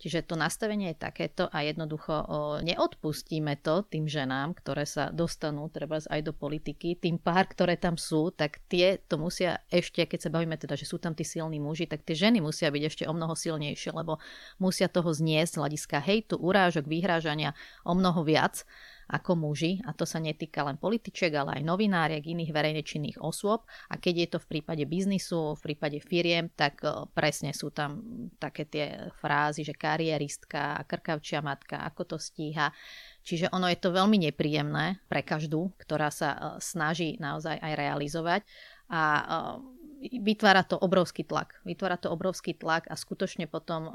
Čiže 0.02 0.26
to 0.26 0.34
nastavenie 0.34 0.90
je 0.90 0.98
takéto 0.98 1.46
a 1.46 1.62
jednoducho 1.62 2.26
neodpustíme 2.66 3.54
to 3.62 3.86
tým 3.86 4.10
ženám, 4.10 4.58
ktoré 4.58 4.82
sa 4.82 5.14
dostanú 5.14 5.70
treba 5.70 6.02
aj 6.02 6.20
do 6.26 6.34
politiky, 6.34 6.98
tým 6.98 7.22
pár, 7.22 7.46
ktoré 7.46 7.78
tam 7.78 7.94
sú, 7.94 8.34
tak 8.34 8.58
tie 8.66 8.98
to 8.98 9.14
musia 9.14 9.62
ešte, 9.70 10.02
keď 10.02 10.26
sa 10.26 10.34
bavíme 10.34 10.58
teda, 10.58 10.74
že 10.74 10.90
sú 10.90 10.98
tam 10.98 11.14
tí 11.14 11.22
silní 11.22 11.62
muži, 11.62 11.86
tak 11.86 12.02
tie 12.02 12.18
ženy 12.18 12.42
musia 12.42 12.74
byť 12.74 12.82
ešte 12.82 13.04
o 13.06 13.14
mnoho 13.14 13.38
silnejšie, 13.38 13.94
lebo 13.94 14.18
musia 14.58 14.90
toho 14.90 15.14
zniesť 15.14 15.54
z 15.54 15.58
hľadiska 15.62 15.96
hejtu, 16.02 16.34
urážok, 16.34 16.90
vyhrážania 16.90 17.54
o 17.86 17.94
mnoho 17.94 18.26
viac 18.26 18.66
ako 19.12 19.36
muži 19.36 19.84
a 19.84 19.92
to 19.92 20.08
sa 20.08 20.16
netýka 20.16 20.64
len 20.64 20.80
političiek, 20.80 21.28
ale 21.36 21.60
aj 21.60 21.68
novináriek, 21.68 22.24
iných 22.24 22.50
verejne 22.50 22.80
činných 22.80 23.20
osôb 23.20 23.68
a 23.92 24.00
keď 24.00 24.14
je 24.16 24.28
to 24.32 24.38
v 24.40 24.50
prípade 24.58 24.84
biznisu, 24.88 25.52
v 25.60 25.60
prípade 25.60 26.00
firiem, 26.00 26.48
tak 26.56 26.80
e, 26.80 27.04
presne 27.12 27.52
sú 27.52 27.68
tam 27.68 28.00
také 28.40 28.64
tie 28.64 29.12
frázy, 29.20 29.68
že 29.68 29.76
kariéristka, 29.76 30.80
krkavčia 30.88 31.44
matka, 31.44 31.84
ako 31.84 32.16
to 32.16 32.16
stíha. 32.16 32.72
Čiže 33.20 33.52
ono 33.52 33.68
je 33.68 33.78
to 33.78 33.92
veľmi 33.92 34.16
nepríjemné 34.32 35.04
pre 35.06 35.20
každú, 35.20 35.76
ktorá 35.76 36.08
sa 36.08 36.30
e, 36.32 36.38
snaží 36.64 37.20
naozaj 37.20 37.60
aj 37.60 37.72
realizovať 37.76 38.40
a 38.92 39.02
vytvára 40.10 40.66
to 40.66 40.76
obrovský 40.76 41.22
tlak. 41.22 41.62
Vytvára 41.62 41.94
to 41.96 42.10
obrovský 42.10 42.58
tlak 42.58 42.90
a 42.90 42.98
skutočne 42.98 43.46
potom 43.46 43.86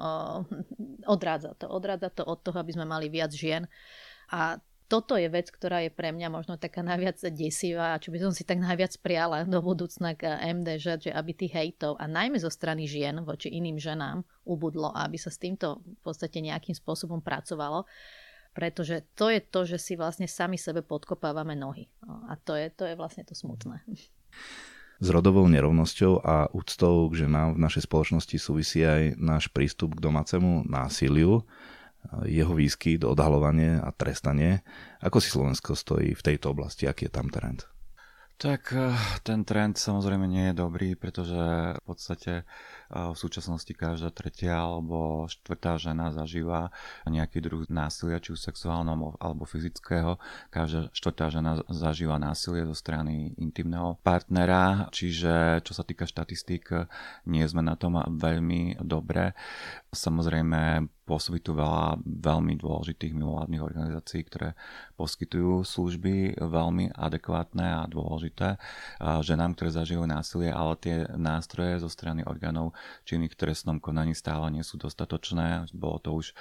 odrádza 1.04 1.54
to. 1.60 1.68
Odrádza 1.68 2.10
to 2.14 2.24
od 2.24 2.40
toho, 2.42 2.58
aby 2.64 2.72
sme 2.72 2.88
mali 2.88 3.12
viac 3.12 3.36
žien. 3.36 3.68
A 4.32 4.60
toto 4.88 5.20
je 5.20 5.28
vec, 5.28 5.52
ktorá 5.52 5.84
je 5.84 5.92
pre 5.92 6.16
mňa 6.16 6.28
možno 6.32 6.56
taká 6.56 6.80
najviac 6.80 7.20
desivá, 7.36 8.00
čo 8.00 8.10
by 8.16 8.24
som 8.24 8.32
si 8.32 8.48
tak 8.48 8.64
najviac 8.64 8.96
priala 9.04 9.44
do 9.44 9.60
budúcna 9.60 10.16
k 10.16 10.32
MDŽ, 10.40 11.08
že 11.08 11.12
aby 11.12 11.32
tých 11.36 11.54
hejtov 11.54 12.00
a 12.00 12.08
najmä 12.08 12.40
zo 12.40 12.48
strany 12.48 12.88
žien 12.88 13.20
voči 13.22 13.52
iným 13.52 13.76
ženám 13.78 14.24
ubudlo 14.48 14.90
aby 14.96 15.20
sa 15.20 15.28
s 15.28 15.38
týmto 15.38 15.84
v 15.84 16.02
podstate 16.02 16.40
nejakým 16.40 16.74
spôsobom 16.74 17.20
pracovalo 17.20 17.84
pretože 18.58 19.06
to 19.14 19.30
je 19.30 19.38
to, 19.38 19.70
že 19.70 19.78
si 19.78 19.94
vlastne 19.94 20.26
sami 20.26 20.58
sebe 20.58 20.82
podkopávame 20.82 21.54
nohy. 21.54 21.86
No, 22.02 22.26
a 22.26 22.34
to 22.42 22.58
je, 22.58 22.74
to 22.74 22.90
je 22.90 22.98
vlastne 22.98 23.22
to 23.22 23.38
smutné 23.38 23.86
s 24.98 25.08
rodovou 25.14 25.46
nerovnosťou 25.46 26.26
a 26.26 26.50
úctou 26.50 27.06
k 27.14 27.26
ženám 27.26 27.54
v 27.54 27.62
našej 27.62 27.86
spoločnosti 27.86 28.38
súvisí 28.42 28.82
aj 28.82 29.14
náš 29.22 29.46
prístup 29.54 29.94
k 29.94 30.04
domácemu 30.04 30.66
násiliu, 30.66 31.46
jeho 32.26 32.54
výskyt, 32.54 33.04
odhalovanie 33.04 33.80
a 33.80 33.92
trestanie. 33.92 34.64
Ako 35.04 35.20
si 35.20 35.30
Slovensko 35.30 35.76
stojí 35.76 36.14
v 36.14 36.26
tejto 36.26 36.52
oblasti? 36.52 36.88
Aký 36.88 37.08
je 37.08 37.14
tam 37.14 37.28
trend? 37.30 37.68
Tak 38.38 38.70
eh, 38.70 38.94
ten 39.26 39.42
trend 39.42 39.82
samozrejme 39.82 40.30
nie 40.30 40.54
je 40.54 40.60
dobrý, 40.62 40.94
pretože 40.94 41.42
v 41.74 41.84
podstate 41.84 42.46
v 42.88 43.18
súčasnosti 43.18 43.70
každá 43.76 44.10
tretia 44.16 44.56
alebo 44.56 45.28
štvrtá 45.28 45.76
žena 45.76 46.12
zažíva 46.16 46.72
nejaký 47.04 47.44
druh 47.44 47.68
násilia, 47.68 48.24
či 48.24 48.32
už 48.32 48.40
sexuálneho 48.40 49.20
alebo 49.20 49.44
fyzického. 49.44 50.16
Každá 50.50 50.88
štvrtá 50.96 51.28
žena 51.28 51.60
zažíva 51.68 52.16
násilie 52.16 52.64
zo 52.64 52.76
strany 52.76 53.36
intimného 53.36 54.00
partnera, 54.02 54.88
čiže 54.96 55.60
čo 55.68 55.76
sa 55.76 55.84
týka 55.84 56.08
štatistík, 56.08 56.88
nie 57.28 57.44
sme 57.44 57.60
na 57.60 57.76
tom 57.76 58.00
veľmi 58.00 58.80
dobre. 58.80 59.36
Samozrejme, 59.92 60.88
pôsobí 61.08 61.40
tu 61.40 61.56
veľa 61.56 62.04
veľmi 62.04 62.60
dôležitých 62.60 63.16
mimovládnych 63.16 63.64
organizácií, 63.64 64.28
ktoré 64.28 64.60
poskytujú 65.00 65.64
služby 65.64 66.36
veľmi 66.36 66.92
adekvátne 66.92 67.64
a 67.64 67.88
dôležité 67.88 68.60
ženám, 69.00 69.56
ktoré 69.56 69.72
zažívajú 69.72 70.04
násilie, 70.04 70.52
ale 70.52 70.76
tie 70.84 71.08
nástroje 71.16 71.80
zo 71.80 71.88
strany 71.88 72.28
orgánov 72.28 72.76
činných 73.04 73.34
v 73.34 73.40
trestnom 73.48 73.78
konaní 73.80 74.14
stále 74.18 74.50
nie 74.52 74.66
sú 74.66 74.80
dostatočné. 74.80 75.70
Bolo 75.72 75.98
to 76.02 76.10
už 76.18 76.36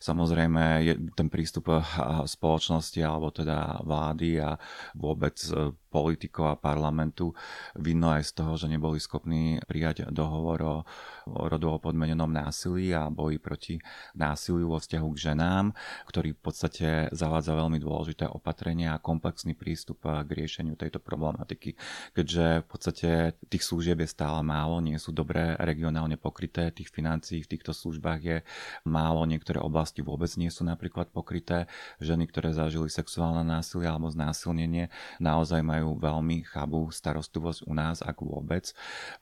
samozrejme 0.00 0.84
ten 1.14 1.28
prístup 1.28 1.72
eh, 1.72 1.82
spoločnosti 2.24 3.00
alebo 3.02 3.32
teda 3.32 3.82
vlády 3.82 4.40
a 4.40 4.60
vôbec 4.94 5.36
eh, 5.50 5.72
politikov 5.90 6.52
a 6.52 6.60
parlamentu 6.60 7.32
vidno 7.76 8.12
aj 8.12 8.28
z 8.28 8.32
toho, 8.36 8.52
že 8.60 8.68
neboli 8.68 9.00
schopní 9.00 9.62
prijať 9.64 10.12
dohovor 10.12 10.58
o 10.60 10.76
rodovo 11.26 11.82
podmenenom 11.82 12.30
násilí 12.30 12.94
a 12.94 13.10
boji 13.10 13.42
proti 13.42 13.74
násiliu 14.14 14.70
vo 14.70 14.78
vzťahu 14.78 15.08
k 15.10 15.22
ženám, 15.32 15.74
ktorý 16.06 16.38
v 16.38 16.40
podstate 16.40 16.88
zavádza 17.10 17.58
veľmi 17.58 17.82
dôležité 17.82 18.30
opatrenia 18.30 18.94
a 18.94 19.02
komplexný 19.02 19.58
prístup 19.58 20.06
eh, 20.06 20.22
k 20.22 20.30
riešeniu 20.44 20.78
tejto 20.78 21.02
problematiky. 21.02 21.74
Keďže 22.14 22.62
v 22.62 22.66
podstate 22.66 23.10
tých 23.50 23.66
služieb 23.66 23.98
je 24.06 24.08
stále 24.08 24.38
málo, 24.46 24.78
nie 24.78 24.96
sú 25.02 25.10
dobre 25.10 25.58
regionálne 25.58 26.14
pokryté, 26.14 26.70
tých 26.70 26.94
financií 26.94 27.42
v 27.42 27.50
týchto 27.58 27.74
službách 27.74 28.20
je 28.22 28.38
málo, 28.86 29.26
niektoré 29.26 29.58
oblasti 29.58 30.00
vôbec 30.06 30.30
nie 30.38 30.48
sú 30.48 30.62
napríklad 30.62 31.10
pokryté. 31.10 31.66
Ženy, 31.98 32.30
ktoré 32.30 32.54
zažili 32.54 32.86
sexuálne 32.86 33.42
násilie 33.42 33.90
alebo 33.90 34.06
znásilnenie, 34.12 34.94
naozaj 35.18 35.60
majú 35.66 35.98
veľmi 35.98 36.46
chabú 36.46 36.88
starostlivosť 36.94 37.66
u 37.66 37.72
nás, 37.74 37.98
ako 38.04 38.38
vôbec. 38.38 38.70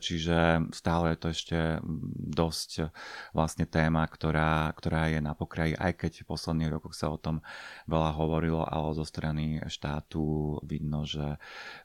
Čiže 0.03 0.69
stále 0.75 1.15
je 1.15 1.19
to 1.19 1.29
ešte 1.33 1.57
dosť 2.35 2.91
vlastne 3.37 3.69
téma, 3.69 4.07
ktorá, 4.07 4.71
ktorá 4.75 5.13
je 5.13 5.21
na 5.23 5.37
pokraji, 5.37 5.77
aj 5.77 5.93
keď 5.99 6.13
v 6.23 6.31
posledných 6.31 6.73
rokoch 6.75 6.95
sa 6.97 7.13
o 7.13 7.19
tom 7.19 7.41
veľa 7.87 8.11
hovorilo, 8.17 8.63
ale 8.65 8.97
zo 8.97 9.07
strany 9.07 9.61
štátu 9.67 10.59
vidno, 10.65 11.07
že 11.07 11.37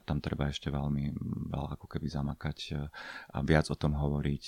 tam 0.06 0.22
treba 0.22 0.50
ešte 0.50 0.74
veľmi 0.74 1.14
veľa 1.50 1.78
ako 1.78 1.86
keby 1.86 2.08
zamakať 2.10 2.58
a 3.34 3.38
viac 3.46 3.70
o 3.70 3.78
tom 3.78 3.94
hovoriť, 3.98 4.44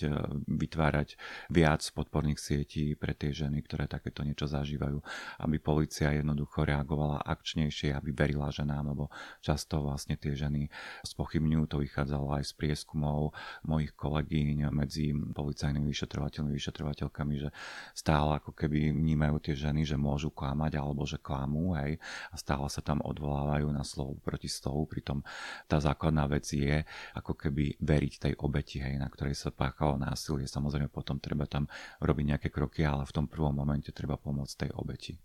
vytvárať 0.47 1.15
viac 1.51 1.81
podporných 1.93 2.39
sietí 2.39 2.93
pre 2.97 3.13
tie 3.13 3.31
ženy, 3.31 3.61
ktoré 3.65 3.85
takéto 3.85 4.25
niečo 4.25 4.49
zažívajú, 4.49 4.99
aby 5.43 5.57
policia 5.61 6.13
jednoducho 6.15 6.65
reagovala 6.65 7.21
akčnejšie, 7.23 7.93
aby 7.93 8.09
verila 8.11 8.49
ženám, 8.49 8.93
lebo 8.93 9.13
často 9.41 9.81
vlastne 9.81 10.17
tie 10.17 10.33
ženy 10.33 10.67
spochybňujú. 11.05 11.63
To 11.71 11.77
vychádzalo 11.83 12.35
aj 12.41 12.51
z 12.51 12.53
prieskumov 12.57 13.33
mojich 13.63 13.93
kolegyň 13.95 14.71
medzi 14.73 15.13
policajnými 15.51 15.91
vyšetrovateľmi, 15.91 16.55
vyšetrovateľkami, 16.55 17.33
že 17.43 17.49
stále 17.91 18.39
ako 18.39 18.55
keby 18.55 18.95
vnímajú 18.95 19.35
tie 19.43 19.59
ženy, 19.59 19.83
že 19.83 19.99
môžu 19.99 20.31
klamať 20.31 20.79
alebo 20.79 21.03
že 21.03 21.19
klamú, 21.19 21.75
hej, 21.75 21.99
a 22.31 22.35
stále 22.39 22.71
sa 22.71 22.79
tam 22.79 23.03
odvolávajú 23.03 23.67
na 23.67 23.83
slovo 23.83 24.15
proti 24.23 24.47
slovu, 24.47 24.87
pritom 24.87 25.19
tá 25.67 25.83
základná 25.83 26.23
vec 26.31 26.47
je 26.47 26.87
ako 27.19 27.35
keby 27.35 27.75
veriť 27.83 28.13
tej 28.31 28.33
obeti, 28.39 28.79
hej, 28.79 28.95
na 28.95 29.11
ktorej 29.11 29.35
sa 29.35 29.51
páchalo 29.51 29.99
násilie. 29.99 30.47
Samozrejme 30.47 30.87
potom 30.87 31.19
treba 31.19 31.43
tam 31.43 31.67
robiť 31.99 32.25
nejaké 32.31 32.47
kroky, 32.47 32.87
ale 32.87 33.03
v 33.03 33.11
tom 33.11 33.27
prvom 33.27 33.51
momente 33.51 33.91
treba 33.91 34.15
pomôcť 34.15 34.55
tej 34.55 34.71
obeti. 34.79 35.19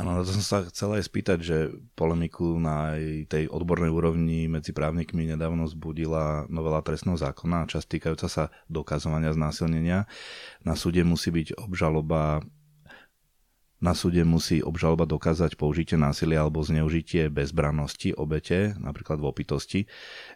Áno, 0.00 0.24
to 0.24 0.32
som 0.32 0.40
sa 0.40 0.58
chcel 0.64 0.96
aj 0.96 1.04
spýtať, 1.12 1.38
že 1.44 1.56
polemiku 1.92 2.56
na 2.56 2.96
tej 3.28 3.52
odbornej 3.52 3.92
úrovni 3.92 4.48
medzi 4.48 4.72
právnikmi 4.72 5.28
nedávno 5.28 5.68
zbudila 5.68 6.48
novela 6.48 6.80
trestného 6.80 7.20
zákona, 7.20 7.68
časť 7.68 7.86
týkajúca 7.86 8.28
sa 8.30 8.44
dokazovania 8.72 9.36
znásilnenia. 9.36 10.08
Na 10.64 10.72
súde 10.72 11.04
musí 11.04 11.28
byť 11.28 11.60
obžaloba 11.60 12.40
na 13.80 13.96
súde 13.96 14.20
musí 14.28 14.60
obžaloba 14.60 15.08
dokázať 15.08 15.56
použitie 15.56 15.96
násilia 15.96 16.44
alebo 16.44 16.60
zneužitie 16.60 17.32
bezbrannosti 17.32 18.12
obete, 18.12 18.76
napríklad 18.76 19.16
v 19.16 19.26
opitosti. 19.26 19.80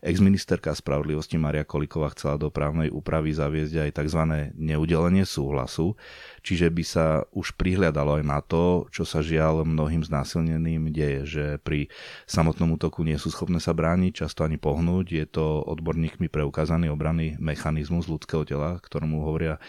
Exministerka 0.00 0.72
spravodlivosti 0.72 1.36
Maria 1.36 1.68
Koliková 1.68 2.08
chcela 2.16 2.40
do 2.40 2.48
právnej 2.48 2.88
úpravy 2.88 3.36
zaviesť 3.36 3.84
aj 3.84 3.90
tzv. 4.00 4.20
neudelenie 4.56 5.28
súhlasu, 5.28 5.92
čiže 6.40 6.72
by 6.72 6.84
sa 6.84 7.06
už 7.36 7.52
prihľadalo 7.60 8.20
aj 8.20 8.24
na 8.24 8.40
to, 8.40 8.88
čo 8.88 9.04
sa 9.04 9.20
žiaľ 9.20 9.68
mnohým 9.68 10.00
znásilneným 10.00 10.88
deje, 10.88 11.20
že 11.28 11.44
pri 11.60 11.92
samotnom 12.24 12.80
útoku 12.80 13.04
nie 13.04 13.20
sú 13.20 13.28
schopné 13.28 13.60
sa 13.60 13.76
brániť, 13.76 14.24
často 14.24 14.48
ani 14.48 14.56
pohnúť. 14.56 15.06
Je 15.12 15.26
to 15.28 15.60
odborníkmi 15.68 16.32
preukázaný 16.32 16.88
obranný 16.88 17.36
mechanizmus 17.36 18.08
ľudského 18.08 18.48
tela, 18.48 18.80
ktorému 18.80 19.20
hovoria 19.20 19.60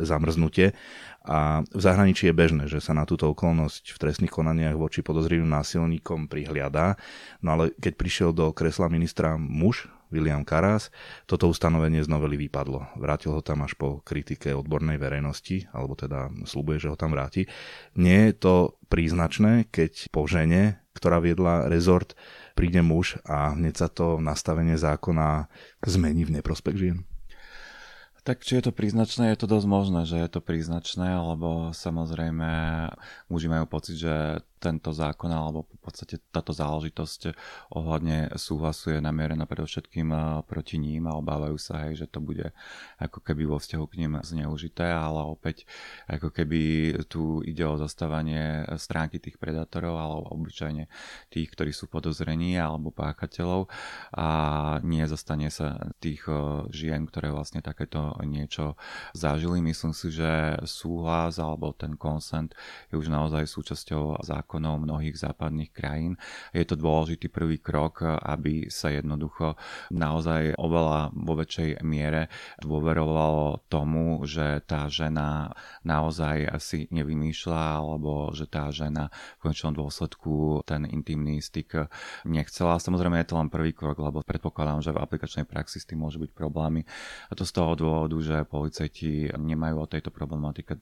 zamrznutie. 0.00 0.72
A 1.22 1.62
v 1.70 1.80
zahraničí 1.80 2.26
je 2.26 2.34
bežné, 2.34 2.64
že 2.66 2.82
sa 2.82 2.96
na 2.96 3.06
túto 3.06 3.30
okolnosť 3.30 3.94
v 3.94 4.00
trestných 4.00 4.34
konaniach 4.34 4.74
voči 4.74 5.06
podozrivým 5.06 5.46
násilníkom 5.46 6.26
prihliadá. 6.26 6.98
No 7.38 7.54
ale 7.54 7.70
keď 7.78 7.92
prišiel 7.94 8.30
do 8.34 8.50
kresla 8.50 8.90
ministra 8.90 9.38
muž, 9.38 9.86
William 10.12 10.44
Karas, 10.44 10.92
toto 11.24 11.48
ustanovenie 11.48 12.04
z 12.04 12.12
novely 12.12 12.36
vypadlo. 12.36 13.00
Vrátil 13.00 13.32
ho 13.32 13.40
tam 13.40 13.64
až 13.64 13.72
po 13.80 14.04
kritike 14.04 14.52
odbornej 14.52 15.00
verejnosti, 15.00 15.64
alebo 15.72 15.96
teda 15.96 16.28
slubuje, 16.44 16.84
že 16.84 16.92
ho 16.92 17.00
tam 17.00 17.16
vráti. 17.16 17.48
Nie 17.96 18.28
je 18.30 18.34
to 18.36 18.54
príznačné, 18.92 19.72
keď 19.72 20.12
po 20.12 20.28
žene, 20.28 20.84
ktorá 20.92 21.24
viedla 21.24 21.72
rezort, 21.72 22.12
príde 22.52 22.84
muž 22.84 23.16
a 23.24 23.56
hneď 23.56 23.74
sa 23.80 23.88
to 23.88 24.20
nastavenie 24.20 24.76
zákona 24.76 25.48
zmení 25.88 26.28
v 26.28 26.34
neprospech 26.38 26.76
žien? 26.76 26.98
Tak 28.22 28.46
či 28.46 28.54
je 28.54 28.70
to 28.70 28.72
príznačné, 28.72 29.34
je 29.34 29.40
to 29.42 29.50
dosť 29.50 29.66
možné, 29.66 30.00
že 30.06 30.14
je 30.14 30.30
to 30.30 30.38
príznačné, 30.38 31.18
lebo 31.18 31.74
samozrejme 31.74 32.50
muži 33.26 33.50
majú 33.50 33.66
pocit, 33.66 33.98
že 33.98 34.46
tento 34.62 34.94
zákon 34.94 35.26
alebo 35.34 35.66
v 35.66 35.80
podstate 35.82 36.22
táto 36.30 36.54
záležitosť 36.54 37.34
ohľadne 37.74 38.30
súhlasu 38.38 38.94
je 38.94 39.00
namierená 39.02 39.50
predovšetkým 39.50 40.08
eh, 40.14 40.22
proti 40.46 40.78
ním 40.78 41.10
a 41.10 41.18
obávajú 41.18 41.58
sa, 41.58 41.90
hej, 41.90 41.98
že 41.98 42.06
to 42.06 42.22
bude 42.22 42.54
ako 43.02 43.18
keby 43.18 43.42
vo 43.50 43.58
vzťahu 43.58 43.84
k 43.90 43.98
ním 43.98 44.12
zneužité, 44.22 44.86
ale 44.86 45.26
opäť 45.26 45.66
ako 46.06 46.30
keby 46.30 46.94
tu 47.10 47.42
ide 47.42 47.66
o 47.66 47.74
zastávanie 47.74 48.62
stránky 48.78 49.18
tých 49.18 49.42
predátorov 49.42 49.98
alebo 49.98 50.30
obyčajne 50.38 50.86
tých, 51.34 51.50
ktorí 51.50 51.74
sú 51.74 51.90
podozrení 51.90 52.54
alebo 52.54 52.94
páchateľov 52.94 53.66
a 54.14 54.28
nie 54.86 55.02
zastane 55.10 55.50
sa 55.50 55.90
tých 55.98 56.22
eh, 56.30 56.38
žien, 56.70 57.10
ktoré 57.10 57.34
vlastne 57.34 57.58
takéto 57.58 58.14
niečo 58.22 58.78
zažili. 59.18 59.58
Myslím 59.58 59.90
si, 59.90 60.14
že 60.14 60.62
súhlas 60.62 61.42
alebo 61.42 61.74
ten 61.74 61.98
konsent 61.98 62.54
je 62.92 63.00
už 63.00 63.10
naozaj 63.10 63.48
súčasťou 63.50 64.22
zákona 64.22 64.51
zákonov 64.52 64.84
mnohých 64.84 65.16
západných 65.16 65.72
krajín. 65.72 66.20
Je 66.52 66.68
to 66.68 66.76
dôležitý 66.76 67.32
prvý 67.32 67.56
krok, 67.56 68.04
aby 68.04 68.68
sa 68.68 68.92
jednoducho 68.92 69.56
naozaj 69.88 70.60
oveľa 70.60 71.08
vo 71.16 71.40
väčšej 71.40 71.80
miere 71.80 72.28
dôverovalo 72.60 73.64
tomu, 73.72 74.20
že 74.28 74.60
tá 74.68 74.92
žena 74.92 75.56
naozaj 75.88 76.44
asi 76.52 76.84
nevymýšľa 76.92 77.62
alebo 77.80 78.28
že 78.36 78.44
tá 78.44 78.68
žena 78.68 79.08
v 79.40 79.48
konečnom 79.48 79.72
dôsledku 79.72 80.60
ten 80.68 80.84
intimný 80.84 81.40
styk 81.40 81.88
nechcela. 82.28 82.76
Samozrejme 82.76 83.24
je 83.24 83.28
to 83.32 83.40
len 83.40 83.48
prvý 83.48 83.72
krok, 83.72 84.04
lebo 84.04 84.20
predpokladám, 84.20 84.84
že 84.84 84.92
v 84.92 85.00
aplikačnej 85.00 85.48
praxi 85.48 85.80
s 85.80 85.88
tým 85.88 86.04
môžu 86.04 86.20
byť 86.20 86.36
problémy. 86.36 86.84
A 87.30 87.32
to 87.32 87.48
z 87.48 87.56
toho 87.56 87.72
dôvodu, 87.72 88.20
že 88.20 88.44
policajti 88.44 89.32
nemajú 89.32 89.76
o 89.80 89.88
tejto 89.88 90.12
problematike 90.12 90.76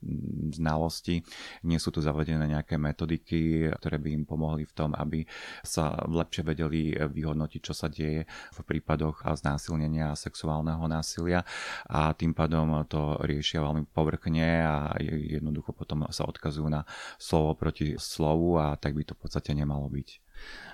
znalosti, 0.51 1.23
nie 1.63 1.79
sú 1.79 1.95
tu 1.95 2.03
zavedené 2.03 2.51
nejaké 2.51 2.75
metodiky, 2.81 3.60
ktoré 3.69 4.01
by 4.01 4.09
im 4.17 4.23
pomohli 4.25 4.65
v 4.65 4.73
tom, 4.73 4.97
aby 4.97 5.27
sa 5.61 5.93
lepšie 6.07 6.41
vedeli 6.47 6.95
vyhodnotiť, 6.95 7.61
čo 7.61 7.73
sa 7.75 7.91
deje 7.91 8.25
v 8.27 8.59
prípadoch 8.65 9.21
znásilnenia 9.21 10.13
a 10.13 10.19
sexuálneho 10.19 10.81
násilia 10.89 11.45
a 11.85 12.15
tým 12.17 12.33
pádom 12.33 12.81
to 12.87 13.19
riešia 13.21 13.61
veľmi 13.61 13.85
povrchne 13.91 14.65
a 14.65 14.75
jednoducho 15.05 15.75
potom 15.75 16.07
sa 16.09 16.25
odkazujú 16.25 16.67
na 16.71 16.87
slovo 17.21 17.53
proti 17.53 17.99
slovu 17.99 18.57
a 18.57 18.79
tak 18.79 18.97
by 18.97 19.03
to 19.05 19.13
v 19.13 19.21
podstate 19.21 19.51
nemalo 19.53 19.85
byť. 19.91 20.09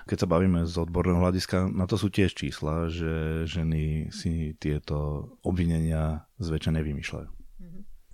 Keď 0.08 0.18
sa 0.24 0.30
bavíme 0.30 0.64
z 0.64 0.74
odborného 0.80 1.20
hľadiska, 1.20 1.68
na 1.68 1.84
to 1.84 2.00
sú 2.00 2.08
tiež 2.08 2.32
čísla, 2.32 2.88
že 2.88 3.44
ženy 3.44 4.08
si 4.08 4.56
tieto 4.56 5.28
obvinenia 5.44 6.24
zväčša 6.40 6.72
nevymýšľajú. 6.80 7.37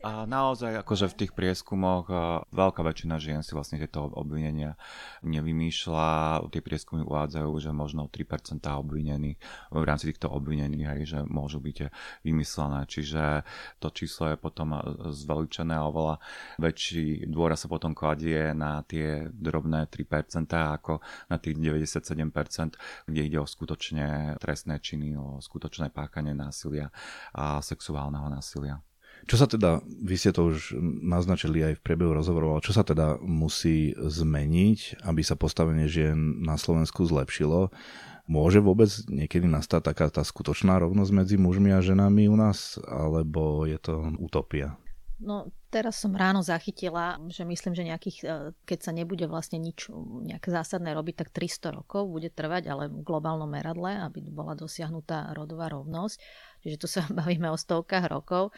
A 0.05 0.29
naozaj 0.29 0.85
akože 0.85 1.09
v 1.09 1.17
tých 1.25 1.33
prieskumoch 1.33 2.13
veľká 2.53 2.85
väčšina 2.85 3.17
žien 3.17 3.41
si 3.41 3.57
vlastne 3.57 3.81
tieto 3.81 4.05
obvinenia 4.13 4.77
nevymýšľa. 5.25 6.45
Tie 6.53 6.61
prieskumy 6.61 7.09
uvádzajú, 7.09 7.49
že 7.57 7.73
možno 7.73 8.13
3% 8.13 8.69
obvinených 8.69 9.41
v 9.73 9.85
rámci 9.89 10.13
týchto 10.13 10.29
obvinení 10.29 10.85
aj, 10.85 11.01
že 11.09 11.19
môžu 11.25 11.57
byť 11.65 11.89
vymyslené. 12.21 12.85
Čiže 12.85 13.49
to 13.81 13.89
číslo 13.97 14.29
je 14.29 14.37
potom 14.37 14.77
zveličené 15.09 15.73
a 15.73 15.89
oveľa 15.89 16.21
väčší 16.61 17.25
dôraz 17.25 17.65
sa 17.65 17.73
potom 17.73 17.97
kladie 17.97 18.53
na 18.53 18.85
tie 18.85 19.33
drobné 19.33 19.89
3% 19.89 20.53
ako 20.53 21.01
na 21.33 21.41
tých 21.41 21.57
97%, 21.57 23.09
kde 23.09 23.21
ide 23.25 23.41
o 23.41 23.49
skutočne 23.49 24.37
trestné 24.37 24.85
činy, 24.85 25.17
o 25.17 25.41
skutočné 25.41 25.89
pákanie 25.89 26.37
násilia 26.37 26.93
a 27.33 27.65
sexuálneho 27.65 28.29
násilia. 28.29 28.85
Čo 29.25 29.37
sa 29.41 29.47
teda, 29.49 29.81
vy 29.85 30.15
ste 30.21 30.37
to 30.37 30.53
už 30.53 30.77
naznačili 31.01 31.65
aj 31.65 31.81
v 31.81 31.85
priebehu 31.85 32.13
rozhovorov, 32.13 32.57
ale 32.57 32.67
čo 32.67 32.77
sa 32.77 32.85
teda 32.85 33.17
musí 33.25 33.97
zmeniť, 33.97 35.05
aby 35.09 35.23
sa 35.25 35.37
postavenie 35.37 35.89
žien 35.89 36.45
na 36.45 36.61
Slovensku 36.61 37.09
zlepšilo? 37.09 37.73
Môže 38.25 38.61
vôbec 38.65 38.89
niekedy 39.09 39.45
nastať 39.45 39.93
taká 39.93 40.09
tá 40.09 40.25
skutočná 40.25 40.81
rovnosť 40.81 41.13
medzi 41.13 41.37
mužmi 41.37 41.73
a 41.77 41.85
ženami 41.85 42.29
u 42.29 42.37
nás, 42.37 42.81
alebo 42.89 43.69
je 43.69 43.77
to 43.81 44.17
utopia? 44.17 44.81
No 45.21 45.53
teraz 45.71 46.03
som 46.03 46.13
ráno 46.13 46.43
zachytila, 46.43 47.17
že 47.31 47.47
myslím, 47.47 47.73
že 47.73 47.87
nejakých, 47.87 48.19
e, 48.23 48.29
keď 48.67 48.79
sa 48.79 48.93
nebude 48.93 49.25
vlastne 49.31 49.63
nič 49.63 49.89
nejaké 50.27 50.51
zásadné 50.51 50.91
robiť, 50.91 51.25
tak 51.25 51.29
300 51.31 51.71
rokov 51.71 52.11
bude 52.11 52.29
trvať, 52.35 52.67
ale 52.67 52.91
v 52.91 53.03
globálnom 53.07 53.47
meradle, 53.47 53.95
aby 54.05 54.21
bola 54.29 54.59
dosiahnutá 54.59 55.31
rodová 55.33 55.71
rovnosť. 55.71 56.19
Čiže 56.67 56.77
tu 56.77 56.87
sa 56.91 57.03
bavíme 57.19 57.47
o 57.51 57.59
stovkách 57.59 58.11
rokov. 58.11 58.51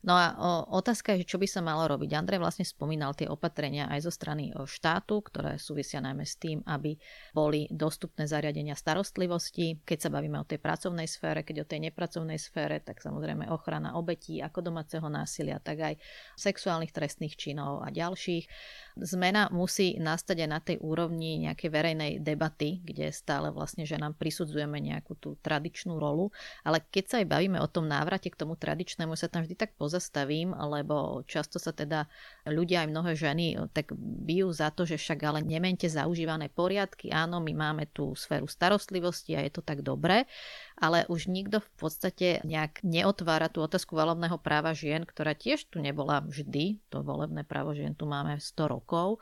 No 0.00 0.16
a 0.16 0.32
o, 0.32 0.80
otázka 0.80 1.12
je, 1.12 1.28
čo 1.28 1.36
by 1.36 1.44
sa 1.44 1.60
malo 1.60 1.84
robiť. 1.84 2.16
Andrej 2.16 2.40
vlastne 2.40 2.64
spomínal 2.64 3.12
tie 3.12 3.28
opatrenia 3.28 3.84
aj 3.92 4.08
zo 4.08 4.12
strany 4.12 4.48
štátu, 4.56 5.20
ktoré 5.20 5.60
súvisia 5.60 6.00
najmä 6.00 6.24
s 6.24 6.40
tým, 6.40 6.64
aby 6.64 6.96
boli 7.36 7.68
dostupné 7.68 8.24
zariadenia 8.24 8.72
starostlivosti. 8.72 9.84
Keď 9.84 9.98
sa 10.00 10.08
bavíme 10.08 10.40
o 10.40 10.48
tej 10.48 10.56
pracovnej 10.56 11.04
sfére, 11.04 11.44
keď 11.44 11.64
o 11.64 11.68
tej 11.68 11.84
nepracovnej 11.92 12.40
sfére, 12.40 12.80
tak 12.80 13.04
samozrejme 13.04 13.52
ochrana 13.52 14.00
obetí 14.00 14.40
ako 14.40 14.72
domáceho 14.72 15.04
násilia, 15.12 15.60
tak 15.60 15.84
aj 15.84 15.94
sexuálnych 16.32 16.96
trestných 16.96 17.36
činov 17.36 17.84
a 17.84 17.92
ďalších. 17.92 18.48
Zmena 18.96 19.52
musí 19.52 20.00
nastať 20.00 20.48
aj 20.48 20.48
na 20.48 20.60
tej 20.64 20.76
úrovni 20.80 21.44
nejakej 21.44 21.68
verejnej 21.68 22.12
debaty, 22.24 22.80
kde 22.80 23.12
stále 23.12 23.52
vlastne, 23.52 23.84
že 23.84 24.00
nám 24.00 24.16
prisudzujeme 24.16 24.80
nejakú 24.80 25.12
tú 25.20 25.36
tradičnú 25.44 26.00
rolu, 26.00 26.32
ale 26.64 26.80
keď 26.88 27.04
sa 27.04 27.16
aj 27.20 27.26
bavíme 27.28 27.60
o 27.60 27.68
tom 27.68 27.84
návrate 27.84 28.32
k 28.32 28.40
tomu 28.40 28.56
tradičnému, 28.56 29.12
sa 29.12 29.28
tam 29.28 29.44
vždy 29.44 29.60
tak 29.60 29.76
pozrieme, 29.76 29.89
pozastavím, 29.90 30.54
lebo 30.54 31.26
často 31.26 31.58
sa 31.58 31.74
teda 31.74 32.06
ľudia 32.46 32.86
aj 32.86 32.88
mnohé 32.94 33.12
ženy 33.18 33.46
eh, 33.58 33.66
tak 33.74 33.90
bijú 33.98 34.54
za 34.54 34.70
to, 34.70 34.86
že 34.86 34.94
však 34.94 35.18
ale 35.26 35.42
nemente 35.42 35.90
zaužívané 35.90 36.46
poriadky. 36.46 37.10
Áno, 37.10 37.42
my 37.42 37.50
máme 37.50 37.90
tú 37.90 38.14
sféru 38.14 38.46
starostlivosti 38.46 39.34
a 39.34 39.42
je 39.42 39.50
to 39.50 39.66
tak 39.66 39.82
dobré, 39.82 40.30
ale 40.78 41.02
už 41.10 41.26
nikto 41.26 41.58
v 41.58 41.70
podstate 41.74 42.28
nejak 42.46 42.86
neotvára 42.86 43.50
tú 43.50 43.66
otázku 43.66 43.98
volebného 43.98 44.38
práva 44.38 44.70
žien, 44.70 45.02
ktorá 45.02 45.34
tiež 45.34 45.66
tu 45.66 45.82
nebola 45.82 46.22
vždy. 46.22 46.78
To 46.94 47.02
volebné 47.02 47.42
právo 47.42 47.74
žien 47.74 47.98
tu 47.98 48.06
máme 48.06 48.38
100 48.38 48.70
rokov 48.70 49.18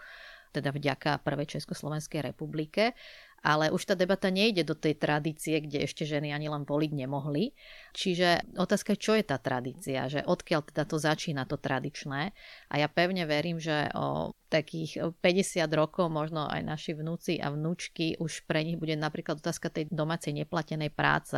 teda 0.48 0.72
vďaka 0.72 1.20
Prvej 1.22 1.60
Československej 1.60 2.32
republike 2.32 2.96
ale 3.42 3.70
už 3.74 3.82
tá 3.82 3.94
debata 3.98 4.30
nejde 4.30 4.62
do 4.62 4.78
tej 4.78 4.98
tradície, 4.98 5.58
kde 5.58 5.84
ešte 5.84 6.06
ženy 6.06 6.30
ani 6.30 6.46
len 6.46 6.62
voliť 6.62 6.92
nemohli. 6.94 7.54
Čiže 7.94 8.58
otázka 8.58 8.94
je, 8.94 9.02
čo 9.02 9.12
je 9.18 9.24
tá 9.26 9.38
tradícia, 9.42 10.06
že 10.06 10.22
odkiaľ 10.22 10.70
teda 10.70 10.84
to 10.86 10.96
začína 10.98 11.42
to 11.46 11.58
tradičné. 11.58 12.30
A 12.70 12.74
ja 12.78 12.88
pevne 12.90 13.26
verím, 13.26 13.58
že 13.58 13.90
o 13.94 14.34
takých 14.48 15.12
50 15.20 15.68
rokov 15.76 16.08
možno 16.08 16.48
aj 16.48 16.64
naši 16.64 16.96
vnúci 16.96 17.36
a 17.36 17.52
vnúčky 17.52 18.16
už 18.16 18.48
pre 18.48 18.64
nich 18.64 18.80
bude 18.80 18.96
napríklad 18.96 19.44
otázka 19.44 19.68
tej 19.68 19.92
domácej 19.92 20.32
neplatenej 20.32 20.88
práce 20.88 21.36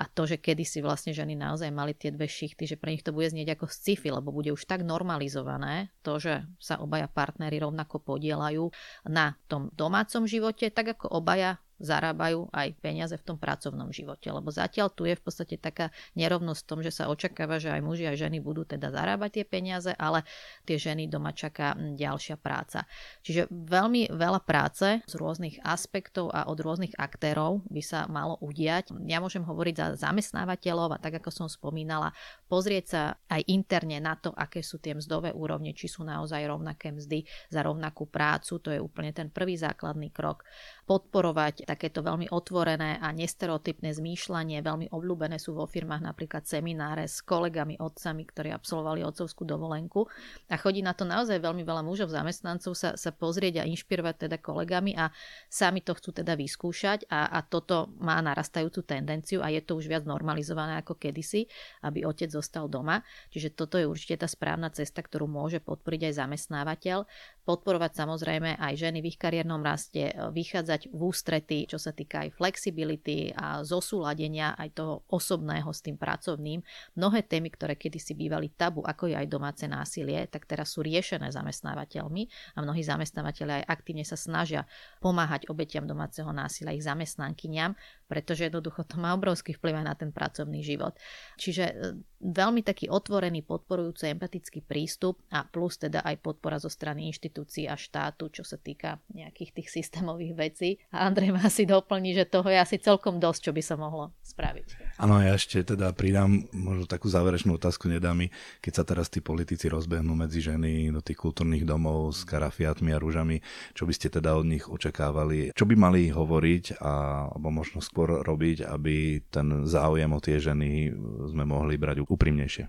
a 0.00 0.04
to, 0.08 0.24
že 0.24 0.40
kedysi 0.40 0.80
vlastne 0.80 1.12
ženy 1.12 1.36
naozaj 1.36 1.68
mali 1.68 1.92
tie 1.92 2.08
dve 2.08 2.24
šichty, 2.24 2.64
že 2.64 2.80
pre 2.80 2.96
nich 2.96 3.04
to 3.04 3.12
bude 3.12 3.28
znieť 3.28 3.60
ako 3.60 3.68
sci-fi, 3.68 4.08
lebo 4.08 4.32
bude 4.32 4.50
už 4.56 4.64
tak 4.64 4.82
normalizované 4.82 5.92
to, 6.00 6.16
že 6.16 6.48
sa 6.56 6.80
obaja 6.80 7.06
partnery 7.06 7.60
rovnako 7.60 8.00
podielajú 8.00 8.72
na 9.12 9.36
tom 9.46 9.68
domácom 9.76 10.24
živote, 10.24 10.72
tak 10.72 10.96
ako 10.96 11.12
obaja 11.12 11.60
zarábajú 11.78 12.48
aj 12.52 12.76
peniaze 12.80 13.14
v 13.16 13.26
tom 13.26 13.36
pracovnom 13.36 13.92
živote. 13.92 14.28
Lebo 14.32 14.48
zatiaľ 14.48 14.92
tu 14.92 15.04
je 15.04 15.16
v 15.16 15.22
podstate 15.22 15.56
taká 15.60 15.92
nerovnosť 16.16 16.60
v 16.62 16.68
tom, 16.68 16.80
že 16.80 16.92
sa 16.92 17.08
očakáva, 17.12 17.60
že 17.60 17.72
aj 17.72 17.82
muži 17.84 18.08
aj 18.08 18.26
ženy 18.28 18.40
budú 18.40 18.64
teda 18.64 18.88
zarábať 18.92 19.42
tie 19.42 19.44
peniaze, 19.44 19.92
ale 19.96 20.24
tie 20.64 20.80
ženy 20.80 21.08
doma 21.10 21.36
čaká 21.36 21.76
ďalšia 21.76 22.40
práca. 22.40 22.88
Čiže 23.22 23.48
veľmi 23.50 24.12
veľa 24.12 24.40
práce 24.44 25.04
z 25.04 25.14
rôznych 25.16 25.60
aspektov 25.62 26.32
a 26.32 26.48
od 26.48 26.58
rôznych 26.60 26.96
aktérov 26.96 27.64
by 27.68 27.82
sa 27.84 28.08
malo 28.08 28.40
udiať. 28.40 28.92
Ja 29.06 29.20
môžem 29.20 29.44
hovoriť 29.44 29.74
za 29.76 29.86
zamestnávateľov 30.08 30.96
a 30.96 31.02
tak 31.02 31.20
ako 31.20 31.30
som 31.30 31.48
spomínala, 31.50 32.12
pozrieť 32.48 32.84
sa 32.86 33.02
aj 33.28 33.42
interne 33.50 33.98
na 34.00 34.16
to, 34.16 34.32
aké 34.32 34.64
sú 34.64 34.78
tie 34.80 34.96
mzdové 34.96 35.34
úrovne, 35.34 35.76
či 35.76 35.90
sú 35.90 36.06
naozaj 36.06 36.40
rovnaké 36.46 36.94
mzdy 36.94 37.26
za 37.52 37.60
rovnakú 37.60 38.08
prácu. 38.08 38.58
To 38.62 38.70
je 38.72 38.80
úplne 38.80 39.12
ten 39.12 39.28
prvý 39.28 39.58
základný 39.58 40.14
krok. 40.14 40.46
Podporovať 40.86 41.66
takéto 41.66 41.98
veľmi 41.98 42.30
otvorené 42.30 43.02
a 43.02 43.10
nestereotypné 43.10 43.90
zmýšľanie. 43.90 44.62
Veľmi 44.62 44.86
obľúbené 44.94 45.34
sú 45.42 45.58
vo 45.58 45.66
firmách 45.66 45.98
napríklad 45.98 46.46
semináre 46.46 47.10
s 47.10 47.26
kolegami, 47.26 47.74
otcami, 47.82 48.22
ktorí 48.22 48.54
absolvovali 48.54 49.02
otcovskú 49.02 49.42
dovolenku. 49.42 50.06
A 50.46 50.54
chodí 50.54 50.86
na 50.86 50.94
to 50.94 51.02
naozaj 51.02 51.42
veľmi 51.42 51.66
veľa 51.66 51.82
mužov, 51.82 52.14
zamestnancov 52.14 52.78
sa, 52.78 52.94
sa 52.94 53.10
pozrieť 53.10 53.60
a 53.60 53.68
inšpirovať 53.68 54.30
teda 54.30 54.38
kolegami 54.38 54.94
a 54.94 55.10
sami 55.50 55.82
to 55.82 55.90
chcú 55.98 56.22
teda 56.22 56.38
vyskúšať 56.38 57.10
a, 57.10 57.34
a 57.34 57.42
toto 57.42 57.90
má 57.98 58.22
narastajúcu 58.22 58.86
tendenciu 58.86 59.42
a 59.42 59.50
je 59.50 59.66
to 59.66 59.74
už 59.74 59.90
viac 59.90 60.06
normalizované 60.06 60.78
ako 60.78 60.94
kedysi, 61.02 61.50
aby 61.82 62.06
otec 62.06 62.30
zostal 62.30 62.70
doma. 62.70 63.02
Čiže 63.34 63.58
toto 63.58 63.74
je 63.74 63.90
určite 63.90 64.22
tá 64.22 64.30
správna 64.30 64.70
cesta, 64.70 65.02
ktorú 65.02 65.26
môže 65.26 65.58
podporiť 65.58 66.14
aj 66.14 66.14
zamestnávateľ. 66.22 66.98
Podporovať 67.46 67.94
samozrejme 67.94 68.58
aj 68.58 68.74
ženy 68.74 68.98
v 68.98 69.14
ich 69.14 69.18
kariérnom 69.22 69.62
raste, 69.62 70.10
vychádzať 70.10 70.90
v 70.90 71.00
ústrety 71.06 71.70
čo 71.70 71.78
sa 71.78 71.94
týka 71.94 72.26
aj 72.26 72.34
flexibility 72.34 73.30
a 73.30 73.62
zosúladenia 73.62 74.58
aj 74.58 74.68
toho 74.74 74.94
osobného 75.06 75.70
s 75.70 75.78
tým 75.78 75.94
pracovným. 75.94 76.58
Mnohé 76.98 77.22
témy, 77.22 77.54
ktoré 77.54 77.78
kedysi 77.78 78.18
bývali 78.18 78.50
tabu, 78.50 78.82
ako 78.82 79.14
je 79.14 79.16
aj 79.16 79.30
domáce 79.30 79.64
násilie, 79.70 80.26
tak 80.26 80.50
teraz 80.50 80.74
sú 80.74 80.82
riešené 80.82 81.30
zamestnávateľmi 81.30 82.22
a 82.56 82.66
mnohí 82.66 82.82
zamestnávateľi 82.82 83.62
aj 83.62 83.64
aktívne 83.70 84.02
sa 84.02 84.18
snažia 84.18 84.66
pomáhať 84.98 85.46
obetiam 85.46 85.86
domáceho 85.86 86.34
násilia 86.34 86.74
ich 86.74 86.82
zamestnankyňam, 86.82 87.78
pretože 88.06 88.46
jednoducho 88.46 88.86
to 88.86 88.96
má 88.96 89.12
obrovský 89.12 89.54
vplyv 89.58 89.82
aj 89.82 89.86
na 89.86 89.94
ten 89.98 90.10
pracovný 90.14 90.62
život. 90.62 90.94
Čiže 91.36 91.64
e, 91.66 91.74
veľmi 92.22 92.62
taký 92.62 92.88
otvorený, 92.88 93.42
podporujúci, 93.44 94.08
empatický 94.14 94.62
prístup 94.64 95.20
a 95.30 95.44
plus 95.44 95.76
teda 95.76 96.06
aj 96.06 96.22
podpora 96.22 96.56
zo 96.62 96.70
strany 96.70 97.10
inštitúcií 97.10 97.66
a 97.68 97.76
štátu, 97.76 98.30
čo 98.32 98.46
sa 98.46 98.56
týka 98.56 99.02
nejakých 99.12 99.62
tých 99.62 99.68
systémových 99.68 100.34
vecí. 100.38 100.70
A 100.94 101.04
Andrej 101.06 101.34
má 101.34 101.44
asi 101.44 101.68
doplní, 101.68 102.16
že 102.16 102.24
toho 102.30 102.46
je 102.48 102.58
asi 102.58 102.78
celkom 102.80 103.18
dosť, 103.18 103.50
čo 103.50 103.52
by 103.52 103.62
sa 103.62 103.76
mohlo 103.76 104.14
spraviť. 104.22 104.98
Áno, 105.02 105.20
ja 105.20 105.36
ešte 105.36 105.62
teda 105.76 105.92
pridám 105.92 106.48
možno 106.54 106.88
takú 106.88 107.10
záverečnú 107.10 107.58
otázku, 107.58 107.90
nedá 107.90 108.16
mi, 108.16 108.32
keď 108.64 108.72
sa 108.72 108.84
teraz 108.86 109.12
tí 109.12 109.20
politici 109.20 109.68
rozbehnú 109.68 110.16
medzi 110.16 110.40
ženy 110.40 110.88
do 110.94 111.02
tých 111.04 111.20
kultúrnych 111.20 111.66
domov 111.68 112.16
s 112.16 112.24
karafiatmi 112.24 112.94
a 112.94 113.02
rúžami, 113.02 113.42
čo 113.76 113.84
by 113.84 113.92
ste 113.92 114.08
teda 114.08 114.38
od 114.38 114.46
nich 114.48 114.64
očakávali, 114.64 115.52
čo 115.52 115.68
by 115.68 115.74
mali 115.76 116.08
hovoriť 116.08 116.80
a, 116.80 116.92
alebo 117.34 117.48
možno 117.52 117.84
skôr 117.96 118.20
robiť, 118.20 118.68
aby 118.68 119.24
ten 119.32 119.64
záujem 119.64 120.12
o 120.12 120.20
tie 120.20 120.36
ženy 120.36 120.92
sme 121.32 121.48
mohli 121.48 121.80
brať 121.80 122.04
úprimnejšie? 122.04 122.68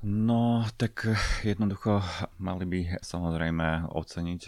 No, 0.00 0.64
tak 0.80 1.04
jednoducho 1.44 2.00
mali 2.40 2.64
by 2.64 2.80
samozrejme 3.04 3.92
oceniť, 3.92 4.42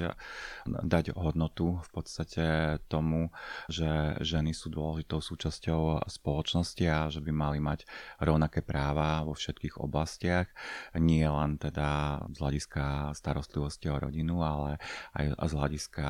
dať 0.64 1.12
hodnotu 1.12 1.76
v 1.76 1.88
podstate 1.92 2.44
tomu, 2.88 3.28
že 3.68 4.16
ženy 4.24 4.56
sú 4.56 4.72
dôležitou 4.72 5.20
súčasťou 5.20 6.08
spoločnosti 6.08 6.84
a 6.88 7.12
že 7.12 7.20
by 7.20 7.36
mali 7.36 7.60
mať 7.60 7.84
rovnaké 8.24 8.64
práva 8.64 9.28
vo 9.28 9.36
všetkých 9.36 9.76
oblastiach, 9.76 10.48
nie 10.96 11.28
len 11.28 11.60
teda 11.60 12.24
z 12.32 12.36
hľadiska 12.40 13.12
starostlivosti 13.12 13.92
o 13.92 14.00
rodinu, 14.00 14.40
ale 14.40 14.80
aj 15.12 15.36
z 15.36 15.52
hľadiska 15.52 16.06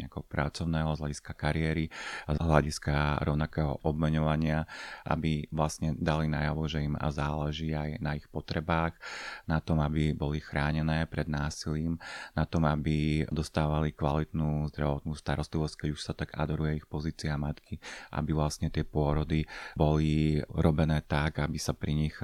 nejakého 0.00 0.24
pracovného, 0.24 0.96
z 0.96 1.00
hľadiska 1.04 1.32
kariéry, 1.36 1.92
z 2.24 2.38
hľadiska 2.40 3.20
rovnakého 3.20 3.84
obmeňovania, 3.84 4.64
aby 5.04 5.44
vlastne 5.52 5.92
dali 5.92 6.24
najavo, 6.32 6.64
že 6.64 6.88
im 6.88 6.96
záleží 7.12 7.76
aj 7.76 8.00
na 8.00 8.16
ich 8.16 8.24
potrebách 8.32 8.77
školách, 8.78 8.94
na 9.50 9.58
tom, 9.58 9.82
aby 9.82 10.14
boli 10.14 10.38
chránené 10.38 11.08
pred 11.10 11.26
násilím, 11.26 11.98
na 12.38 12.46
tom, 12.46 12.62
aby 12.68 13.26
dostávali 13.32 13.90
kvalitnú 13.90 14.70
zdravotnú 14.70 15.16
starostlivosť, 15.16 15.74
keď 15.74 15.88
už 15.90 16.00
sa 16.00 16.12
tak 16.14 16.36
adoruje 16.36 16.78
ich 16.78 16.86
pozícia 16.86 17.34
matky, 17.34 17.82
aby 18.14 18.30
vlastne 18.36 18.70
tie 18.70 18.84
pôrody 18.86 19.48
boli 19.74 20.38
robené 20.52 21.02
tak, 21.02 21.42
aby 21.42 21.58
sa 21.58 21.74
pri 21.74 21.96
nich 21.96 22.16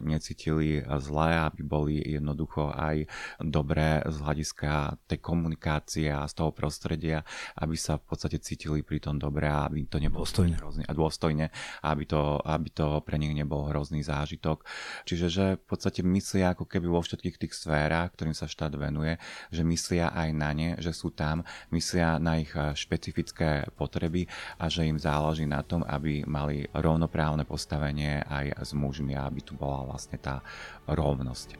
necítili 0.00 0.80
zle, 1.02 1.28
aby 1.50 1.60
boli 1.66 2.00
jednoducho 2.00 2.72
aj 2.72 3.04
dobré 3.42 4.00
z 4.06 4.16
hľadiska 4.22 5.02
tej 5.10 5.18
komunikácie 5.20 6.08
a 6.08 6.24
z 6.24 6.32
toho 6.38 6.54
prostredia, 6.54 7.26
aby 7.58 7.74
sa 7.74 7.98
v 7.98 8.14
podstate 8.14 8.38
cítili 8.38 8.80
pri 8.86 9.02
tom 9.02 9.18
dobre 9.18 9.50
a 9.50 9.66
aby 9.66 9.84
to 9.90 9.98
nebolo 9.98 10.24
dôstojne. 10.24 10.56
hrozný 10.56 10.84
a 10.86 10.92
dôstojne, 10.94 11.46
aby 11.82 12.04
to, 12.06 12.38
aby 12.46 12.68
to 12.70 13.02
pre 13.02 13.18
nich 13.18 13.34
nebol 13.34 13.66
hrozný 13.66 14.06
zážitok. 14.06 14.62
Čiže 15.04 15.26
že 15.26 15.46
v 15.58 15.64
podstate 15.66 15.97
podstate 15.98 16.14
myslia 16.14 16.54
ako 16.54 16.64
keby 16.70 16.86
vo 16.86 17.02
všetkých 17.02 17.36
tých 17.42 17.54
sférach, 17.58 18.14
ktorým 18.14 18.36
sa 18.36 18.46
štát 18.46 18.70
venuje, 18.78 19.18
že 19.50 19.66
myslia 19.66 20.14
aj 20.14 20.28
na 20.30 20.50
ne, 20.54 20.70
že 20.78 20.94
sú 20.94 21.10
tam, 21.10 21.42
myslia 21.74 22.22
na 22.22 22.38
ich 22.38 22.54
eh, 22.54 22.70
špecifické 22.74 23.66
potreby 23.74 24.30
a 24.62 24.70
že 24.70 24.86
im 24.86 24.98
záleží 24.98 25.42
na 25.42 25.66
tom, 25.66 25.82
aby 25.82 26.22
mali 26.22 26.70
rovnoprávne 26.70 27.42
postavenie 27.42 28.22
aj 28.30 28.62
s 28.62 28.70
mužmi 28.78 29.18
a 29.18 29.26
aby 29.26 29.42
tu 29.42 29.58
bola 29.58 29.82
vlastne 29.82 30.18
tá 30.22 30.38
rovnosť. 30.86 31.58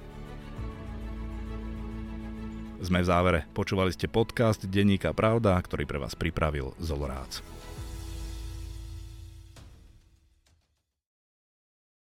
Sme 2.78 3.02
v 3.02 3.10
závere. 3.10 3.40
Počúvali 3.58 3.90
ste 3.90 4.06
podcast 4.06 4.62
Denníka 4.62 5.10
Pravda, 5.10 5.58
ktorý 5.58 5.82
pre 5.82 5.98
vás 5.98 6.14
pripravil 6.14 6.78
Zolorác. 6.78 7.57